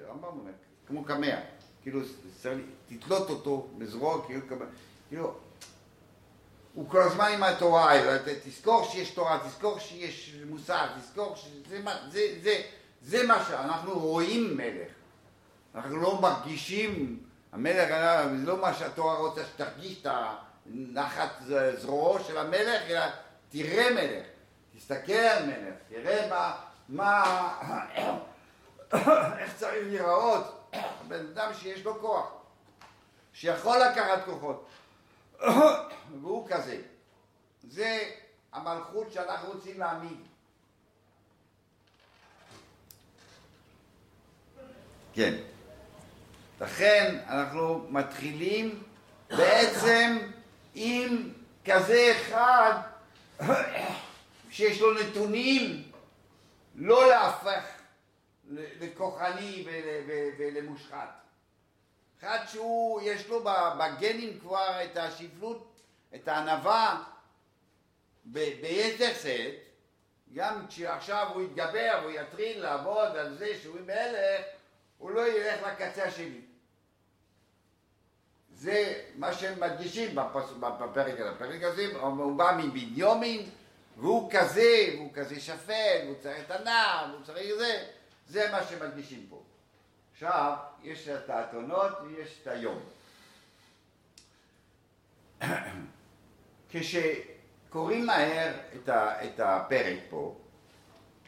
רמב"ם 0.10 0.24
אומר, 0.24 0.52
כמו 0.88 1.04
קמע, 1.04 1.40
כאילו, 1.82 2.00
תתלות 2.88 3.30
אותו 3.30 3.68
בזרוע, 3.78 4.26
כאילו, 4.26 4.42
כאילו, 5.10 5.34
הוא 6.74 6.90
כל 6.90 7.02
הזמן 7.02 7.32
עם 7.34 7.44
התורה, 7.44 7.94
תזכור 8.46 8.86
שיש 8.86 9.12
תורה, 9.12 9.40
תזכור 9.48 9.80
שיש 9.80 10.36
מוסר, 10.50 10.88
תזכור 11.00 11.36
שזה 11.36 11.82
זה, 12.12 12.40
זה, 12.44 12.62
זה 13.02 13.28
מה 13.28 13.46
שאנחנו 13.48 14.00
רואים 14.00 14.58
מלך. 14.58 14.92
אנחנו 15.76 15.98
לא 15.98 16.22
מרגישים, 16.22 17.20
המלך, 17.54 17.90
זה 18.40 18.46
לא 18.46 18.58
מה 18.58 18.74
שהתורה 18.74 19.18
רוצה 19.18 19.46
שתרגיש 19.46 20.02
את 20.02 20.08
הנחת 20.66 21.30
זרועו 21.78 22.24
של 22.24 22.38
המלך, 22.38 22.82
אלא 22.88 23.06
תראה 23.50 23.90
מלך, 23.94 24.26
תסתכל 24.76 25.14
על 25.14 25.46
מלך, 25.46 25.76
תראה 25.90 26.28
מה, 26.30 26.56
מה, 26.90 27.24
איך 29.40 29.56
צריך 29.56 29.88
להיראות 29.88 30.72
בן 31.08 31.26
אדם 31.34 31.54
שיש 31.54 31.86
לו 31.86 32.02
כוח, 32.02 32.32
שיכול 33.34 33.78
לקחת 33.78 34.26
כוחות, 34.26 34.68
והוא 36.22 36.48
כזה. 36.50 36.82
זה 37.70 38.00
המלכות 38.54 39.12
שאנחנו 39.12 39.52
רוצים 39.52 39.80
להעמיד. 39.80 40.18
כן. 45.14 45.34
לכן 46.62 47.18
אנחנו 47.28 47.86
מתחילים 47.90 48.84
בעצם 49.30 50.18
עם 50.76 51.30
כזה 51.66 52.14
אחד 52.18 52.74
שיש 54.52 54.82
לו 54.82 54.94
נתונים 54.94 55.92
לא 56.76 57.10
להפך 57.10 57.64
לכוחני 58.52 59.66
ולמושחת. 60.38 61.24
אחד 62.20 62.40
שהוא, 62.48 63.02
יש 63.04 63.28
לו 63.28 63.44
בגנים 63.80 64.40
כבר 64.40 64.84
את 64.84 64.98
השפלות, 64.98 65.82
את 66.16 66.28
הענווה 66.28 67.04
ביתר 68.26 69.14
שאת, 69.22 69.54
גם 70.34 70.68
כשעכשיו 70.68 71.28
הוא 71.34 71.42
יתגבר 71.42 72.00
והוא 72.02 72.12
יתחיל 72.12 72.62
לעבוד 72.62 73.18
על 73.18 73.38
זה 73.38 73.48
שהוא 73.62 73.80
מלך, 73.86 74.46
הוא 75.04 75.12
לא 75.12 75.28
ילך 75.28 75.62
לקצה 75.68 76.04
השני. 76.04 76.42
זה 78.56 79.02
מה 79.16 79.34
שהם 79.34 79.60
מדגישים 79.60 80.16
בפרק 80.16 81.20
הזה. 81.20 81.32
בפרק 81.32 81.64
הזה 81.64 81.98
הוא 81.98 82.38
בא 82.38 82.58
מבניומין, 82.64 83.50
והוא 83.98 84.32
כזה, 84.32 84.90
והוא 84.96 85.14
כזה 85.14 85.40
שפל, 85.40 86.00
והוא 86.04 86.16
צריך 86.22 86.46
את 86.46 86.52
הנער, 86.52 87.06
והוא 87.12 87.26
צריך 87.26 87.56
זה. 87.58 87.88
זה 88.28 88.52
מה 88.52 88.64
שמדגישים 88.64 89.26
פה. 89.30 89.42
עכשיו, 90.14 90.54
יש 90.84 91.08
את 91.08 91.30
האתונות 91.30 91.92
ויש 92.04 92.40
את 92.42 92.48
היום. 92.48 92.80
כשקוראים 96.70 98.06
מהר 98.06 98.54
את, 98.76 98.90
ה, 98.90 99.26
את 99.26 99.40
הפרק 99.40 100.00
פה, 100.10 100.36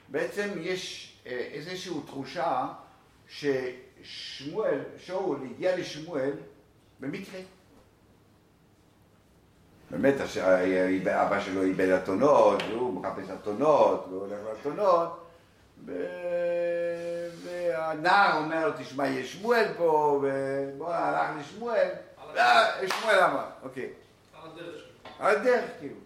בעצם 0.07 0.49
יש 0.61 1.13
אה, 1.25 1.31
איזושהי 1.31 1.93
תחושה 2.05 2.67
ששמואל, 3.27 4.79
שאול 4.97 5.39
הגיע 5.51 5.77
לשמואל 5.77 6.31
במקרה. 6.99 7.41
באמת, 9.91 10.13
אבא 11.07 11.41
שלו 11.41 11.63
איבד 11.63 11.89
אתונות, 11.89 12.63
והוא 12.69 13.01
מחפש 13.01 13.29
אתונות, 13.29 14.05
והוא 14.09 14.21
הולך 14.21 14.39
לאתונות, 14.49 15.27
והנער 17.43 18.37
אומר 18.37 18.67
לו, 18.67 18.73
תשמע, 18.77 19.07
יש 19.07 19.33
שמואל 19.33 19.65
פה, 19.77 20.21
ובוא 20.23 20.93
הלך 20.93 21.29
לשמואל, 21.39 21.89
שמואל 22.87 23.19
אמר, 23.19 23.45
אוקיי. 23.63 23.89
על 24.33 24.49
הדרך 24.49 24.75
שלו. 24.77 25.25
על 25.25 25.35
הדרך, 25.35 25.69
כאילו. 25.79 25.99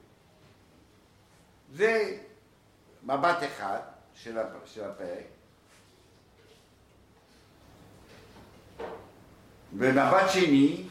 זה 1.73 2.17
מבט 3.03 3.37
אחד 3.43 3.79
של 4.13 4.37
הפרק. 4.37 5.38
ומבט 9.77 10.29
שני, 10.29 10.83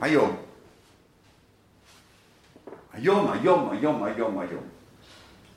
היום. 0.00 0.36
היום, 2.92 3.30
היום, 3.30 3.70
היום, 3.70 4.04
היום, 4.04 4.38
היום. 4.38 4.62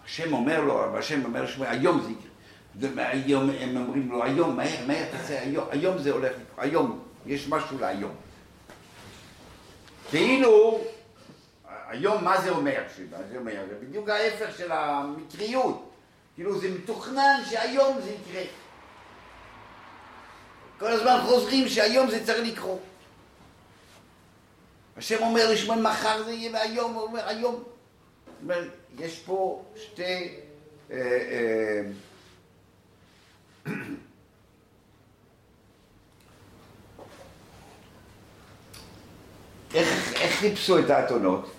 השם 0.06 0.34
אומר 0.34 0.62
לו, 0.62 0.98
השם 0.98 1.26
אומר 1.26 1.42
לו, 1.42 1.66
היום 1.66 2.02
זה 2.02 2.10
יקרה. 2.12 3.10
היום 3.10 3.50
הם 3.60 3.78
אומרים 3.78 4.12
לו, 4.12 4.24
היום, 4.24 4.56
מהר, 4.56 4.86
מהר, 4.88 5.06
תעשה 5.12 5.42
היום, 5.42 5.66
היום 5.72 5.98
זה 5.98 6.12
הולך 6.12 6.32
היום, 6.58 7.00
יש 7.26 7.48
משהו 7.50 7.80
להיום. 7.80 8.12
כאילו, 10.10 10.82
היום 11.88 12.24
מה 12.24 12.42
זה 12.42 12.50
אומר? 12.50 12.84
מה 13.12 13.18
זה 13.32 13.38
אומר? 13.38 13.66
זה 13.70 13.76
בדיוק 13.82 14.10
ההפך 14.10 14.58
של 14.58 14.72
המקריות. 14.72 15.90
כאילו 16.36 16.60
זה 16.60 16.70
מתוכנן 16.70 17.42
שהיום 17.50 18.02
זה 18.02 18.12
יקרה. 18.12 18.44
כל 20.80 20.88
הזמן 20.88 21.20
חוזרים 21.26 21.68
שהיום 21.68 22.10
זה 22.10 22.26
צריך 22.26 22.48
לקרות. 22.48 22.80
השם 24.98 25.24
אומר 25.24 25.52
לשמואל 25.52 25.82
מחר 25.82 26.24
זה 26.24 26.32
יהיה 26.32 26.52
והיום, 26.54 26.94
הוא 26.94 27.02
אומר 27.02 27.28
היום. 27.28 27.56
זאת 27.56 27.64
אומרת, 28.44 28.68
יש 29.00 29.20
פה 29.20 29.66
שתי... 29.76 30.30
אה, 30.92 30.98
אה, 30.98 31.82
איך, 39.74 40.14
איך 40.14 40.40
חיפשו 40.40 40.80
את 40.80 40.90
האתונות? 40.90 41.52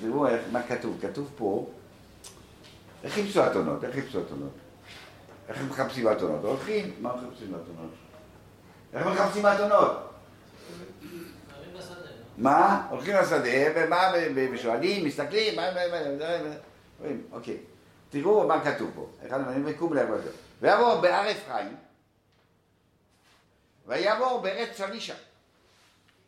תראו 0.00 0.26
מה 0.52 0.62
כתוב, 0.62 0.98
כתוב 1.02 1.30
פה, 1.36 1.70
איך 3.04 3.14
חיפשו 3.14 3.46
אתונות? 3.46 3.84
איך 3.84 3.94
חיפשו 3.94 4.20
אתונות? 4.20 4.52
איך 5.48 5.62
מחפשים 5.62 6.12
אתונות? 6.12 6.44
הולכים, 6.44 6.94
מה 7.00 7.16
מחפשים 7.16 7.54
אתונות? 7.54 7.90
איך 8.94 9.06
מחפשים 9.06 9.46
אתונות? 9.46 10.10
מה? 12.36 12.86
הולכים 12.90 13.16
לשדה, 13.16 13.50
ומה, 13.76 14.12
ושואלים, 14.52 15.04
מסתכלים, 15.04 15.56
מה, 15.56 15.74
מה, 15.74 15.80
מה, 15.88 16.16
מה, 16.18 16.54
מה, 17.00 17.08
אוקיי. 17.32 17.56
תראו 18.10 18.48
מה 18.48 18.64
כתוב 18.64 18.90
פה. 18.94 19.08
אחד 19.26 19.40
וקום 19.64 19.94
לב 19.94 20.10
לזה. 20.10 20.30
ויעבור 20.60 21.00
בהר 21.00 21.30
אפרים, 21.30 21.76
ויעבור 23.86 24.40
בארץ 24.40 24.76
שלישה, 24.76 25.14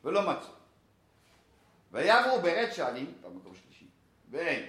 ולא 0.05 0.23
מצאו. 0.23 0.51
ויעבור 1.93 2.39
בארץ 2.39 2.75
שעלים, 2.75 3.13
במקום 3.23 3.53
שלישי, 3.55 3.87
ואין. 4.31 4.65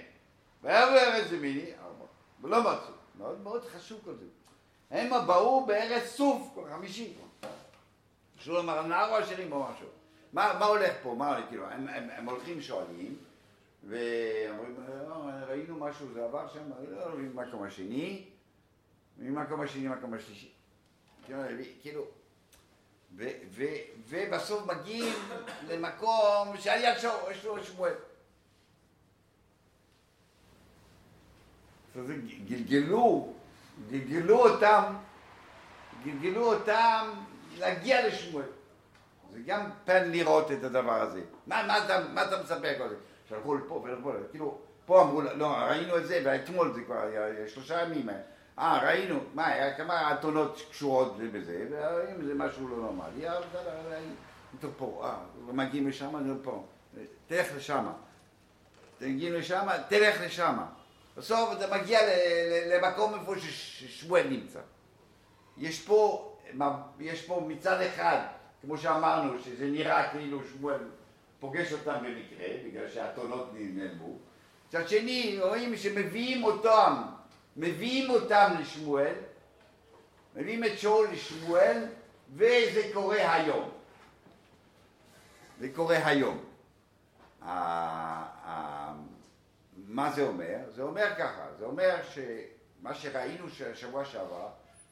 ויעבור 0.62 0.94
בארץ 0.94 1.26
זמיני, 1.30 1.70
ולא 2.42 2.60
מצאו. 2.60 2.94
מאוד 3.18 3.40
מאוד 3.40 3.64
חשוב 3.64 4.00
כל 4.04 4.14
זה. 4.14 4.24
הם 4.90 5.26
באו 5.26 5.66
בארץ 5.66 6.04
סוף, 6.06 6.58
חמישי. 6.74 7.14
שלא 8.44 8.54
לומר, 8.54 8.82
נער 8.82 9.14
עשירים 9.14 9.52
או 9.52 9.64
משהו. 9.72 9.86
מה, 10.32 10.56
מה 10.58 10.66
הולך 10.66 10.92
פה? 11.02 11.14
מה? 11.18 11.40
כאילו, 11.48 11.66
הם, 11.66 11.88
הם, 11.88 12.08
הם 12.16 12.28
הולכים 12.28 12.60
שואלים, 12.60 13.16
ואומרים, 13.88 14.76
"אה, 14.88 15.44
ראינו 15.44 15.78
משהו, 15.78 16.06
זה 16.12 16.24
עבר 16.24 16.48
שם, 16.48 16.60
לא, 16.88 17.18
ממקום 17.18 17.62
השני, 17.62 18.24
ממקום 19.18 19.60
השני 19.60 19.84
למקום 19.84 20.14
השלישי. 20.14 20.50
כאילו, 21.26 21.40
כאילו, 21.82 22.04
ו, 23.16 23.28
ו, 23.50 23.64
ובסוף 24.08 24.66
מגיעים 24.66 25.14
למקום 25.68 26.48
לו 27.44 27.64
שמואל. 27.64 27.94
גלגלו, 32.46 33.32
גלגלו 33.90 34.48
אותם, 34.48 34.96
גלגלו 36.04 36.54
אותם 36.54 37.10
להגיע 37.58 38.08
לשמואל. 38.08 38.44
זה 39.32 39.40
גם 39.46 39.70
פן 39.84 40.10
לראות 40.10 40.52
את 40.52 40.64
הדבר 40.64 41.02
הזה. 41.02 41.20
מה, 41.46 41.66
מה, 41.66 41.84
אתה, 41.84 42.00
מה 42.14 42.22
אתה 42.22 42.42
מספר 42.42 42.78
כל 42.78 42.88
זה? 42.88 42.94
שלחו 43.28 43.54
לפה 43.54 43.74
ולפה, 43.84 44.12
כאילו, 44.30 44.58
פה 44.86 45.02
אמרו, 45.02 45.20
לא, 45.20 45.46
ראינו 45.46 45.96
את 45.96 46.06
זה, 46.06 46.22
ואתמול 46.24 46.72
זה 46.74 46.80
כבר 46.84 47.00
היה 47.00 47.48
שלושה 47.48 47.82
ימים. 47.82 48.08
אה, 48.58 48.80
ראינו, 48.82 49.20
מה, 49.34 49.46
היה 49.46 49.76
כמה 49.76 50.14
אתונות 50.14 50.62
קשורות 50.70 51.16
זה 51.16 51.28
בזה, 51.32 51.66
ואם 51.70 52.26
זה 52.26 52.34
משהו 52.34 52.68
לא 52.68 52.76
נורמלי, 52.76 53.30
אז 53.30 53.44
טוב 54.60 54.72
פה, 54.76 55.00
אה, 55.04 55.16
מגיעים 55.52 55.88
לשם, 55.88 56.16
אני 56.16 56.34
פה, 56.42 56.64
תלך 57.26 57.46
לשם. 57.56 57.86
תגיעו 58.98 59.38
לשם, 59.38 59.66
תלך 59.88 60.20
לשם. 60.20 60.58
בסוף 61.16 61.52
אתה 61.52 61.76
מגיע 61.76 62.00
למקום 62.66 63.14
איפה 63.14 63.34
ששמואל 63.38 64.26
נמצא. 64.28 64.60
יש 65.56 65.82
פה, 65.82 66.30
יש 67.00 67.26
פה 67.26 67.44
מצד 67.48 67.80
אחד, 67.80 68.18
כמו 68.60 68.78
שאמרנו, 68.78 69.38
שזה 69.38 69.66
נראה 69.66 70.10
כאילו 70.10 70.40
שמואל 70.44 70.80
פוגש 71.40 71.72
אותם 71.72 71.94
במקרה, 71.94 72.46
בגלל 72.66 72.88
שהאתונות 72.90 73.50
נעלמו. 73.54 74.18
מצד 74.68 74.88
שני, 74.88 75.38
רואים 75.42 75.76
שמביאים 75.76 76.44
אותם, 76.44 77.02
מביאים 77.56 78.10
אותם 78.10 78.50
לשמואל, 78.60 79.14
מביאים 80.36 80.64
את 80.64 80.78
שאול 80.78 81.08
לשמואל, 81.12 81.86
וזה 82.34 82.90
קורה 82.92 83.34
היום. 83.34 83.70
זה 85.60 85.68
קורה 85.74 86.06
היום. 86.06 86.44
מה 89.88 90.12
זה 90.12 90.22
אומר? 90.22 90.58
זה 90.74 90.82
אומר 90.82 91.08
ככה, 91.18 91.46
זה 91.58 91.64
אומר 91.64 91.96
שמה 92.14 92.94
שראינו 92.94 93.46
שבוע 93.74 94.04
שעבר, 94.04 94.48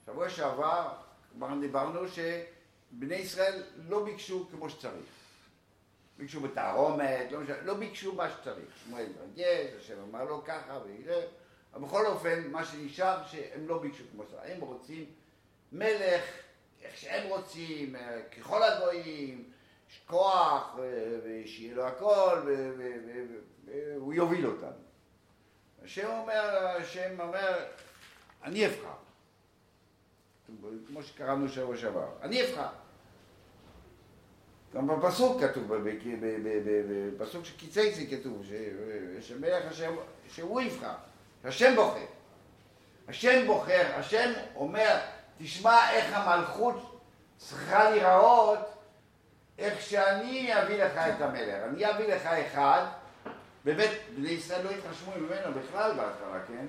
שבוע 0.06 0.28
שעבר 0.28 0.88
כבר 1.36 1.48
דיברנו 1.60 2.00
שבני 2.08 3.14
ישראל 3.14 3.62
לא 3.88 4.04
ביקשו 4.04 4.48
כמו 4.50 4.70
שצריך. 4.70 5.06
ביקשו 6.18 6.40
בתערומת, 6.40 7.32
לא, 7.32 7.40
משנה, 7.40 7.60
לא 7.62 7.74
ביקשו 7.74 8.14
מה 8.14 8.30
שצריך. 8.30 8.76
שמואל 8.84 9.06
התרגש, 9.10 9.70
השם 9.80 9.94
אמר 10.08 10.24
לו 10.24 10.44
ככה 10.44 10.78
וזה, 10.84 11.26
אבל 11.74 11.84
בכל 11.84 12.06
אופן, 12.06 12.50
מה 12.50 12.64
שנשאר 12.64 13.26
שהם 13.26 13.68
לא 13.68 13.78
ביקשו 13.78 14.04
כמו 14.12 14.24
שצריך. 14.24 14.42
הם 14.44 14.60
רוצים 14.60 15.04
מלך, 15.72 16.24
איך 16.82 16.96
שהם 16.96 17.28
רוצים, 17.28 17.96
אה, 17.96 18.22
ככל 18.22 18.62
הגויים, 18.62 19.50
כוח, 20.06 20.74
ו- 20.76 21.18
ושיהיה 21.24 21.74
לו 21.74 21.86
הכל, 21.86 22.40
והוא 23.64 24.14
יוביל 24.14 24.46
אותם. 24.46 24.72
השם 25.84 26.06
אומר, 26.06 26.66
השם 26.80 27.20
אומר, 27.20 27.64
אני 28.44 28.66
אבחר. 28.66 28.94
כמו 30.88 31.02
שקראנו 31.02 31.48
שבוע 31.48 31.76
שעבר, 31.76 32.08
אני 32.22 32.42
אבחר. 32.42 32.66
גם 34.74 34.86
בפסוק 34.86 35.42
כתוב, 35.42 35.72
בפסוק 37.18 37.44
של 37.44 37.56
קיצייצי 37.56 38.16
כתוב, 38.16 38.42
שמלך 39.20 39.64
השם, 39.70 39.94
שהוא 40.28 40.60
יבחר, 40.60 40.94
השם 41.44 41.74
בוחר. 41.76 42.06
השם 43.08 43.46
בוחר, 43.46 43.86
השם 43.94 44.32
אומר, 44.56 44.98
תשמע 45.38 45.90
איך 45.90 46.12
המלכות 46.12 47.00
צריכה 47.36 47.90
להיראות, 47.90 48.58
איך 49.58 49.80
שאני 49.80 50.62
אביא 50.62 50.84
לך 50.84 50.96
את 50.96 51.20
המלך. 51.20 51.62
אני 51.68 51.90
אביא 51.90 52.14
לך 52.14 52.26
אחד, 52.26 52.84
באמת, 53.64 53.90
בני 54.16 54.30
ישראל 54.30 54.64
לא 54.64 54.70
התרשמו 54.70 55.12
ממנו 55.16 55.60
בכלל 55.60 55.92
בהתחלה, 55.92 56.40
כן? 56.48 56.66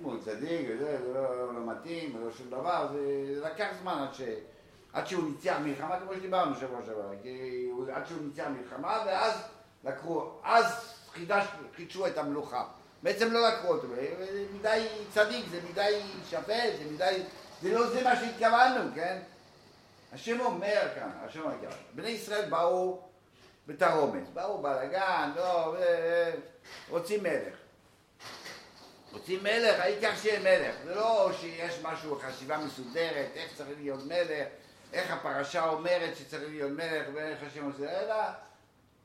אמרו, 0.00 0.20
צדיק, 0.24 0.68
זה 0.78 0.98
לא, 1.14 1.54
לא 1.54 1.60
מתאים, 1.66 2.16
ולא 2.16 2.32
שום 2.32 2.50
דבר, 2.50 2.88
זה, 2.92 3.34
זה 3.34 3.46
לקח 3.46 3.68
זמן 3.82 4.06
עד, 4.92 5.06
שהוא 5.06 5.24
ניצח 5.30 5.56
מלחמה, 5.64 6.00
כמו 6.00 6.14
שדיברנו 6.14 6.54
שבוע 6.54 6.80
שעבר, 6.86 7.10
הוא, 7.72 7.86
עד 7.92 8.06
שהוא 8.06 8.18
ניצח 8.22 8.46
מלחמה, 8.60 9.02
ואז 9.06 9.32
לקחו, 9.84 10.30
אז 10.44 10.94
חידש, 11.12 11.44
חידשו 11.76 12.06
את 12.06 12.18
המלוכה. 12.18 12.64
בעצם 13.02 13.32
לא 13.32 13.48
לקחו 13.48 13.68
אותו, 13.68 13.88
זה 13.88 14.44
מדי 14.54 14.86
צדיק, 15.14 15.44
זה 15.50 15.60
מדי 15.70 16.00
שפל, 16.30 16.70
זה 16.78 16.84
מדי, 16.92 17.22
זה 17.62 17.74
לא 17.74 17.86
זה 17.86 18.04
מה 18.04 18.16
שהתכוונו, 18.16 18.90
כן? 18.94 19.18
השם 20.12 20.40
אומר 20.40 20.88
כאן, 20.94 21.10
השם 21.24 21.42
אומר 21.42 21.54
כאן, 21.60 21.70
בני 21.94 22.08
ישראל 22.08 22.50
באו 22.50 23.00
בתרעומת, 23.66 24.34
באו 24.34 24.62
בלאגן, 24.62 25.30
לא, 25.36 25.42
ו- 25.42 25.76
ו- 25.78 26.30
רוצים 26.90 27.22
מלך. 27.22 27.54
רוצים 29.12 29.42
מלך, 29.42 29.80
העיקר 29.80 30.16
שיהיה 30.16 30.40
מלך. 30.40 30.74
זה 30.84 30.94
לא 30.94 31.30
שיש 31.40 31.74
משהו, 31.82 32.20
חשיבה 32.20 32.58
מסודרת, 32.58 33.28
איך 33.34 33.50
צריך 33.56 33.78
להיות 33.78 34.04
מלך, 34.04 34.48
איך 34.92 35.10
הפרשה 35.10 35.68
אומרת 35.68 36.16
שצריך 36.16 36.48
להיות 36.48 36.70
מלך 36.70 37.06
ואיך 37.14 37.38
השם 37.42 37.64
עושה, 37.64 38.00
אלא 38.00 38.14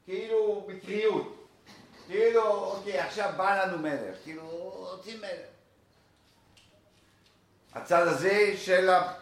כאילו 0.06 0.68
מקריות. 0.68 1.48
כאילו, 2.08 2.44
אוקיי, 2.44 3.00
עכשיו 3.00 3.34
בא 3.38 3.64
לנו 3.64 3.78
מלך, 3.78 4.16
כאילו, 4.24 4.48
רוצים 4.92 5.22
מלך. 5.22 5.52
הצד 7.74 8.08
הזה 8.08 8.54
של, 8.58 8.90
ה... 8.90 9.14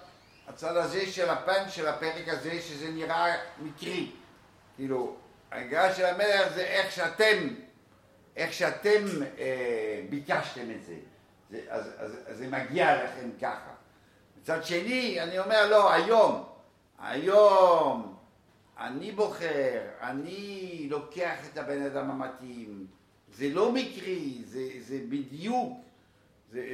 הצד 0.48 0.78
הזה 0.78 1.12
של 1.12 1.30
הפן 1.30 1.70
של 1.70 1.88
הפרק 1.88 2.28
הזה, 2.28 2.62
שזה 2.62 2.90
נראה 2.90 3.38
מקרי. 3.60 4.12
כאילו, 4.76 5.16
ההגעה 5.52 5.94
של 5.96 6.06
המלך 6.06 6.54
זה 6.56 6.62
איך 6.62 6.92
שאתם, 6.92 7.48
איך 8.40 8.54
שאתם 8.54 9.06
אה, 9.40 10.02
ביקשתם 10.10 10.72
את 10.72 10.84
זה. 10.86 10.96
זה 11.52 11.62
אז, 11.70 11.92
אז, 11.98 12.18
אז 12.28 12.38
זה 12.38 12.48
מגיע 12.48 13.04
לכם 13.04 13.30
ככה. 13.42 13.72
מצד 14.42 14.64
שני, 14.66 15.22
אני 15.22 15.40
אומר, 15.40 15.70
לא, 15.70 15.94
היום, 15.94 16.44
היום, 17.00 18.16
אני 18.80 19.12
בוחר, 19.12 19.82
אני 20.02 20.88
לוקח 20.90 21.36
את 21.54 21.58
הבן 21.58 21.82
אדם 21.82 22.10
המתאים. 22.12 22.88
זה 23.34 23.50
לא 23.50 23.72
מקרי, 23.72 24.42
זה, 24.46 24.60
זה 24.80 24.98
בדיוק. 25.10 25.78
זה, 26.52 26.66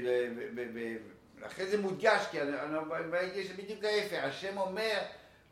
לכן 1.41 1.66
זה 1.68 1.82
מודגש, 1.82 2.26
כי 2.32 2.41
אני- 2.41 2.51
אני- 2.61 3.47
זה 3.47 3.53
בדיוק 3.53 3.84
ההפך, 3.84 4.24
השם 4.24 4.57
אומר, 4.57 4.97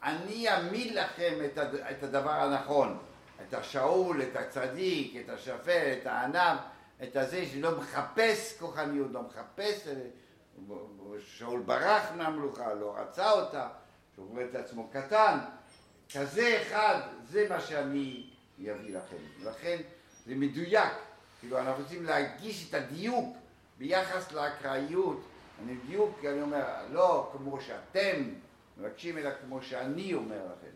אני 0.04 0.50
אעמיד 0.50 0.94
לכם 0.96 1.34
את 1.92 2.04
הדבר 2.04 2.32
הנכון, 2.32 2.98
את 3.42 3.54
השאול, 3.54 4.22
את 4.22 4.36
הצדיק, 4.36 5.16
את 5.26 5.30
השפל, 5.30 5.94
את 6.02 6.08
הענב, 6.08 6.58
את 7.04 7.16
הזה 7.16 7.46
שלא 7.46 7.78
מחפש 7.78 8.58
כוחניות, 8.60 9.08
לא 9.12 9.22
מחפש, 9.22 9.88
אה, 9.88 9.94
שאול 11.20 11.62
ברח 11.62 12.12
מהמלוכה, 12.16 12.74
לא 12.74 12.96
רצה 12.98 13.32
אותה, 13.32 13.68
שהוא 14.16 14.30
רואה 14.30 14.46
את 14.46 14.56
עצמו 14.56 14.90
קטן, 14.92 15.38
כזה 16.14 16.62
אחד, 16.62 17.00
זה 17.30 17.48
מה 17.50 17.62
שאני 17.62 18.30
אביא 18.72 18.98
לכם. 18.98 19.16
לכן 19.44 19.78
זה 20.26 20.36
מדויק, 20.36 20.94
כאילו 21.40 21.60
אנחנו 21.60 21.84
רוצים 21.84 22.06
להגיש 22.06 22.70
את 22.70 22.74
הדיוק 22.74 23.38
ביחס 23.78 24.32
לאקראיות, 24.32 25.22
אני 25.64 25.76
דיוק, 25.88 26.26
אני 26.26 26.42
אומר, 26.42 26.66
לא 26.92 27.32
כמו 27.32 27.62
שאתם 27.62 28.24
מבקשים, 28.78 29.18
אלא 29.18 29.30
כמו 29.42 29.62
שאני 29.62 30.14
אומר 30.14 30.46
לכם. 30.46 30.74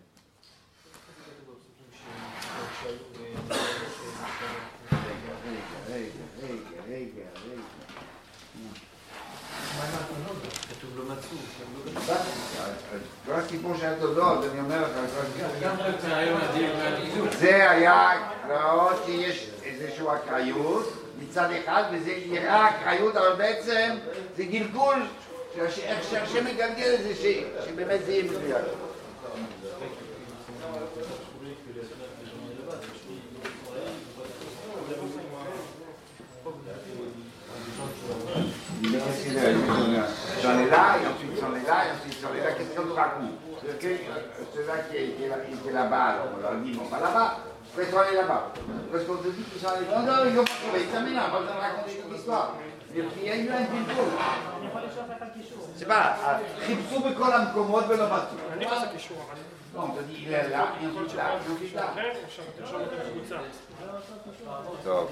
כל 13.26 13.34
הסיפור 13.34 13.78
של 13.78 13.86
התודות, 13.86 14.46
אני 14.52 14.60
אומר 14.60 14.82
לך, 14.82 14.92
זה 17.40 17.72
היה 17.72 18.12
להראות 18.50 18.96
שיש 19.06 19.50
איזושהי 19.64 20.06
אקראיות 20.16 20.94
מצד 21.20 21.50
אחד, 21.64 21.84
וזה 21.92 22.20
נראה 22.30 22.70
אקראיות, 22.70 23.16
אבל 23.16 23.36
בעצם 23.38 23.96
זה 24.36 24.44
גלגול, 24.44 24.96
איך 25.58 26.04
שהשם 26.10 26.46
מגלגל 26.46 26.96
את 26.96 27.04
זה, 27.04 27.16
שבאמת 27.66 28.06
זה 28.06 28.12
יהיה 28.12 28.24
מדויק. 28.24 28.66
Sono 40.42 40.66
là, 40.68 40.98
io 41.02 41.12
sono 41.36 41.58
là, 41.66 41.84
io 41.86 42.12
sono 42.12 42.34
là, 42.34 42.54
che 42.54 42.66
sono 42.74 42.94
qualcuno. 42.94 43.38
Perché 43.62 44.06
c'è 44.54 44.64
là 44.64 44.88
che, 44.88 45.16
la, 45.78 45.84
che 45.84 45.84
la 45.84 45.84
balo, 45.84 46.42
la 46.42 46.54
dimo, 46.62 46.88
ma 46.90 47.00
la 47.00 47.10
ba, 47.10 47.42
questo 47.74 48.04
è 48.04 48.14
la 48.14 48.24
ba. 48.24 48.52
Questo 48.90 49.18
tutti 49.18 49.60
sono 49.60 49.76
là, 49.90 50.24
no, 50.24 50.30
io 50.30 50.46
faccio 50.46 50.70
questa, 50.70 51.00
me 51.00 51.14
la 51.14 51.22
faccio 51.22 51.60
raccontare 51.60 52.02
questa 52.08 52.18
storia. 52.18 52.76
perché 52.98 53.20
io 53.20 53.50
non 53.50 53.68
ti 53.68 53.74
אני 54.58 54.68
יכול 54.68 54.82
לשלוח 54.82 55.06
לך 55.10 55.24
קישור. 55.34 55.68
שבא, 55.80 56.16
חיפשו 56.66 57.00
בכל 57.00 57.34
המקומות 57.34 57.84
ולא 57.88 58.06
מצאו. 58.06 58.54
אני 58.54 58.66
מה 58.66 58.80
זה 58.80 58.86
קישור? 58.94 59.18
אבל 59.30 59.40
לא, 59.76 59.88
תגיד, 60.02 60.28
לא. 60.56 61.82
טוב. 64.84 65.12